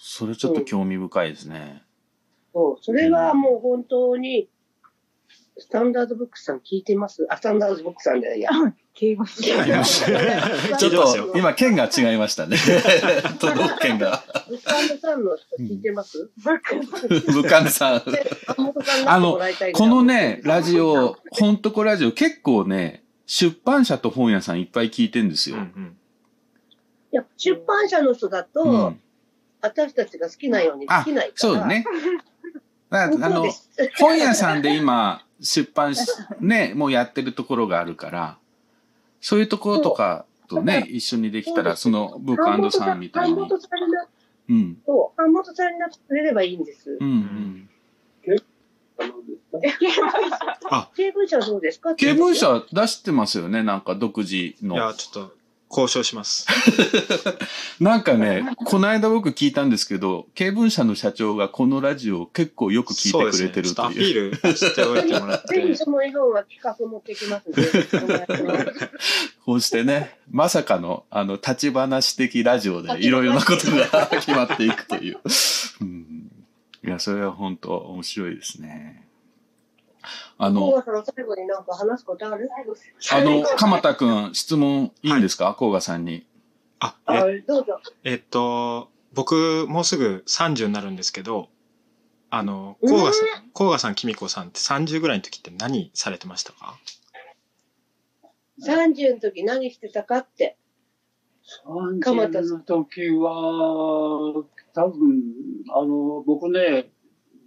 [0.00, 1.82] それちょっと興味深いですね。
[2.52, 2.82] そう。
[2.82, 4.48] それはもう本当に、
[5.60, 7.26] スタンダードブックスさん聞いてます？
[7.28, 8.50] あ、スタンダードブックスさんじゃないや。
[8.94, 12.56] 敬語し ちょっと今県が違いましたね。
[13.38, 14.24] 都道府県が。
[14.48, 16.30] ブックアンドさんの人聞いてます？
[16.38, 16.60] 武
[17.44, 18.04] 漢さん。
[18.10, 25.56] で山本さんになってもらいたいんだこのね、ラジオ、ほんとこラジオ結構ね、出版社と本屋さんいっぱい聞いてんですよ。
[25.56, 25.97] うんうんい
[27.12, 29.00] や、出版社の人だと、うん
[29.60, 31.84] 私たちが好きなようにであきないから。、そうだね。
[32.90, 33.70] だから あのそうで、す。
[33.98, 36.06] 本屋さんで今、出版し、
[36.40, 38.38] ね、 もうやってるところがあるから、
[39.20, 43.48] そういうところとかとね、一緒にできたら、その、ブークさんみたいに版。
[43.48, 44.06] 元さんにな
[44.50, 44.82] うん。
[44.86, 46.96] そう、版元さんになってくれればいいんです。
[47.00, 47.68] うんうん。
[49.00, 51.94] あの経文社はどうですか？
[51.94, 54.94] 経文社出してますよね、なんか独自いやの。
[54.94, 55.37] ちょっと
[55.70, 56.46] 交渉します
[57.80, 64.36] なんかね、この間僕聞いたんですけど、経文社の社長がこのラジオを結構よく聞いてくれてるとそうですねいう。
[64.36, 68.04] ちょっとアピールしておいてもらっぜひてその絵本は企画持ってきますんで。
[68.04, 68.90] お願いします
[69.44, 75.18] こうしてね、まさかの、あの、立ち話的ラジオでいろいろなことが 決まっていくという。
[75.80, 76.30] うん、
[76.84, 79.07] いや、それは本当面白いですね。
[80.38, 82.48] あ大の、川さんの最後になんか話すことある？
[83.12, 85.54] あの、鎌田くん、質問いいんですか？
[85.54, 86.26] 甲賀さんに。
[86.80, 87.80] ああえどうぞ。
[88.04, 91.48] えっと僕もうすぐ30になるんですけど
[92.30, 96.78] あのうん甲賀さん甲賀さんきみこさんって30ぐらいの時って何されてましたか
[98.64, 100.56] ？30の時何してたかって。
[102.00, 104.44] 鎌田30の時は、
[104.74, 105.22] 多分、
[105.74, 106.90] あの、僕ね、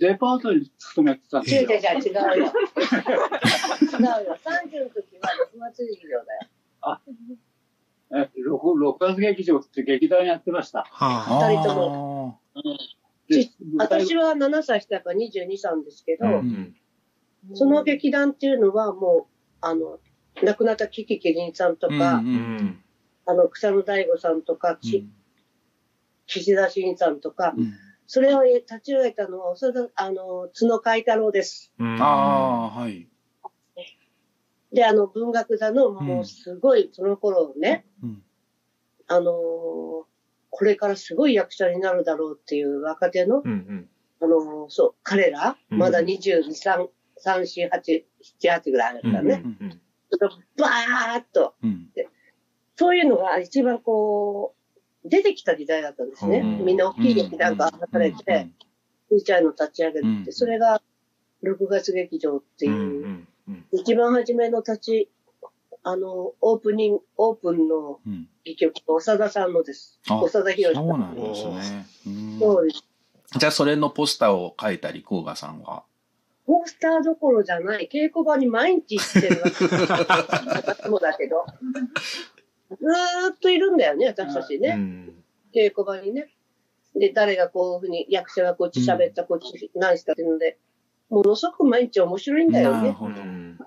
[0.02, 1.80] デパートに勤めてたんです違うよ違う。
[1.80, 2.34] 違う違うよ。
[2.34, 2.54] 違うよ。
[3.22, 8.26] 30の時は六月劇場だよ。
[8.26, 10.88] え六六月劇場って劇団やってました。
[10.90, 12.40] はあ二人とも
[13.78, 16.76] 私は7歳下から22、3ですけど、うんうん
[17.56, 19.98] その劇団っていうのはもう、あの、
[20.44, 22.84] 亡くなったキキキリンさんとか、うんうんん
[23.26, 25.10] あの、草野大吾さんとか、き
[26.28, 27.74] 岸田新さんとか、うん
[28.14, 31.72] それを立ち上げたのは、長田あの、角海太郎です。
[31.80, 33.08] うんああー、はい。
[34.74, 38.22] で、あの、文学座の、もうすごい、その頃ね、うん
[39.08, 40.04] あのー
[40.54, 43.90] これからすごい役者になるだろうっていう若手の、うんうん
[44.20, 46.88] あのーそう、彼ら、うんまだ22、3、
[47.26, 48.04] 3、4、8、
[48.42, 49.42] 7、8ぐらいだったうんね。
[49.42, 50.30] うんちょっと
[50.62, 51.88] バーッと、うん。
[52.76, 54.61] そういうのが一番こう、
[55.06, 56.40] 出てきた時代だったんですね。
[56.40, 58.48] うんみんな大きい劇団が離れて、
[59.10, 60.82] ちっちゃいの立ち上げて、うんそれが
[61.44, 63.26] 6月劇場っていう、
[63.72, 65.10] 一番初めの立ち、
[65.84, 68.28] あの、オープニング、オープンのうん。
[68.44, 68.74] 戯曲、
[69.04, 70.00] 長田さんのです。
[70.10, 71.00] あ長田博そうさん。
[71.00, 71.86] なんですね。
[72.08, 72.84] うんそうです。
[73.38, 75.84] じゃあ、それのポスターを書いたり、甲賀さんは？
[76.48, 79.66] ポスターどころじゃない、稽古場に毎日行ってるわけ。
[80.74, 81.46] 私もだけど。
[82.80, 84.70] ずーっといるんだよね、私たちね。
[84.70, 85.24] うん
[85.54, 86.30] 稽古場にね。
[86.96, 90.58] で、誰がこういうふうに、役者がこっち喋った、こっち何したっていうので、
[91.10, 92.78] ものすごく毎日面白いんだよね。
[92.78, 93.16] なるほど。
[93.16, 93.58] うん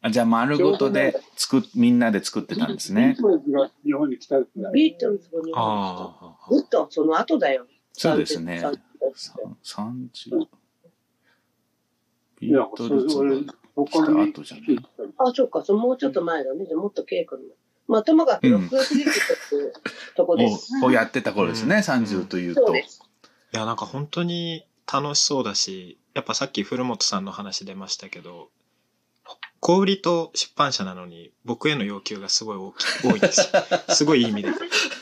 [0.00, 3.14] あじゃあ、丸ごとで作っ、みんなで作ってたんですね。
[3.16, 4.40] ビートルズが日本に来た
[4.72, 5.60] ビートルズも日本に来た。
[5.60, 7.66] ああずっとその後だよ。
[7.92, 8.62] そうですね。
[8.64, 8.78] 30
[9.62, 10.46] さん30。
[12.40, 14.78] ビー、トルズが、来た後じゃない？
[15.18, 16.64] あ、そうか、そのもうちょっと前だね。
[16.66, 17.48] じゃあもっと稽古の。
[17.88, 19.72] まあ、ともかくうん6月
[20.14, 20.72] とこです。
[20.82, 22.66] ををやってた頃ですね、うん30というと。
[22.66, 23.02] そうです。
[23.54, 28.48] いやなんか本当に楽しそうだしやっぱさっき古本さんの話出ましたけど
[29.60, 33.46] 小売りと出版社なのに僕への要求がすごい大き多いんですよ
[33.94, 34.50] すごいいい意味で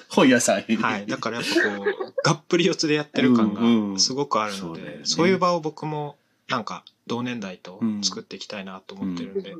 [0.09, 0.77] 本屋さんに。
[0.77, 6.17] はいだからやっぱこうがっぷり四つでやってる感うんうんがすごくあるのそうだよねでそういう場を僕も
[6.49, 9.55] なんか同年代と作っていきたいなと思ってるんで、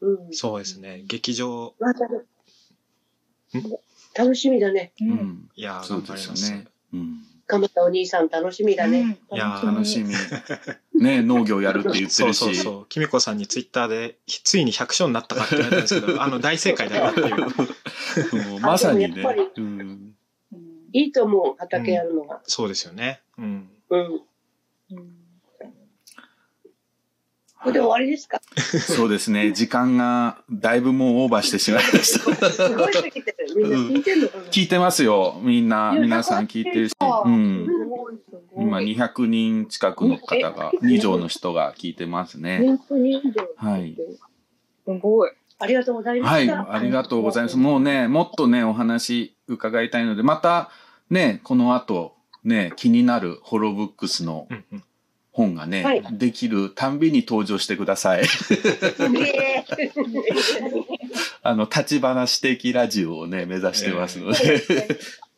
[0.00, 0.32] うん。
[0.32, 1.74] そうですね劇場
[4.16, 4.92] 楽しみだね。
[5.00, 5.50] うん。
[5.54, 6.66] いやそう頑張ります、ですよね。
[6.94, 7.22] うん。
[7.46, 9.18] 鎌田お兄さん楽しみだね。
[9.32, 10.12] いや楽しみ。
[11.00, 12.38] ね、農業やるって言ってそうるし。
[12.38, 12.86] そうそう。
[12.88, 18.50] きみこさんにツイッターで、ついに100勝になったかって言われたんですけど、 あの、大正解だよっていう。
[18.50, 19.62] もうまさにねあでもやっぱり。
[19.62, 20.14] うん。
[20.92, 22.40] いいと思う、畑やるのが。
[22.44, 23.20] そうですよね。
[23.38, 23.68] うん。
[23.90, 24.20] うん。
[27.66, 28.40] これで終わりですか？
[28.78, 29.50] そうですね。
[29.50, 32.50] 時間がだいぶもうオーバーしてしまいました。
[32.50, 33.36] すごい過ぎてる。
[33.56, 34.44] みんな聞いてんのかな？
[34.44, 35.40] 聞いてますよ。
[35.42, 36.94] みんな、皆さん聞いてるし。
[37.00, 37.66] うん。
[38.56, 42.78] 今200人近くの方が、2条の人が聞いてますね。
[43.56, 43.96] はい。
[44.84, 45.32] すごい。
[45.58, 46.48] ありがとうございまはい。
[46.48, 47.56] ありがとうございます。
[47.56, 50.70] もうね、もっとね、お話伺いたいので、また
[51.10, 52.14] ね、この後、
[52.44, 54.84] ね、気になるホロブックスのうんうん
[55.36, 58.22] 本がね、はいできるたんびに登場してください。
[59.10, 59.66] ね
[61.42, 64.64] あの、立ち話的ラジオをね、目指してますので。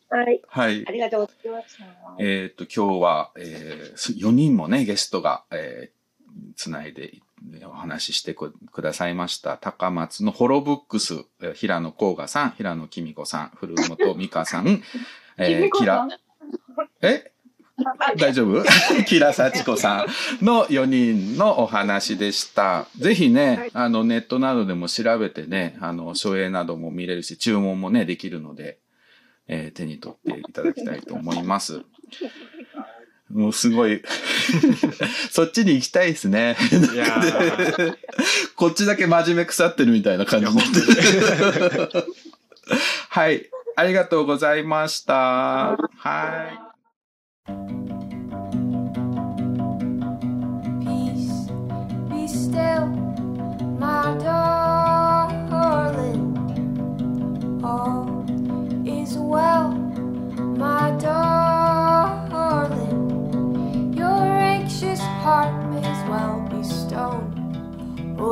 [0.09, 0.41] はい。
[0.47, 0.91] はいあ。
[0.91, 1.77] りがとうございます。
[2.17, 7.19] えっ、と、今日は、えー、4人もね、ゲストが、えー、つないで
[7.65, 9.57] お話ししてくくださいました。
[9.57, 14.81] 高松のホロブックス、えー平野幸賀さん、平野公子さん、古本美香さん、
[15.37, 16.07] えー、キラ、
[17.01, 17.31] え？
[18.17, 18.63] 大丈夫？
[19.07, 20.05] キラ幸子さ
[20.41, 22.87] んの4人のお話でした。
[22.97, 28.79] ぜひね、あの、ネットなどでも調べてね、あの、書影なども見れるし、注文もね、できるので、
[29.47, 31.81] えー手に取っていただきたいと思います。
[33.31, 34.01] もうすごい、
[35.29, 36.57] そっちに行きたいですね。
[38.55, 40.65] こっちだけ真面目腐ってるみたいな感じになっ
[41.69, 42.05] てる。
[43.09, 43.49] はい。
[43.75, 45.77] ありがとうございました。
[45.97, 46.68] はい。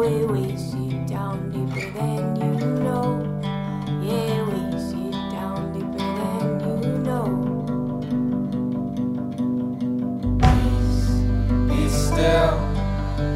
[0.07, 2.53] It weighs you down deeper than you
[2.83, 3.09] know.
[4.01, 4.46] Yeah,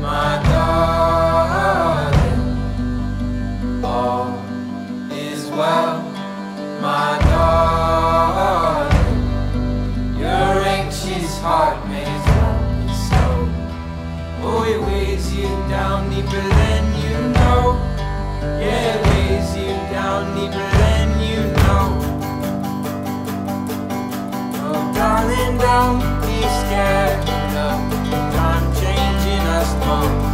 [0.01, 2.41] my darling
[3.83, 4.37] all
[5.11, 6.01] is well,
[6.81, 8.89] my darling.
[10.19, 13.35] Your anxious heart may well be slow.
[14.43, 17.61] Oh, it weighs you down deeper than you know.
[18.59, 21.85] Yeah, it weighs you down deeper than you know.
[24.63, 27.30] Oh, darling, don't be scared
[29.61, 30.30] last month.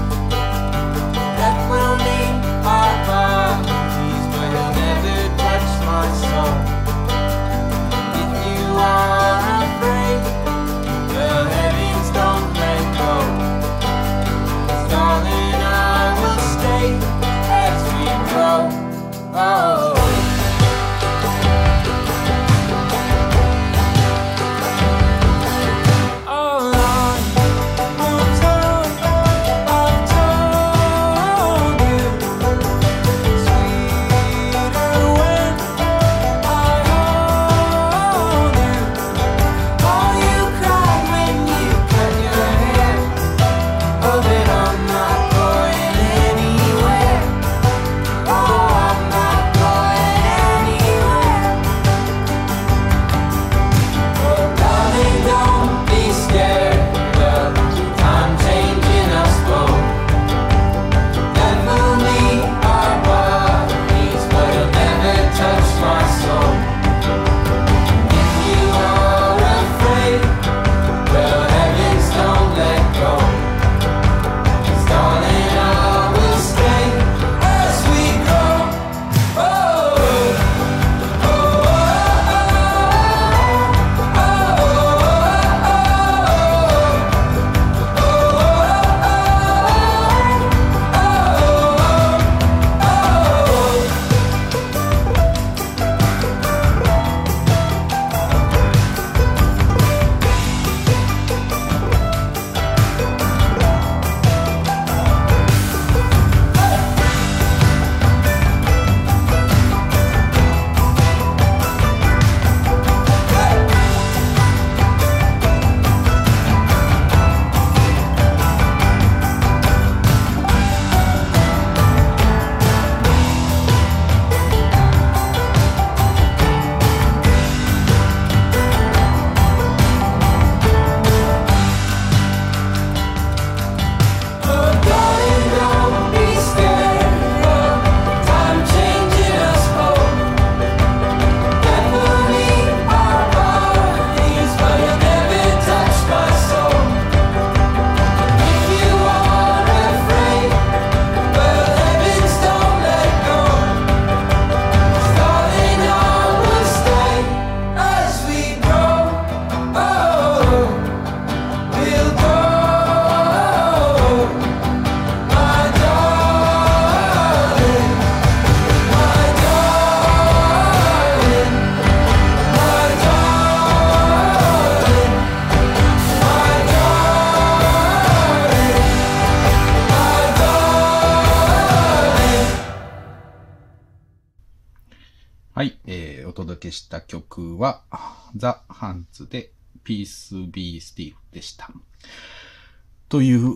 [193.09, 193.55] という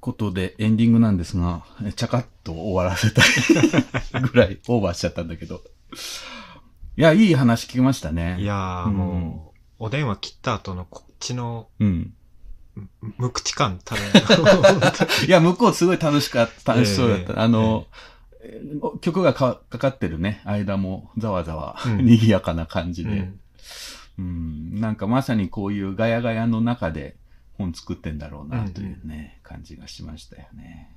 [0.00, 5.62] ことで、エンディングなんですが、えちゃかっと終わらせたい ぐらいオーバーしちゃったんだけど。
[6.96, 8.36] いや、いい話聞きましたね。
[8.40, 12.14] いやー、うんもう、お電話切った後のこっちのうん。
[12.76, 14.02] む無口感たる
[15.26, 17.32] いや、向こうすごい楽しかった、楽しそうだった。
[17.32, 17.86] ええあの、
[18.40, 23.40] えー曲がかかかってるね、間もざわざわ、うん賑やかな感じで、うん
[24.18, 27.16] うん、なんかまさにこういうガヤガヤの中で
[27.58, 30.96] 本作ってんだろうなというね、感じがしましたよね。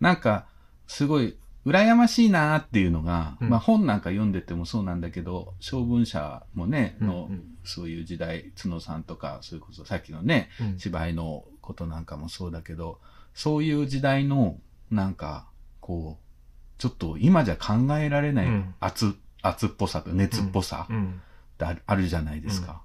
[0.00, 0.46] なんか、
[0.86, 1.36] すごい、
[1.66, 3.50] 羨ましいなっていうのが、うん。
[3.50, 7.44] まあ本なんか読んでてもそうなんだけど、小文社もね、の、うんうん。
[7.64, 10.78] そういう時代、角さんとか、それこそさっきのね、うん。
[10.78, 12.98] 芝居のことなんかもそうだけど、
[13.34, 14.58] そういう時代の、
[14.90, 15.46] なんか、
[15.80, 18.74] こう、ちょっと今じゃ考えられないうん。
[18.80, 21.22] 圧、圧っぽさと熱っぽさうん。
[21.54, 22.80] ってあるあるじゃないですか。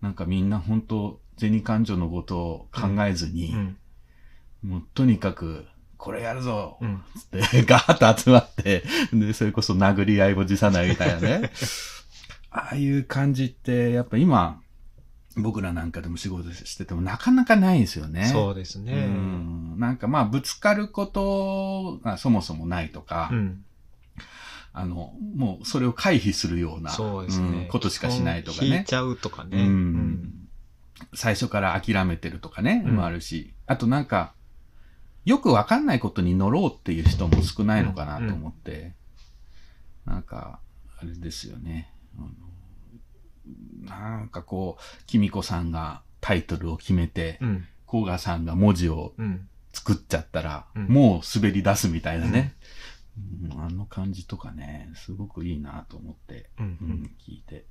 [0.00, 3.76] なんかみんな本当銭感情のことを考えずに、うん
[4.62, 5.64] もうとにかく、
[5.96, 11.50] これやるぞうんつって、 ガーッと集まって、で、それこそ殴り合いも辞さないみたいなね。
[12.52, 14.60] ああいう感じって、やっぱ今、
[15.36, 18.26] 僕らなんかでも仕事しててもなかなかないですよね。
[18.26, 18.92] そうですね。
[18.92, 23.64] うんなんかまあ、ぶつかることがそもそもないとか、うん
[24.72, 27.68] あの、もうそれを回避するような、そうですねん。
[27.68, 28.68] ことしかしないとかね。
[28.68, 29.62] 引いちゃうとかね。
[29.62, 30.39] うん
[31.14, 32.96] 最初から諦めてるとかね、うん。
[32.96, 34.34] もあるし、あとなんか、
[35.24, 38.94] よくわかんないことに乗ろうっていう人も少ないのかなと思って、
[40.06, 40.60] なんか、
[41.00, 41.92] あれですよね。
[43.82, 47.66] なんかこう、きみこさんがタイトルを決めて、うん。
[47.86, 49.46] 甲賀さんが文字をうん。
[49.72, 50.86] 作っちゃったら、うん。
[50.88, 52.54] もう滑り出すみたいなね、
[53.18, 57.10] うんあの感じとかね、すごくいいなと思って、うんうん。
[57.26, 57.64] 聞いて、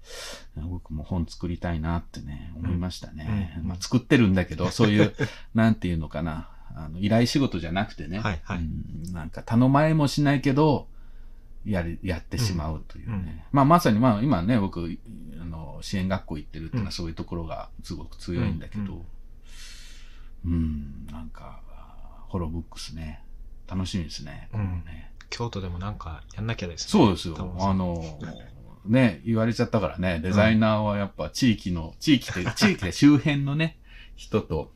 [0.56, 3.56] 僕も本作りたいなってね、思いましたね。
[3.60, 5.14] うんまあ、作ってるんだけど、そういう、
[5.56, 8.58] なんていうのかな、あの依頼仕事じゃなくてね、はいはい。
[8.60, 10.88] うんなんか頼まれもしないけど、
[11.66, 13.16] やる、やってしまうというね。
[13.16, 15.00] うんまあまさに、まあ今ね、僕、
[15.42, 16.86] あの、支援学校行ってるっていうのうん。
[16.88, 19.06] はそういうところがすごく強いんだけど、
[20.46, 21.62] うん、なんか、
[22.28, 23.24] ホロブックスね、
[23.68, 24.50] 楽しみですね。
[24.52, 26.92] これもね京都でもなんかやんなきゃですね。
[26.92, 28.04] そうですよあの、
[28.86, 33.78] ね、言われちゃったからね、デザイナーはやっぱ地域の、地域で、 地域で周辺のね、
[34.16, 34.74] 人と、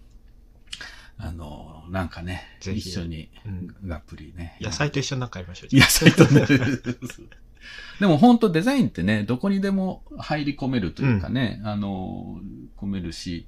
[1.17, 4.57] あの、なんかね、一緒にうんがっぷりね。
[4.59, 5.75] 野菜と一緒になんかやりましょう。
[5.75, 6.45] 野菜とね。
[7.99, 12.41] でも本当デザインってね、どこにでも入り込めるというかね、あの、
[12.77, 13.47] 込めるし、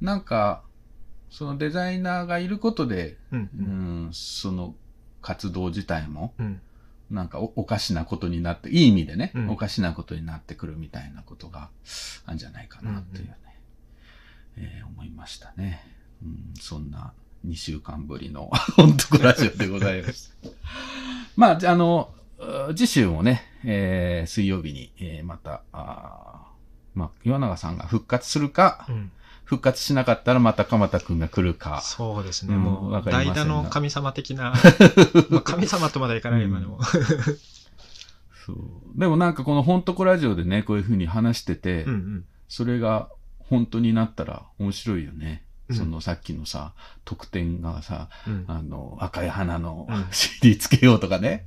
[0.00, 0.62] なんか、
[1.30, 3.62] そのデザイナーがいることで、うんう
[4.08, 4.76] ん、その
[5.24, 6.60] 活動自体も、うん
[7.10, 11.68] なんかおおかしなことになって、いい意味でね、うんおかしなことになってくるみたいなことが
[12.24, 13.36] あるんじゃないかなっていうね、
[14.56, 15.84] えー思いましたね。
[16.22, 17.12] うん、そんな
[17.46, 20.48] 2週間ぶりの 本当ラジオでございました。
[21.36, 29.12] まあ、じゃああの、う次週もね、えー水曜日に、えーまた、あーまあ、岩永さんが復活するか、うん
[29.44, 31.80] 復活しなかったらまた鎌田くんが来るか。
[31.82, 32.54] そうですね。
[32.54, 34.54] うんもう、わかりませんが代打の神様的な、
[35.30, 36.80] まあ神様とまではいかない今でも。
[38.44, 38.56] そう。
[38.98, 43.08] でもなんかこの本当コラジオでね、こういうふうに話してて、うんうんそれが
[43.38, 45.44] 本当になったら面白いよね。
[45.68, 46.74] うんそのさっきのさ、
[47.06, 51.46] 特典がさ、うんあの、赤い花のうん CD つけようとかね。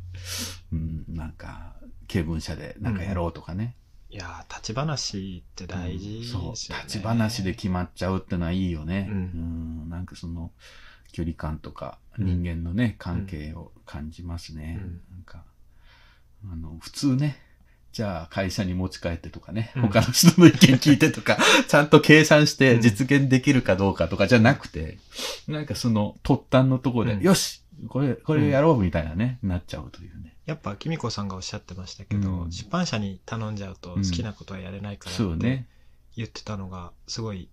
[0.74, 1.74] うん、なんか、
[2.08, 3.76] 経文社でなんかやろうとかね。
[4.10, 6.56] いやー、立ち話って大事ですよね。
[6.56, 9.08] そう、立ち話で決まっちゃうってのはいいよね。
[9.10, 10.52] ううんん、なんかその、
[11.12, 14.80] 距離感とか、人間のね、関係を感じますね。
[14.82, 15.02] うん。
[15.12, 15.44] なんか、
[16.52, 17.38] あの、普通ね、
[17.92, 19.82] じゃあ会社に持ち帰ってとかね、うん。
[19.84, 22.82] 他の人の意見聞いてとか、 ちゃんと計算してうん。
[22.82, 25.00] 実現できるかどうかとかじゃなくて、
[25.48, 27.24] なんかその突端のところで、うん。
[27.24, 30.37] よしこれ、これやろうみたいなね、なっちゃうというね。
[30.48, 32.52] やっぱ、きみこさんがおっしゃってましたけど、うん。
[32.52, 34.04] 出版社に頼んじゃうとうん。
[34.04, 35.68] 好きなことはやれないからってそうね。
[36.16, 37.50] 言ってたのが、すごい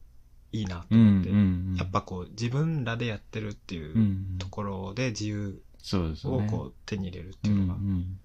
[0.52, 1.40] いいなとうん、思って、うんう
[1.74, 1.76] ん。
[1.76, 6.34] やっぱこう、自分らでやってるっていううんところで自由そうですね。
[6.34, 8.18] をこう手に入れるっていうのが、うんうん。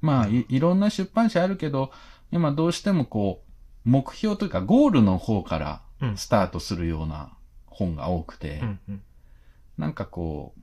[0.00, 1.92] まあい、いろんな出版社あるけど、
[2.32, 3.42] 今どうしてもこ
[3.86, 6.16] う、目標というかゴールの方からうん。
[6.16, 7.32] スタートするような
[7.66, 9.02] 本が多くて、うんうん。
[9.78, 10.62] なんかこう、い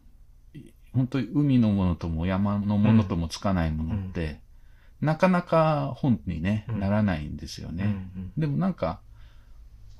[0.95, 4.39] 本当に海のものとも山のものともつかないものって、
[5.01, 6.79] なかなか本にね、うん。
[6.79, 7.83] ならないんですよね。
[7.83, 7.93] うんう
[8.27, 8.31] ん。
[8.37, 8.99] でもなんか、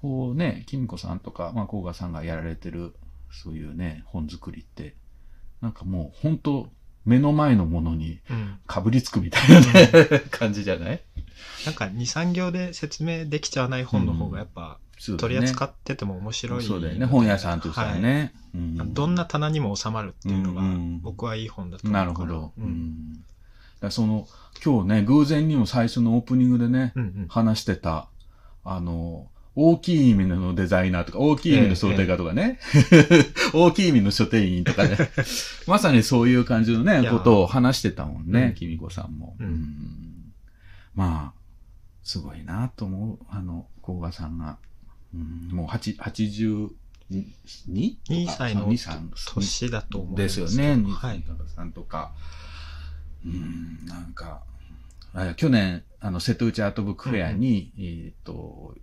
[0.01, 2.95] こうね、きみこさんとか、まあ、甲賀さんがやられてる、
[3.31, 4.95] そういうね、本作りって、
[5.61, 6.69] なんかもう本当
[7.05, 8.59] 目の前のものにうん。
[8.65, 11.01] かぶりつくみたいなね、 感じじゃない？
[11.65, 14.80] なんか2、3行で説明できちゃわない本の方がやっぱ
[15.11, 15.17] ね。
[15.17, 17.05] 取り扱ってても面白い、そうだよね。
[17.05, 18.34] 本屋さんとしてはね。
[18.53, 18.77] うん。
[18.77, 20.67] はいどんな棚にも収まるっていうのがうん。
[20.67, 22.53] うん僕はいい本だと思うなるほど。
[22.57, 22.69] ううん。
[22.69, 23.23] ん
[23.81, 24.27] だその、
[24.63, 27.27] 今日ね、偶然にも最初のオープニングでね、うんうん。
[27.27, 28.07] 話してた、
[28.63, 32.59] あの、大きい意味のデザイナーとか、大きい意味の想定家とかね、
[33.53, 34.97] 大きい意味の書店員とかね、
[35.65, 38.31] まさにそういう感じのね、ことを話してたもんうん。
[38.31, 39.38] ね、きみこさんも。
[39.39, 39.45] うん。
[39.47, 40.34] うん。
[40.93, 41.39] まあ、
[42.03, 44.57] すごいなと思う、あの、甲賀さんが。
[45.15, 46.69] うんもう8 82?
[47.11, 50.83] 2歳の2、3年だと思うんですよね。
[50.91, 51.23] はい。
[51.55, 52.13] さんとか。
[53.25, 54.43] うん、なんか、
[55.13, 58.75] あ去年、あの、瀬戸内アートブックフェアに、えっ、と、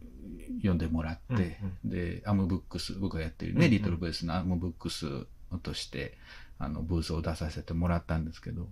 [0.56, 5.26] 読んでもらって、で、アムブックス、僕がやってるね、うんうんリトルベースのアムブックス
[5.62, 6.16] として、
[6.58, 8.68] あの、ブースを出させてもらったんですけど、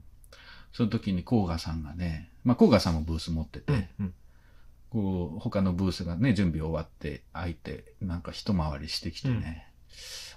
[0.72, 4.14] その時に甲賀さんがね、まあ、甲賀さんもブース持ってて、うんうん
[4.90, 9.70] こう、他のブースがね、準備終わって、開いて、なんか一回りしてきてね、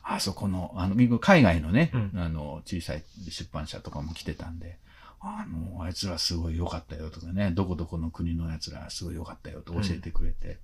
[0.03, 2.19] あそこの、あの、み海外のね、うん。
[2.19, 4.77] あの、小さい出版社とかも来てたんで、
[5.19, 10.59] あの、あいつらすごい良かったよとかね、どこどこの国のやつらすごい良かったよと教えてくれて、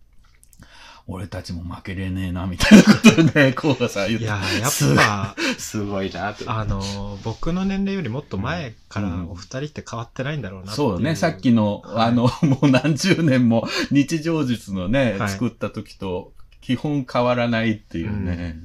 [1.11, 4.25] 俺たちも負けれねえな、みたいなことをね、コーダさん言って。
[4.25, 6.51] いやーやっすぱ、すごい なと。
[6.51, 18.59] あのー、僕の年齢よりもっと前からお二人って変わってないんだろうなっていそうね、さっきの、あの、 もう何十年も日常術のね、はい作った時と基本変わらないっていうね。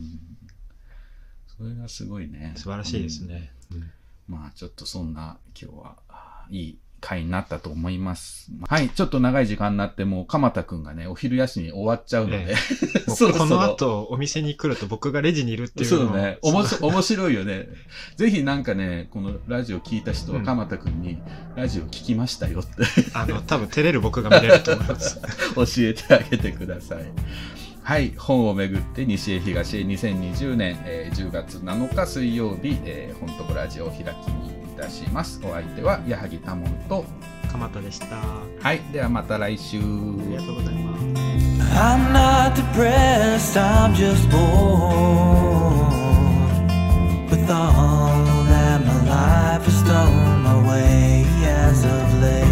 [1.56, 2.52] それがすごいね。
[2.56, 3.52] 素晴らしいですね。
[3.72, 3.90] うん
[4.26, 8.50] まあちょっとそんな今日は、あいい回になったと思います。
[8.66, 12.54] はい、ちょっと長い時間になってもう鎌田くんがね、お昼休み終わっちゃうので、え
[13.12, 16.38] そろそろこの後お店に来ると僕がレジにいるっていうそうね。
[16.40, 17.68] おもし面白いよね。
[18.16, 21.18] ぜひなんかね、このラジオ聞いた人はうん鎌田くんに、
[21.56, 22.70] ラジオ聞きましたよって
[23.12, 25.20] あの、多分照れる僕が見れると思います。
[25.54, 27.04] 教えてあげてください。
[27.82, 28.14] はい。
[28.16, 35.40] 本をめぐって西へ東へ2020年、えー10月7日水曜日、えー、本当ラジオを開きにいたします。
[35.44, 37.04] お相手は矢作多門と、
[37.50, 38.06] 鎌田でした。
[38.16, 38.80] あはい。
[38.92, 39.78] ではまた来週。
[39.78, 41.04] ありがとうございます。
[41.76, 45.94] I'm not depressed, I'm just bored
[47.30, 52.44] with all that my life has thrown my way as of late.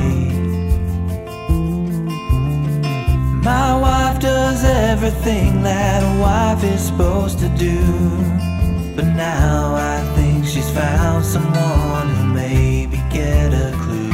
[3.44, 7.78] My wife does everything that a wife is supposed to do,
[8.96, 9.91] but now I
[10.74, 14.10] found someone who maybe get a clue.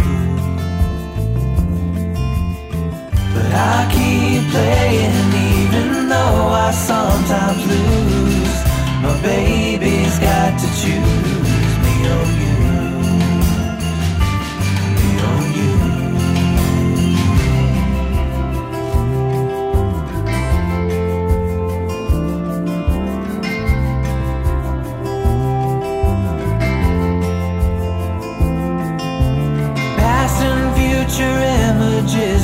[3.34, 5.16] But I keep playing
[5.52, 8.58] even though I sometimes lose.
[9.04, 11.17] My baby's got to choose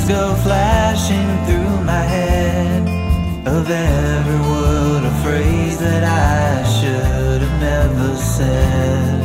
[0.07, 2.81] go flashing through my head
[3.47, 9.23] of every word or phrase that I should have never said.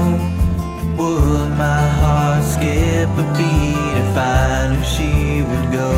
[0.99, 5.93] Would my heart skip a beat if I knew she would go?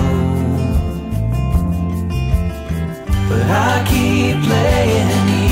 [3.29, 5.48] But I keep playing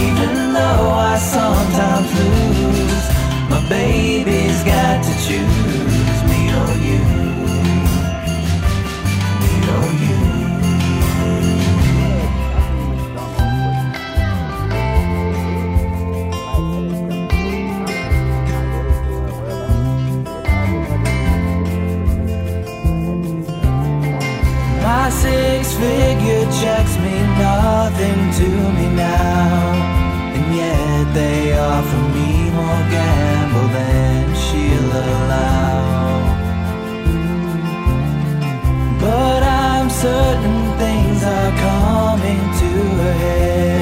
[0.56, 3.06] though I sometimes lose.
[3.52, 5.75] My baby's got to choose
[40.06, 42.70] certain things are coming to
[43.08, 43.75] a head.